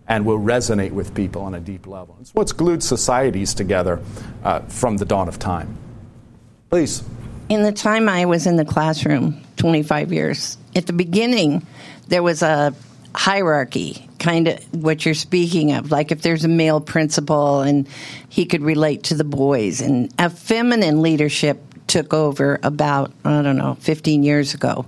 and 0.07 0.25
will 0.25 0.39
resonate 0.39 0.91
with 0.91 1.13
people 1.13 1.43
on 1.43 1.53
a 1.53 1.59
deep 1.59 1.85
level. 1.85 2.17
It's 2.19 2.33
what's 2.33 2.51
glued 2.51 2.83
societies 2.83 3.53
together 3.53 4.01
uh, 4.43 4.61
from 4.61 4.97
the 4.97 5.05
dawn 5.05 5.27
of 5.27 5.37
time. 5.39 5.77
Please. 6.69 7.03
In 7.47 7.63
the 7.63 7.71
time 7.71 8.09
I 8.09 8.25
was 8.25 8.45
in 8.45 8.55
the 8.55 8.65
classroom, 8.65 9.41
25 9.57 10.11
years, 10.11 10.57
at 10.75 10.87
the 10.87 10.93
beginning, 10.93 11.65
there 12.07 12.23
was 12.23 12.41
a 12.41 12.73
hierarchy, 13.15 14.07
kind 14.19 14.47
of 14.47 14.83
what 14.83 15.05
you're 15.05 15.15
speaking 15.15 15.73
of. 15.73 15.91
Like 15.91 16.11
if 16.11 16.21
there's 16.21 16.45
a 16.45 16.49
male 16.49 16.81
principal 16.81 17.61
and 17.61 17.87
he 18.29 18.45
could 18.45 18.61
relate 18.61 19.03
to 19.05 19.15
the 19.15 19.23
boys, 19.23 19.81
and 19.81 20.13
a 20.19 20.29
feminine 20.29 21.01
leadership 21.01 21.61
took 21.89 22.13
over 22.13 22.59
about 22.63 23.11
I 23.25 23.41
don't 23.41 23.57
know 23.57 23.75
15 23.81 24.23
years 24.23 24.53
ago, 24.53 24.85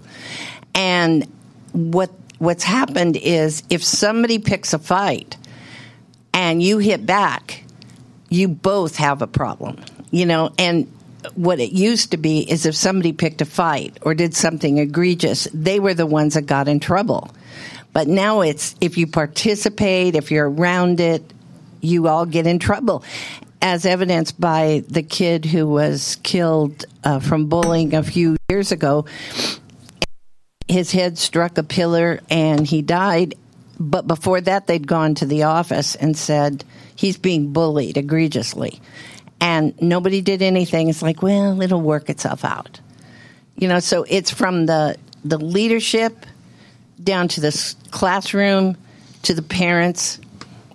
and 0.74 1.28
what 1.74 2.12
what's 2.38 2.64
happened 2.64 3.18
is 3.18 3.64
if 3.70 3.84
somebody 3.84 4.40
picks 4.40 4.74
a 4.74 4.80
fight, 4.80 5.38
and 6.34 6.64
you 6.64 6.78
hit 6.78 7.06
back, 7.06 7.64
you 8.30 8.48
both 8.48 8.96
have 8.96 9.22
a 9.22 9.28
problem, 9.28 9.78
you 10.12 10.26
know, 10.26 10.52
and 10.58 10.92
what 11.36 11.60
it 11.60 11.72
used 11.72 12.12
to 12.12 12.18
be 12.18 12.40
is 12.40 12.66
if 12.66 12.76
somebody 12.76 13.14
picked 13.14 13.42
a 13.42 13.46
fight 13.46 13.98
or 14.02 14.14
did 14.14 14.34
something 14.34 14.78
egregious, 14.78 15.48
they 15.54 15.80
were 15.80 15.94
the 15.94 16.06
ones 16.06 16.34
that 16.34 16.44
got 16.44 16.68
in 16.68 16.80
trouble. 16.80 17.30
But 17.94 18.08
now 18.08 18.42
it's 18.42 18.76
if 18.82 18.98
you 18.98 19.06
participate, 19.06 20.16
if 20.16 20.32
you're 20.32 20.50
around 20.50 21.00
it, 21.00 21.24
you 21.82 22.08
all 22.08 22.26
get 22.26 22.48
in 22.48 22.60
trouble. 22.60 23.04
As 23.62 23.86
evidenced 23.86 24.40
by 24.40 24.84
the 24.88 25.04
kid 25.04 25.46
who 25.46 25.68
was 25.68 26.18
killed 26.24 26.86
uh, 27.04 27.20
from 27.20 27.48
bullying 27.48 27.94
a 27.94 28.02
few 28.02 28.38
years 28.50 28.72
ago, 28.72 29.06
his 30.68 30.92
head 30.92 31.18
struck 31.18 31.58
a 31.58 31.64
pillar 31.64 32.22
and 32.30 32.66
he 32.66 32.82
died. 32.82 33.36
But 33.80 34.08
before 34.08 34.42
that, 34.42 34.68
they'd 34.68 34.88
gone 34.88 35.16
to 35.16 35.26
the 35.26 35.44
office 35.44 35.96
and 35.96 36.18
said 36.18 36.64
he's 36.96 37.18
being 37.18 37.54
bullied 37.54 37.98
egregiously 37.98 38.80
and 39.42 39.74
nobody 39.82 40.22
did 40.22 40.44
anything. 40.44 40.88
It's 40.88 41.02
like, 41.02 41.22
well, 41.24 41.60
it'll 41.62 41.82
work 41.82 42.10
itself 42.10 42.46
out. 42.46 42.80
You 43.58 43.68
know, 43.68 43.80
so 43.80 44.06
it's 44.08 44.32
from 44.32 44.68
the 44.68 44.96
the 45.26 45.38
leadership 45.38 46.26
down 47.04 47.28
to 47.28 47.42
the 47.42 47.76
classroom 47.90 48.78
to 49.24 49.34
the 49.34 49.42
parents. 49.42 50.20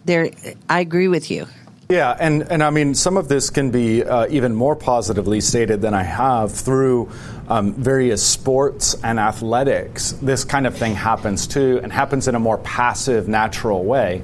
There, 0.04 0.30
I 0.68 0.80
agree 0.80 1.08
with 1.08 1.30
you. 1.30 1.46
Yeah, 1.88 2.16
and, 2.18 2.42
and 2.50 2.64
I 2.64 2.70
mean, 2.70 2.94
some 2.94 3.16
of 3.16 3.28
this 3.28 3.50
can 3.50 3.70
be 3.70 4.02
uh, 4.02 4.26
even 4.28 4.54
more 4.54 4.74
positively 4.74 5.40
stated 5.40 5.80
than 5.80 5.94
I 5.94 6.02
have 6.02 6.50
through 6.52 7.10
um, 7.46 7.74
various 7.74 8.26
sports 8.26 8.96
and 9.04 9.20
athletics. 9.20 10.12
This 10.12 10.44
kind 10.44 10.66
of 10.66 10.76
thing 10.76 10.96
happens 10.96 11.46
too, 11.46 11.78
and 11.82 11.92
happens 11.92 12.26
in 12.26 12.34
a 12.34 12.40
more 12.40 12.58
passive, 12.58 13.28
natural 13.28 13.84
way 13.84 14.22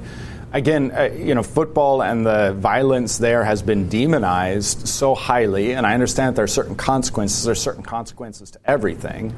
again, 0.53 0.91
uh, 0.91 1.05
you 1.05 1.35
know, 1.35 1.43
football 1.43 2.01
and 2.03 2.25
the 2.25 2.53
violence 2.53 3.17
there 3.17 3.43
has 3.43 3.61
been 3.61 3.89
demonized 3.89 4.87
so 4.87 5.15
highly, 5.15 5.73
and 5.73 5.85
I 5.85 5.95
understand 5.95 6.29
that 6.29 6.35
there 6.35 6.45
are 6.45 6.47
certain 6.47 6.75
consequences. 6.75 7.43
There 7.43 7.51
are 7.51 7.55
certain 7.55 7.83
consequences 7.83 8.51
to 8.51 8.59
everything. 8.63 9.35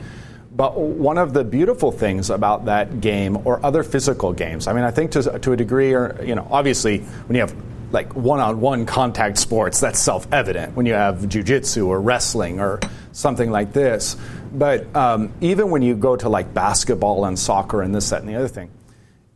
But 0.56 0.80
one 0.80 1.18
of 1.18 1.34
the 1.34 1.44
beautiful 1.44 1.92
things 1.92 2.30
about 2.30 2.66
that 2.66 3.02
game 3.02 3.46
or 3.46 3.66
other 3.66 3.84
physical 3.84 4.32
games, 4.32 4.68
I 4.68 4.74
mean, 4.74 4.84
I 4.84 4.92
think 4.92 5.12
to, 5.12 5.40
to 5.40 5.52
a 5.52 5.58
degree, 5.58 5.94
or, 5.94 6.18
you 6.24 6.36
know, 6.36 6.48
obviously 6.50 7.00
when 7.00 7.36
you 7.36 7.42
have 7.42 7.54
like 7.96 8.14
one-on-one 8.14 8.86
contact 8.86 9.38
sports, 9.40 9.80
that's 9.80 9.98
self-evident. 9.98 10.76
When 10.76 10.86
you 10.86 10.94
have 10.94 11.16
jujitsu 11.22 11.88
or 11.88 12.02
wrestling 12.02 12.60
or 12.60 12.82
something 13.14 13.50
like 13.50 13.72
this, 13.72 14.18
but 14.54 14.94
um, 14.96 15.34
even 15.42 15.72
when 15.72 15.82
you 15.82 15.96
go 15.96 16.16
to 16.18 16.30
like 16.30 16.54
basketball 16.54 17.26
and 17.26 17.40
soccer 17.40 17.82
and 17.82 17.96
this, 17.96 18.10
that, 18.10 18.20
and 18.20 18.30
the 18.30 18.36
other 18.36 18.50
thing, 18.50 18.70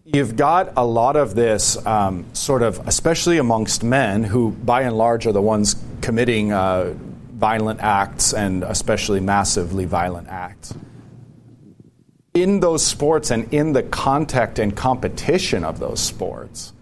you've 0.04 0.36
got 0.36 0.74
a 0.76 0.86
lot 0.86 1.16
of 1.16 1.36
this 1.36 1.84
um, 1.86 2.26
sort 2.34 2.62
of, 2.62 2.86
especially 2.86 3.38
amongst 3.38 3.84
men, 3.84 4.24
who 4.24 4.52
by 4.52 4.82
and 4.82 4.98
large 4.98 5.26
are 5.26 5.32
the 5.32 5.42
ones 5.42 5.76
committing 6.02 6.52
uh, 6.52 6.94
violent 7.32 7.80
acts 7.80 8.34
and 8.34 8.64
especially 8.64 9.22
massively 9.22 9.86
violent 9.86 10.28
acts. 10.28 10.74
In 12.34 12.60
those 12.60 12.86
sports 12.86 13.32
and 13.32 13.54
in 13.54 13.72
the 13.72 13.84
contact 13.84 14.60
and 14.60 14.76
competition 14.76 15.64
of 15.64 15.80
those 15.80 16.02
sports, 16.02 16.74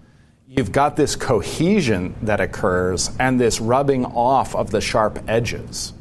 you've 0.58 0.72
got 0.72 0.95
this 0.95 1.16
cohesion 1.16 2.16
that 2.24 2.41
occurs 2.41 3.12
and 3.20 3.39
this 3.39 3.62
rubbing 3.62 4.05
off 4.05 4.55
of 4.55 4.72
the 4.72 4.82
sharp 4.82 5.20
edges. 5.28 5.93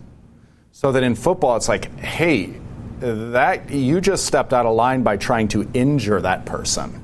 So 0.72 0.92
that 0.92 1.02
in 1.02 1.14
football, 1.14 1.56
it's 1.56 1.68
like, 1.68 1.96
hey, 1.98 2.54
that 3.00 3.70
you 3.70 4.00
just 4.00 4.26
stepped 4.26 4.52
out 4.52 4.66
of 4.66 4.74
line 4.74 5.02
by 5.02 5.16
trying 5.16 5.48
to 5.48 5.68
injure 5.74 6.20
that 6.20 6.46
person 6.46 7.02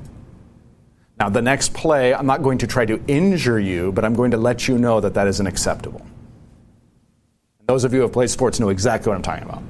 now, 1.19 1.29
the 1.29 1.41
next 1.41 1.73
play, 1.73 2.13
I'm 2.13 2.25
not 2.25 2.41
going 2.41 2.57
to 2.59 2.67
try 2.67 2.85
to 2.85 3.01
injure 3.07 3.59
you, 3.59 3.91
but 3.91 4.03
I'm 4.03 4.13
going 4.13 4.31
to 4.31 4.37
let 4.37 4.67
you 4.67 4.77
know 4.77 4.99
that 4.99 5.13
that 5.13 5.27
isn't 5.27 5.45
acceptable. 5.45 6.05
Those 7.67 7.83
of 7.83 7.93
you 7.93 7.99
who 7.99 8.03
have 8.03 8.11
played 8.11 8.29
sports 8.29 8.59
know 8.59 8.69
exactly 8.69 9.09
what 9.09 9.15
I'm 9.15 9.21
talking 9.21 9.43
about. 9.43 9.63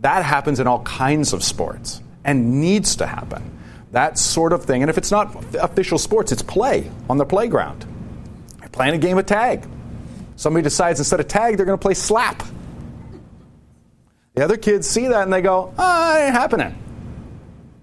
That 0.00 0.24
happens 0.24 0.60
in 0.60 0.66
all 0.66 0.82
kinds 0.82 1.32
of 1.32 1.42
sports 1.42 2.02
and 2.24 2.60
needs 2.60 2.94
to 2.96 3.06
happen. 3.06 3.55
That 3.96 4.18
sort 4.18 4.52
of 4.52 4.66
thing. 4.66 4.82
And 4.82 4.90
if 4.90 4.98
it's 4.98 5.10
not 5.10 5.34
official 5.54 5.96
sports, 5.96 6.30
it's 6.30 6.42
play 6.42 6.90
on 7.08 7.16
the 7.16 7.24
playground. 7.24 7.86
You're 8.60 8.68
playing 8.68 8.92
a 8.92 8.98
game 8.98 9.16
of 9.16 9.24
tag. 9.24 9.66
Somebody 10.36 10.64
decides 10.64 11.00
instead 11.00 11.18
of 11.18 11.28
tag, 11.28 11.56
they're 11.56 11.64
going 11.64 11.78
to 11.78 11.82
play 11.82 11.94
slap. 11.94 12.42
The 14.34 14.44
other 14.44 14.58
kids 14.58 14.86
see 14.86 15.06
that 15.06 15.22
and 15.22 15.32
they 15.32 15.40
go, 15.40 15.72
oh, 15.78 16.14
it 16.14 16.26
ain't 16.26 16.34
happening. 16.34 16.76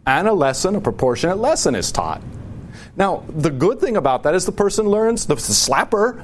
And 0.05 0.27
a 0.27 0.33
lesson, 0.33 0.75
a 0.75 0.81
proportionate 0.81 1.39
lesson 1.39 1.73
is 1.73 1.91
taught. 1.91 2.21
Now, 2.95 3.23
the 3.27 3.49
good 3.49 3.79
thing 3.79 3.97
about 3.97 4.21
that 4.21 4.35
is 4.35 4.45
the 4.45 4.51
person 4.51 4.85
learns, 4.85 5.25
the, 5.25 5.33
slapper, 5.33 6.23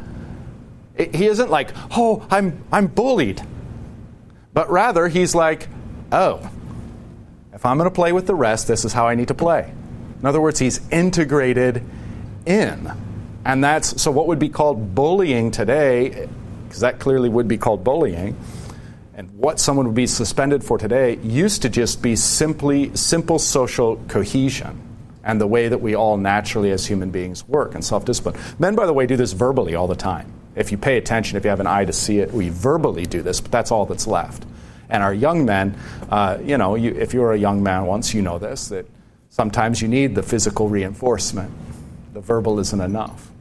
he 1.00 1.26
isn't 1.26 1.50
like, 1.50 1.72
oh, 1.98 2.28
I'm, 2.30 2.64
I'm 2.72 2.86
bullied. 2.86 3.42
But 4.54 4.70
rather, 4.70 5.08
he's 5.08 5.34
like, 5.34 5.68
oh, 6.12 6.48
if 7.54 7.66
I'm 7.66 7.80
going 7.80 7.90
to 7.90 7.96
play 7.96 8.12
with 8.12 8.28
the 8.28 8.36
rest, 8.36 8.68
this 8.68 8.86
is 8.86 8.94
how 8.94 9.08
I 9.08 9.16
need 9.16 9.30
to 9.30 9.34
play. 9.34 9.74
In 10.20 10.26
other 10.26 10.42
words, 10.42 10.60
he's 10.60 10.88
integrated 10.90 11.84
in. 12.46 12.92
And 13.46 13.64
that's 13.64 14.02
so 14.02 14.12
what 14.12 14.28
would 14.28 14.40
be 14.40 14.50
called 14.50 14.94
bullying 14.94 15.52
today, 15.52 16.28
because 16.68 16.82
that 16.82 17.00
clearly 17.00 17.30
would 17.30 17.48
be 17.48 17.58
called 17.58 17.84
bullying, 17.84 18.38
and 19.16 19.32
what 19.32 19.60
someone 19.60 19.86
would 19.86 19.96
be 19.96 20.08
suspended 20.08 20.64
for 20.64 20.78
today 20.78 21.18
used 21.18 21.62
to 21.64 21.70
just 21.70 22.02
be 22.02 22.16
simply 22.16 22.96
simple 22.96 23.40
social 23.40 23.98
cohesion 24.08 24.80
and 25.24 25.40
the 25.40 25.48
way 25.48 25.68
that 25.68 25.82
we 25.82 25.96
all 25.96 26.18
naturally 26.18 26.72
as 26.72 26.86
human 26.86 27.12
beings 27.12 27.48
work 27.48 27.76
and 27.76 27.84
self 27.84 28.06
discipline. 28.06 28.36
Men, 28.60 28.76
by 28.76 28.86
the 28.86 28.94
way, 28.94 29.06
do 29.06 29.16
this 29.16 29.34
verbally 29.34 29.76
all 29.76 29.88
the 29.88 29.96
time. 29.96 30.32
If 30.56 30.72
you 30.72 30.78
pay 30.78 30.98
attention, 30.98 31.38
if 31.38 31.44
you 31.44 31.50
have 31.50 31.60
an 31.60 31.68
eye 31.68 31.86
to 31.86 31.94
see 31.94 32.20
it, 32.20 32.32
we 32.32 32.50
verbally 32.50 33.06
do 33.06 33.22
this, 33.22 33.40
but 33.40 33.52
that's 33.52 33.72
all 33.72 33.86
that's 33.86 34.08
left. 34.08 34.46
And 34.90 35.04
our 35.04 35.14
young 35.14 35.46
men, 35.46 35.78
uh, 36.10 36.40
you 36.44 36.58
know, 36.58 36.76
you, 36.76 36.92
if 36.92 37.14
you're 37.14 37.34
a 37.34 37.38
young 37.38 37.62
man 37.62 37.86
once, 37.86 38.14
you 38.14 38.22
know 38.22 38.40
this, 38.40 38.70
that 38.70 38.88
sometimes 39.40 39.82
you 39.82 39.88
need 39.88 40.16
the 40.16 40.22
physical 40.22 40.68
reinforcement. 40.68 41.50
The 42.12 42.20
verbal 42.20 42.60
isn't 42.60 42.82
enough. 42.82 43.32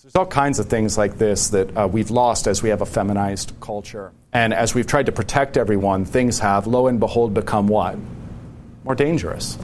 There's 0.00 0.14
all 0.14 0.24
kinds 0.24 0.60
of 0.60 0.66
things 0.66 0.96
like 0.96 1.18
this 1.18 1.48
that 1.48 1.76
uh, 1.76 1.88
we've 1.88 2.12
lost 2.12 2.46
as 2.46 2.62
we 2.62 2.68
have 2.68 2.80
a 2.80 2.86
feminized 2.86 3.54
culture. 3.60 4.12
And 4.32 4.54
as 4.54 4.72
we've 4.72 4.86
tried 4.86 5.06
to 5.06 5.12
protect 5.12 5.56
everyone, 5.56 6.04
things 6.04 6.38
have, 6.38 6.68
lo 6.68 6.86
and 6.86 7.00
behold, 7.00 7.34
become 7.34 7.66
what? 7.66 7.98
More 8.84 8.94
dangerous. 8.94 9.58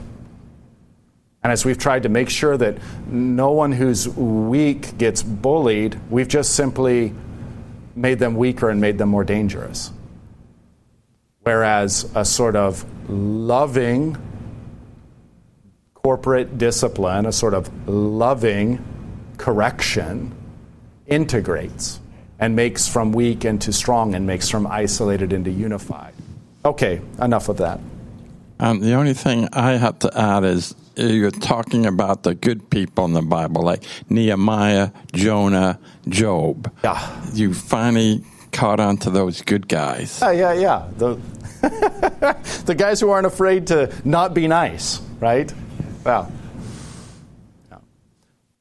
And 1.43 1.53
as 1.53 1.63
we've 1.63 1.77
tried 1.77 2.03
to 2.03 2.09
make 2.09 2.29
sure 2.29 2.57
that 2.57 2.79
no 3.07 3.53
one 3.53 3.71
who's 3.71 4.09
weak 4.09 4.97
gets 4.97 5.23
bullied, 5.23 5.97
we've 6.09 6.27
just 6.27 6.55
simply 6.55 7.13
made 7.95 8.19
them 8.19 8.35
weaker 8.35 8.69
and 8.69 8.81
made 8.81 8.97
them 8.97 9.07
more 9.07 9.23
dangerous. 9.23 9.93
Whereas 11.43 12.11
a 12.15 12.25
sort 12.25 12.57
of 12.57 12.83
loving 13.09 14.17
corporate 16.03 16.57
discipline, 16.57 17.25
a 17.25 17.31
sort 17.31 17.53
of 17.53 17.87
loving 17.87 18.83
correction, 19.37 20.35
integrates 21.07 21.99
and 22.39 22.55
makes 22.55 22.87
from 22.87 23.11
weak 23.11 23.45
into 23.45 23.71
strong 23.71 24.15
and 24.15 24.25
makes 24.25 24.49
from 24.49 24.65
isolated 24.65 25.31
into 25.31 25.51
unified. 25.51 26.13
Okay, 26.65 26.99
enough 27.21 27.49
of 27.49 27.57
that. 27.57 27.79
Um, 28.59 28.79
the 28.79 28.93
only 28.93 29.13
thing 29.13 29.47
I 29.53 29.73
have 29.73 29.99
to 29.99 30.19
add 30.19 30.43
is 30.43 30.75
you're 30.95 31.31
talking 31.31 31.85
about 31.85 32.23
the 32.23 32.35
good 32.35 32.69
people 32.69 33.05
in 33.05 33.13
the 33.13 33.21
Bible, 33.21 33.63
like 33.63 33.83
Nehemiah, 34.09 34.91
Jonah, 35.13 35.79
Job. 36.07 36.71
Yeah. 36.83 37.21
You 37.33 37.53
finally 37.53 38.23
caught 38.51 38.79
on 38.79 38.97
to 38.97 39.09
those 39.09 39.41
good 39.41 39.67
guys. 39.67 40.19
Yeah, 40.21 40.31
yeah, 40.31 40.53
yeah. 40.53 40.87
The, 40.97 41.15
the 42.65 42.75
guys 42.75 42.99
who 42.99 43.09
aren't 43.09 43.27
afraid 43.27 43.67
to 43.67 43.93
not 44.03 44.33
be 44.33 44.47
nice, 44.47 44.99
right? 45.19 45.51
Wow. 46.03 46.31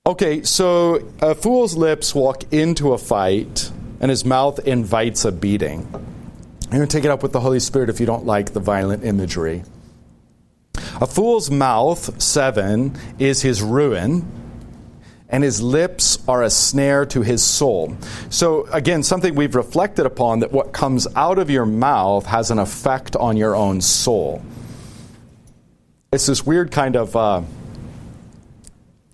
Okay, 0.06 0.42
so 0.42 1.08
a 1.20 1.34
fool's 1.34 1.76
lips 1.76 2.14
walk 2.14 2.52
into 2.52 2.92
a 2.92 2.98
fight, 2.98 3.70
and 4.00 4.10
his 4.10 4.24
mouth 4.24 4.58
invites 4.66 5.24
a 5.24 5.32
beating. 5.32 5.86
You're 6.62 6.78
going 6.78 6.88
to 6.88 6.96
take 6.96 7.04
it 7.04 7.10
up 7.10 7.22
with 7.22 7.32
the 7.32 7.40
Holy 7.40 7.60
Spirit 7.60 7.90
if 7.90 8.00
you 8.00 8.06
don't 8.06 8.24
like 8.24 8.52
the 8.52 8.60
violent 8.60 9.04
imagery. 9.04 9.62
A 11.00 11.06
fool's 11.06 11.50
mouth, 11.50 12.20
seven, 12.20 12.96
is 13.18 13.42
his 13.42 13.62
ruin, 13.62 14.26
and 15.28 15.44
his 15.44 15.62
lips 15.62 16.18
are 16.28 16.42
a 16.42 16.50
snare 16.50 17.06
to 17.06 17.22
his 17.22 17.42
soul. 17.42 17.96
So, 18.30 18.66
again, 18.72 19.02
something 19.02 19.34
we've 19.34 19.54
reflected 19.54 20.06
upon 20.06 20.40
that 20.40 20.52
what 20.52 20.72
comes 20.72 21.06
out 21.14 21.38
of 21.38 21.50
your 21.50 21.66
mouth 21.66 22.26
has 22.26 22.50
an 22.50 22.58
effect 22.58 23.16
on 23.16 23.36
your 23.36 23.54
own 23.54 23.80
soul. 23.80 24.42
It's 26.12 26.26
this 26.26 26.44
weird 26.44 26.72
kind 26.72 26.96
of 26.96 27.14
uh, 27.14 27.42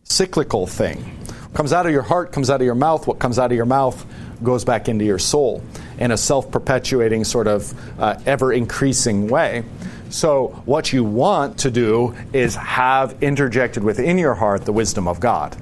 cyclical 0.05 0.67
thing. 0.67 0.97
What 0.97 1.53
comes 1.53 1.75
out 1.75 1.85
of 1.85 1.93
your 1.93 2.01
heart 2.01 2.33
comes 2.33 2.49
out 2.49 2.63
of 2.63 2.65
your 2.65 2.75
mouth. 2.75 3.07
What 3.07 3.19
comes 3.19 3.39
out 3.39 3.53
of 3.53 3.57
your 3.57 3.67
mouth 3.67 4.03
goes 4.43 4.65
back 4.65 4.89
into 4.89 5.05
your 5.05 5.19
soul 5.19 5.63
in 5.99 6.11
a 6.11 6.17
self 6.17 6.51
perpetuating, 6.51 7.25
sort 7.25 7.49
of 7.49 8.01
uh, 8.01 8.19
ever 8.25 8.51
increasing 8.51 9.29
way. 9.29 9.67
So, 10.09 10.63
what 10.65 10.91
you 10.91 11.05
want 11.05 11.59
to 11.59 11.71
do 11.71 12.17
is 12.33 12.55
have 12.55 13.23
interjected 13.23 13.85
within 13.85 14.17
your 14.17 14.35
heart 14.35 14.65
the 14.65 14.73
wisdom 14.73 15.07
of 15.07 15.21
God. 15.21 15.55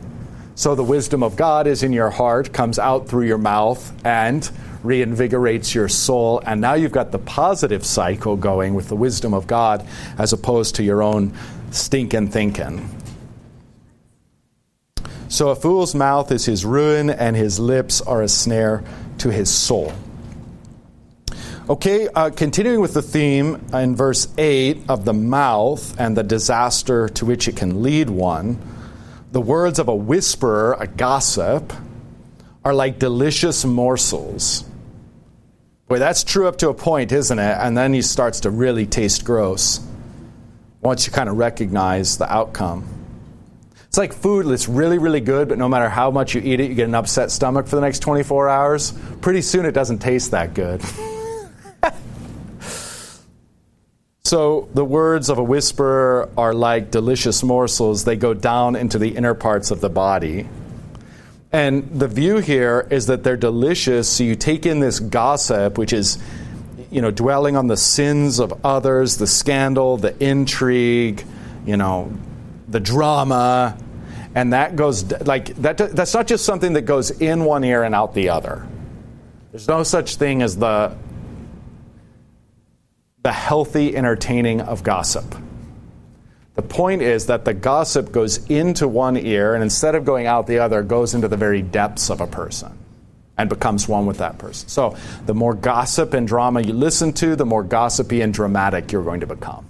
So 0.54 0.76
the 0.76 0.84
wisdom 0.84 1.24
of 1.24 1.34
God 1.34 1.66
is 1.66 1.82
in 1.82 1.92
your 1.92 2.10
heart, 2.10 2.52
comes 2.52 2.78
out 2.78 3.08
through 3.08 3.26
your 3.26 3.38
mouth, 3.38 3.92
and 4.06 4.48
reinvigorates 4.84 5.74
your 5.74 5.88
soul. 5.88 6.40
And 6.46 6.60
now 6.60 6.74
you've 6.74 6.92
got 6.92 7.10
the 7.10 7.18
positive 7.18 7.84
cycle 7.84 8.36
going 8.36 8.74
with 8.74 8.88
the 8.88 8.96
wisdom 8.96 9.34
of 9.34 9.46
God 9.46 9.86
as 10.18 10.32
opposed 10.32 10.76
to 10.76 10.84
your 10.84 11.02
own 11.02 11.32
stinking 11.70 12.28
thinking. 12.28 12.88
So 15.28 15.48
a 15.48 15.56
fool's 15.56 15.96
mouth 15.96 16.30
is 16.30 16.44
his 16.44 16.64
ruin, 16.64 17.10
and 17.10 17.34
his 17.34 17.58
lips 17.58 18.00
are 18.00 18.22
a 18.22 18.28
snare 18.28 18.84
to 19.18 19.30
his 19.30 19.50
soul. 19.50 19.92
Okay, 21.68 22.08
uh, 22.08 22.30
continuing 22.30 22.80
with 22.80 22.94
the 22.94 23.02
theme 23.02 23.64
in 23.72 23.96
verse 23.96 24.28
8 24.36 24.82
of 24.88 25.04
the 25.04 25.14
mouth 25.14 25.98
and 25.98 26.16
the 26.16 26.22
disaster 26.22 27.08
to 27.08 27.24
which 27.24 27.48
it 27.48 27.56
can 27.56 27.82
lead 27.82 28.10
one, 28.10 28.58
the 29.32 29.40
words 29.40 29.78
of 29.78 29.88
a 29.88 29.94
whisperer, 29.94 30.76
a 30.78 30.86
gossip, 30.86 31.72
are 32.64 32.74
like 32.74 32.98
delicious 32.98 33.64
morsels. 33.64 34.64
Boy, 35.94 36.00
that's 36.00 36.24
true 36.24 36.48
up 36.48 36.56
to 36.56 36.70
a 36.70 36.74
point, 36.74 37.12
isn't 37.12 37.38
it? 37.38 37.56
And 37.60 37.78
then 37.78 37.94
he 37.94 38.02
starts 38.02 38.40
to 38.40 38.50
really 38.50 38.84
taste 38.84 39.24
gross 39.24 39.78
once 40.80 41.06
you 41.06 41.12
kind 41.12 41.28
of 41.28 41.36
recognize 41.36 42.18
the 42.18 42.28
outcome. 42.28 42.84
It's 43.84 43.96
like 43.96 44.12
food 44.12 44.46
that's 44.46 44.68
really, 44.68 44.98
really 44.98 45.20
good, 45.20 45.48
but 45.48 45.56
no 45.56 45.68
matter 45.68 45.88
how 45.88 46.10
much 46.10 46.34
you 46.34 46.40
eat 46.40 46.58
it, 46.58 46.68
you 46.68 46.74
get 46.74 46.88
an 46.88 46.96
upset 46.96 47.30
stomach 47.30 47.68
for 47.68 47.76
the 47.76 47.80
next 47.82 48.00
24 48.00 48.48
hours. 48.48 48.92
Pretty 49.20 49.40
soon 49.40 49.66
it 49.66 49.70
doesn't 49.70 50.00
taste 50.00 50.32
that 50.32 50.52
good. 50.52 50.82
So 54.26 54.68
the 54.72 54.84
words 54.84 55.28
of 55.28 55.36
a 55.36 55.44
whisperer 55.44 56.30
are 56.36 56.54
like 56.54 56.90
delicious 56.90 57.42
morsels. 57.44 58.04
They 58.04 58.16
go 58.16 58.32
down 58.32 58.74
into 58.74 58.98
the 58.98 59.10
inner 59.10 59.34
parts 59.34 59.70
of 59.70 59.82
the 59.82 59.90
body. 59.90 60.48
And 61.54 61.88
the 62.00 62.08
view 62.08 62.38
here 62.38 62.84
is 62.90 63.06
that 63.06 63.22
they're 63.22 63.36
delicious. 63.36 64.08
So 64.08 64.24
you 64.24 64.34
take 64.34 64.66
in 64.66 64.80
this 64.80 64.98
gossip, 64.98 65.78
which 65.78 65.92
is, 65.92 66.18
you 66.90 67.00
know, 67.00 67.12
dwelling 67.12 67.56
on 67.56 67.68
the 67.68 67.76
sins 67.76 68.40
of 68.40 68.66
others, 68.66 69.18
the 69.18 69.28
scandal, 69.28 69.96
the 69.96 70.20
intrigue, 70.20 71.24
you 71.64 71.76
know, 71.76 72.12
the 72.66 72.80
drama, 72.80 73.78
and 74.34 74.52
that 74.52 74.74
goes 74.74 75.08
like 75.20 75.54
that. 75.58 75.76
That's 75.78 76.12
not 76.12 76.26
just 76.26 76.44
something 76.44 76.72
that 76.72 76.82
goes 76.82 77.12
in 77.12 77.44
one 77.44 77.62
ear 77.62 77.84
and 77.84 77.94
out 77.94 78.14
the 78.14 78.30
other. 78.30 78.66
There's 79.52 79.68
no 79.68 79.84
such 79.84 80.16
thing 80.16 80.42
as 80.42 80.56
the 80.56 80.96
the 83.22 83.30
healthy 83.32 83.96
entertaining 83.96 84.60
of 84.60 84.82
gossip. 84.82 85.36
The 86.54 86.62
point 86.62 87.02
is 87.02 87.26
that 87.26 87.44
the 87.44 87.54
gossip 87.54 88.12
goes 88.12 88.46
into 88.48 88.86
one 88.86 89.16
ear 89.16 89.54
and 89.54 89.62
instead 89.62 89.94
of 89.94 90.04
going 90.04 90.26
out 90.26 90.46
the 90.46 90.60
other, 90.60 90.82
goes 90.82 91.14
into 91.14 91.26
the 91.26 91.36
very 91.36 91.62
depths 91.62 92.10
of 92.10 92.20
a 92.20 92.26
person 92.26 92.78
and 93.36 93.48
becomes 93.48 93.88
one 93.88 94.06
with 94.06 94.18
that 94.18 94.38
person. 94.38 94.68
So 94.68 94.96
the 95.26 95.34
more 95.34 95.54
gossip 95.54 96.14
and 96.14 96.28
drama 96.28 96.60
you 96.60 96.72
listen 96.72 97.12
to, 97.14 97.34
the 97.34 97.44
more 97.44 97.64
gossipy 97.64 98.20
and 98.20 98.32
dramatic 98.32 98.92
you're 98.92 99.02
going 99.02 99.20
to 99.20 99.26
become. 99.26 99.66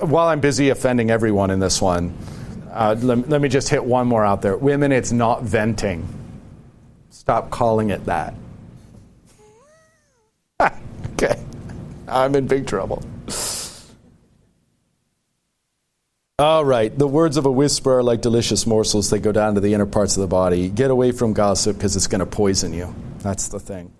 While 0.00 0.28
I'm 0.28 0.40
busy 0.40 0.70
offending 0.70 1.10
everyone 1.10 1.50
in 1.50 1.60
this 1.60 1.80
one, 1.80 2.16
uh, 2.72 2.96
let, 2.98 3.28
let 3.28 3.40
me 3.40 3.48
just 3.48 3.68
hit 3.68 3.84
one 3.84 4.08
more 4.08 4.24
out 4.24 4.42
there. 4.42 4.56
Women, 4.56 4.90
it's 4.90 5.12
not 5.12 5.42
venting. 5.42 6.08
Stop 7.10 7.50
calling 7.50 7.90
it 7.90 8.04
that. 8.06 8.34
okay. 11.12 11.40
I'm 12.08 12.34
in 12.34 12.46
big 12.46 12.66
trouble. 12.66 13.02
All 16.40 16.64
right. 16.64 16.96
The 16.98 17.06
words 17.06 17.36
of 17.36 17.44
a 17.44 17.52
whisper 17.52 17.98
are 17.98 18.02
like 18.02 18.22
delicious 18.22 18.66
morsels. 18.66 19.10
They 19.10 19.18
go 19.18 19.30
down 19.30 19.56
to 19.56 19.60
the 19.60 19.74
inner 19.74 19.84
parts 19.84 20.16
of 20.16 20.22
the 20.22 20.26
body. 20.26 20.70
Get 20.70 20.90
away 20.90 21.12
from 21.12 21.34
gossip 21.34 21.76
because 21.76 21.96
it's 21.96 22.06
going 22.06 22.20
to 22.20 22.26
poison 22.26 22.72
you. 22.72 22.94
That's 23.18 23.48
the 23.48 23.60
thing. 23.60 23.92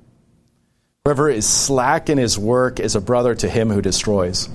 Whoever 1.04 1.28
is 1.28 1.46
slack 1.46 2.08
in 2.08 2.16
his 2.16 2.38
work 2.38 2.80
is 2.80 2.96
a 2.96 3.00
brother 3.02 3.34
to 3.34 3.46
him 3.46 3.68
who 3.68 3.82
destroys, 3.82 4.48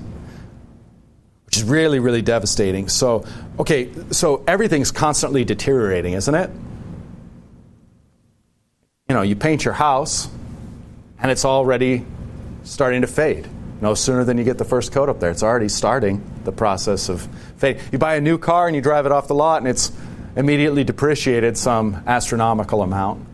which 1.44 1.58
is 1.58 1.62
really, 1.62 2.00
really 2.00 2.22
devastating. 2.22 2.88
So, 2.88 3.24
okay, 3.60 3.92
so 4.10 4.42
everything's 4.48 4.90
constantly 4.90 5.44
deteriorating, 5.44 6.14
isn't 6.14 6.34
it? 6.34 6.50
You 9.08 9.14
know, 9.14 9.22
you 9.22 9.36
paint 9.36 9.64
your 9.64 9.74
house, 9.74 10.28
and 11.20 11.30
it's 11.30 11.44
already 11.44 12.04
starting 12.64 13.02
to 13.02 13.06
fade. 13.06 13.48
No 13.80 13.94
sooner 13.94 14.24
than 14.24 14.38
you 14.38 14.44
get 14.44 14.58
the 14.58 14.64
first 14.64 14.92
coat 14.92 15.08
up 15.08 15.20
there, 15.20 15.30
it's 15.30 15.42
already 15.42 15.68
starting 15.68 16.22
the 16.44 16.52
process 16.52 17.08
of 17.08 17.28
fade. 17.58 17.80
You 17.92 17.98
buy 17.98 18.16
a 18.16 18.20
new 18.20 18.38
car 18.38 18.66
and 18.66 18.74
you 18.74 18.80
drive 18.80 19.06
it 19.06 19.12
off 19.12 19.28
the 19.28 19.34
lot, 19.34 19.58
and 19.58 19.68
it's 19.68 19.92
immediately 20.34 20.84
depreciated 20.84 21.58
some 21.58 22.02
astronomical 22.06 22.82
amount. 22.82 23.26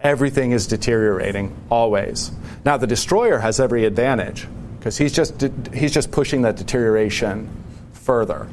Everything 0.00 0.52
is 0.52 0.66
deteriorating 0.66 1.54
always. 1.70 2.30
Now 2.64 2.76
the 2.76 2.86
destroyer 2.86 3.38
has 3.38 3.58
every 3.58 3.86
advantage 3.86 4.46
because 4.78 4.98
he's 4.98 5.14
just 5.14 5.42
he's 5.72 5.92
just 5.92 6.10
pushing 6.10 6.42
that 6.42 6.56
deterioration 6.56 7.48
further. 7.92 8.46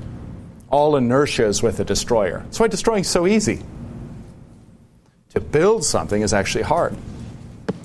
All 0.70 0.95
inertia 0.95 1.45
is 1.45 1.62
with 1.62 1.76
the 1.76 1.84
destroyer. 1.84 2.39
That's 2.45 2.59
why 2.59 2.68
destroying 2.68 3.01
is 3.01 3.09
so 3.09 3.28
easy. 3.28 3.62
To 5.32 5.41
build 5.41 5.84
something 5.84 6.22
is 6.22 6.34
actually 6.34 6.64
hard 6.64 6.95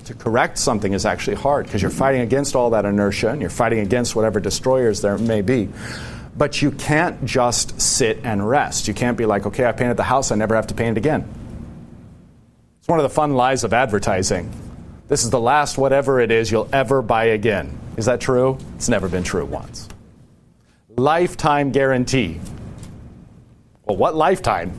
to 0.07 0.13
correct 0.13 0.57
something 0.57 0.93
is 0.93 1.05
actually 1.05 1.35
hard 1.35 1.65
because 1.65 1.81
you're 1.81 1.91
fighting 1.91 2.21
against 2.21 2.55
all 2.55 2.69
that 2.69 2.85
inertia 2.85 3.29
and 3.29 3.41
you're 3.41 3.49
fighting 3.49 3.79
against 3.79 4.15
whatever 4.15 4.39
destroyers 4.39 5.01
there 5.01 5.17
may 5.17 5.41
be. 5.41 5.67
But 6.37 6.61
you 6.61 6.71
can't 6.71 7.25
just 7.25 7.81
sit 7.81 8.19
and 8.23 8.47
rest. 8.47 8.87
You 8.87 8.93
can't 8.93 9.17
be 9.17 9.25
like, 9.25 9.45
okay, 9.45 9.65
I 9.65 9.73
painted 9.73 9.97
the 9.97 10.03
house, 10.03 10.31
I 10.31 10.35
never 10.35 10.55
have 10.55 10.67
to 10.67 10.73
paint 10.73 10.97
it 10.97 10.99
again. 10.99 11.27
It's 12.79 12.87
one 12.87 12.99
of 12.99 13.03
the 13.03 13.09
fun 13.09 13.33
lies 13.33 13.65
of 13.65 13.73
advertising. 13.73 14.49
This 15.09 15.25
is 15.25 15.29
the 15.29 15.41
last 15.41 15.77
whatever 15.77 16.21
it 16.21 16.31
is 16.31 16.49
you'll 16.49 16.69
ever 16.71 17.01
buy 17.01 17.25
again. 17.25 17.77
Is 17.97 18.05
that 18.05 18.21
true? 18.21 18.57
It's 18.75 18.87
never 18.87 19.09
been 19.09 19.23
true 19.23 19.45
once. 19.45 19.89
Lifetime 20.95 21.71
guarantee. 21.71 22.39
Well, 23.83 23.97
what 23.97 24.15
lifetime? 24.15 24.71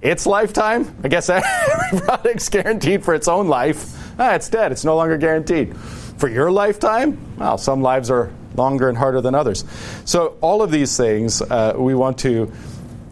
It's 0.00 0.24
lifetime? 0.24 0.96
I 1.04 1.08
guess 1.08 1.28
every 1.30 2.00
product's 2.00 2.48
guaranteed 2.48 3.04
for 3.04 3.14
its 3.14 3.28
own 3.28 3.48
life 3.48 3.95
ah, 4.18 4.34
it's 4.34 4.48
dead. 4.48 4.72
It's 4.72 4.84
no 4.84 4.96
longer 4.96 5.16
guaranteed. 5.16 5.76
For 6.18 6.28
your 6.28 6.50
lifetime, 6.50 7.18
well, 7.36 7.58
some 7.58 7.82
lives 7.82 8.10
are 8.10 8.32
longer 8.56 8.88
and 8.88 8.96
harder 8.96 9.20
than 9.20 9.34
others. 9.34 9.64
So, 10.04 10.36
all 10.40 10.62
of 10.62 10.70
these 10.70 10.96
things 10.96 11.42
uh, 11.42 11.74
we 11.76 11.94
want 11.94 12.18
to 12.18 12.52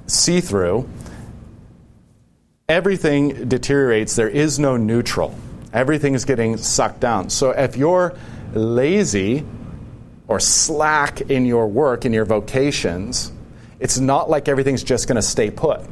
see 0.06 0.40
through. 0.40 0.88
Everything 2.68 3.48
deteriorates. 3.48 4.16
There 4.16 4.28
is 4.28 4.58
no 4.58 4.76
neutral. 4.76 5.34
Everything 5.72 6.14
is 6.14 6.24
getting 6.24 6.56
sucked 6.56 7.00
down. 7.00 7.28
So, 7.30 7.50
if 7.50 7.76
you're 7.76 8.16
lazy 8.54 9.44
or 10.26 10.40
slack 10.40 11.20
in 11.20 11.44
your 11.44 11.68
work, 11.68 12.06
in 12.06 12.12
your 12.12 12.24
vocations, 12.24 13.32
it's 13.80 13.98
not 13.98 14.30
like 14.30 14.48
everything's 14.48 14.82
just 14.82 15.08
going 15.08 15.16
to 15.16 15.22
stay 15.22 15.50
put. 15.50 15.82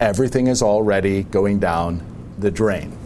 Everything 0.00 0.46
is 0.46 0.62
already 0.62 1.24
going 1.24 1.58
down 1.58 2.02
the 2.38 2.50
drain. 2.50 2.96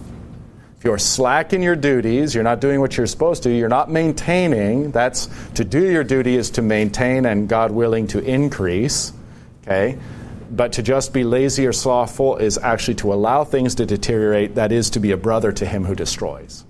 If 0.80 0.84
you're 0.84 0.96
slack 0.96 1.52
in 1.52 1.60
your 1.60 1.76
duties, 1.76 2.34
you're 2.34 2.42
not 2.42 2.62
doing 2.62 2.80
what 2.80 2.96
you're 2.96 3.06
supposed 3.06 3.42
to, 3.42 3.50
you're 3.50 3.68
not 3.68 3.90
maintaining. 3.90 4.92
That's 4.92 5.28
to 5.56 5.62
do 5.62 5.84
your 5.84 6.04
duty 6.04 6.36
is 6.36 6.48
to 6.52 6.62
maintain 6.62 7.26
and 7.26 7.46
God 7.46 7.70
willing 7.70 8.06
to 8.06 8.18
increase. 8.20 9.12
Okay? 9.62 9.98
But 10.50 10.72
to 10.72 10.82
just 10.82 11.12
be 11.12 11.22
lazy 11.22 11.66
or 11.66 11.74
slothful 11.74 12.38
is 12.38 12.56
actually 12.56 12.94
to 12.94 13.12
allow 13.12 13.44
things 13.44 13.74
to 13.74 13.84
deteriorate. 13.84 14.54
That 14.54 14.72
is 14.72 14.88
to 14.90 15.00
be 15.00 15.10
a 15.10 15.18
brother 15.18 15.52
to 15.52 15.66
him 15.66 15.84
who 15.84 15.94
destroys. 15.94 16.64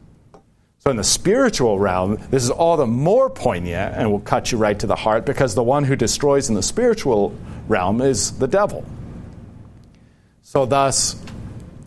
So, 0.79 0.91
in 0.91 0.97
the 0.97 1.05
spiritual 1.05 1.79
realm, 1.79 2.19
this 2.33 2.43
is 2.43 2.51
all 2.51 2.77
the 2.77 2.89
more 2.89 3.31
poignant 3.31 3.95
and 3.95 4.11
will 4.11 4.19
cut 4.19 4.51
you 4.51 4.59
right 4.59 4.77
to 4.81 4.89
the 4.89 4.97
heart 4.97 5.25
because 5.25 5.55
the 5.55 5.63
one 5.63 5.85
who 5.85 5.95
destroys 5.95 6.49
in 6.49 6.57
the 6.57 6.65
spiritual 6.65 7.33
realm 7.69 8.01
is 8.01 8.37
the 8.39 8.49
devil. 8.49 8.85
So, 10.43 10.67
thus, 10.67 11.15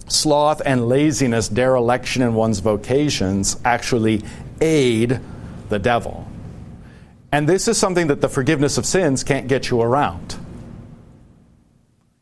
sloth 0.07 0.61
and 0.65 0.87
laziness, 0.87 1.49
dereliction 1.49 2.21
in 2.21 2.33
one's 2.33 2.59
vocations, 2.59 3.57
actually 3.65 4.23
aid 4.61 5.19
the 5.69 5.79
devil. 5.79 6.27
And 7.31 7.49
this 7.49 7.67
is 7.67 7.77
something 7.77 8.07
that 8.07 8.21
the 8.21 8.29
forgiveness 8.29 8.77
of 8.77 8.85
sins 8.85 9.23
can't 9.23 9.47
get 9.47 9.69
you 9.69 9.81
around. 9.81 10.37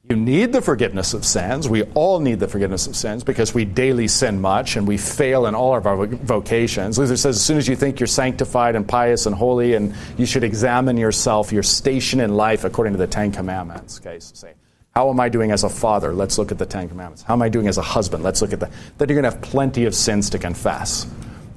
You 0.10 0.18
need 0.18 0.52
the 0.52 0.62
forgiveness 0.62 1.14
of 1.14 1.26
sins. 1.26 1.70
We 1.70 1.84
all 1.84 2.20
need 2.20 2.42
the 2.42 2.48
forgiveness 2.50 2.86
of 2.86 2.98
sins 2.98 3.24
because 3.24 3.54
we 3.54 3.64
daily 3.64 4.10
sin 4.10 4.42
much 4.42 4.76
and 4.76 4.86
we 4.86 4.98
fail 4.98 5.46
in 5.46 5.56
all 5.56 5.74
of 5.76 5.86
our 5.86 6.06
vocations. 6.06 7.00
Luther 7.00 7.16
says 7.16 7.38
as 7.38 7.46
soon 7.46 7.58
as 7.58 7.68
you 7.68 7.78
think 7.78 8.02
you're 8.02 8.08
sanctified 8.08 8.76
and 8.76 8.86
pious 8.86 9.26
and 9.26 9.34
holy, 9.34 9.74
and 9.74 9.96
you 10.18 10.26
should 10.26 10.44
examine 10.44 10.98
yourself, 10.98 11.54
your 11.54 11.64
station 11.64 12.20
in 12.20 12.36
life 12.36 12.66
according 12.66 12.92
to 12.92 13.00
the 13.00 13.08
Ten 13.08 13.32
Commandments. 13.32 14.02
Okay, 14.02 14.20
so 14.20 14.36
say, 14.36 14.54
how 14.96 15.10
am 15.10 15.20
I 15.20 15.30
doing 15.30 15.52
as 15.52 15.64
a 15.64 15.70
father? 15.70 16.14
Let's 16.14 16.38
look 16.38 16.52
at 16.52 16.58
the 16.58 16.66
Ten 16.66 16.90
Commandments. 16.90 17.24
How 17.24 17.34
am 17.34 17.42
I 17.42 17.50
doing 17.50 17.68
as 17.68 17.78
a 17.78 17.82
husband? 17.82 18.24
Let's 18.24 18.42
look 18.42 18.52
at 18.52 18.60
that. 18.60 18.72
Then 18.98 19.08
you're 19.08 19.22
going 19.22 19.32
to 19.32 19.38
have 19.38 19.42
plenty 19.42 19.86
of 19.86 19.96
sins 19.96 20.30
to 20.32 20.40
confess. 20.40 21.08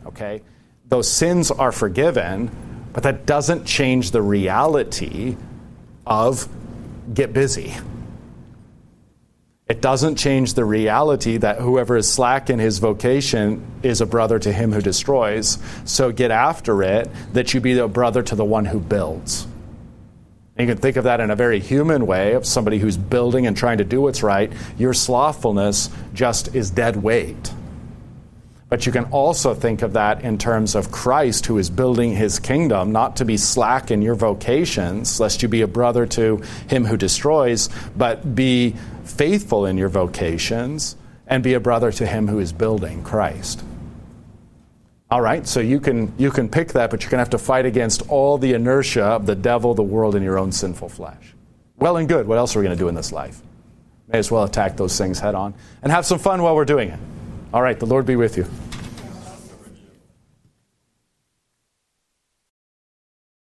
Okay? 0.07 0.43
Those 0.87 1.11
sins 1.11 1.51
are 1.51 1.73
forgiven, 1.73 2.51
but 2.93 3.03
that 3.03 3.27
doesn't 3.27 3.65
change 3.65 4.13
the 4.13 4.23
reality 4.23 5.37
of 6.07 6.49
get 7.13 7.33
busy. 7.33 7.75
It 9.67 9.81
doesn't 9.81 10.17
change 10.17 10.55
the 10.55 10.65
reality 10.65 11.39
that 11.39 11.59
whoever 11.59 11.97
is 11.97 12.11
slack 12.11 12.51
in 12.51 12.59
his 12.59 12.79
vocation 12.79 13.67
is 13.83 14.01
a 14.01 14.07
brother 14.07 14.39
to 14.39 14.53
him 14.53 14.73
who 14.73 14.83
destroys. 14.83 15.59
So 15.87 16.13
get 16.13 16.31
after 16.31 16.83
it, 16.83 17.11
that 17.33 17.55
you 17.55 17.61
be 17.61 17.79
a 17.79 17.89
brother 17.89 18.23
to 18.23 18.37
the 18.37 18.45
one 18.45 18.67
who 18.67 18.79
builds. 18.79 19.49
You 20.59 20.67
can 20.67 20.79
think 20.79 20.97
of 20.97 21.05
that 21.05 21.19
in 21.19 21.31
a 21.31 21.37
very 21.37 21.59
human 21.59 22.07
way 22.07 22.35
of 22.35 22.47
somebody 22.47 22.79
who's 22.79 22.97
building 22.97 23.47
and 23.47 23.57
trying 23.57 23.79
to 23.79 23.85
do 23.85 24.01
what's 24.01 24.23
right. 24.23 24.53
Your 24.79 24.95
slothfulness 24.95 25.91
just 26.13 26.55
is 26.55 26.71
dead 26.71 27.03
weight. 27.03 27.53
But 28.69 28.87
you 28.87 28.93
can 28.93 29.05
also 29.07 29.53
think 29.53 29.83
of 29.83 29.95
that 29.95 30.23
in 30.23 30.39
terms 30.39 30.77
of 30.77 30.93
Christ 30.93 31.47
who 31.47 31.59
is 31.59 31.71
building 31.71 32.15
his 32.15 32.39
kingdom, 32.39 32.93
not 32.93 33.17
to 33.17 33.25
be 33.25 33.37
slack 33.37 33.91
in 33.91 34.01
your 34.01 34.15
vocations, 34.15 35.19
lest 35.19 35.43
you 35.43 35.49
be 35.49 35.63
a 35.63 35.69
brother 35.69 36.07
to 36.07 36.37
him 36.69 36.85
who 36.85 36.97
destroys, 36.97 37.69
but 37.97 38.35
be 38.35 38.77
faithful 39.05 39.67
in 39.67 39.77
your 39.77 39.89
vocations 39.89 40.97
and 41.27 41.43
be 41.43 41.55
a 41.55 41.61
brother 41.61 41.91
to 41.93 42.07
him 42.07 42.29
who 42.29 42.39
is 42.39 42.53
building 42.53 43.03
Christ. 43.03 43.65
All 45.15 45.21
right, 45.21 45.47
so 45.47 45.61
you 45.61 45.79
can 45.79 46.13
you 46.19 46.33
can 46.33 46.49
pick 46.49 46.73
that, 46.73 46.91
but 46.91 47.05
you're 47.05 47.11
going 47.13 47.19
to 47.19 47.23
have 47.23 47.31
to 47.31 47.39
fight 47.39 47.67
against 47.67 48.03
all 48.09 48.37
the 48.37 48.53
inertia 48.53 49.05
of 49.05 49.27
the 49.27 49.37
devil, 49.37 49.73
the 49.73 49.81
world, 49.81 50.17
and 50.17 50.25
your 50.25 50.41
own 50.41 50.51
sinful 50.51 50.89
flesh. 50.89 51.37
Well 51.77 51.99
and 51.99 52.09
good. 52.09 52.27
What 52.27 52.37
else 52.37 52.57
are 52.57 52.59
we 52.59 52.65
going 52.65 52.77
to 52.77 52.83
do 52.83 52.89
in 52.89 52.97
this 52.97 53.13
life? 53.13 53.41
May 54.09 54.19
as 54.19 54.33
well 54.33 54.43
attack 54.43 54.77
those 54.77 54.99
things 54.99 55.21
head 55.21 55.37
on 55.37 55.55
and 55.85 55.93
have 55.93 56.05
some 56.05 56.19
fun 56.19 56.43
while 56.43 56.57
we're 56.57 56.65
doing 56.65 56.89
it. 56.89 56.99
All 57.53 57.63
right, 57.63 57.79
the 57.79 57.87
Lord 57.87 58.07
be 58.07 58.17
with 58.17 58.37
you. 58.37 58.45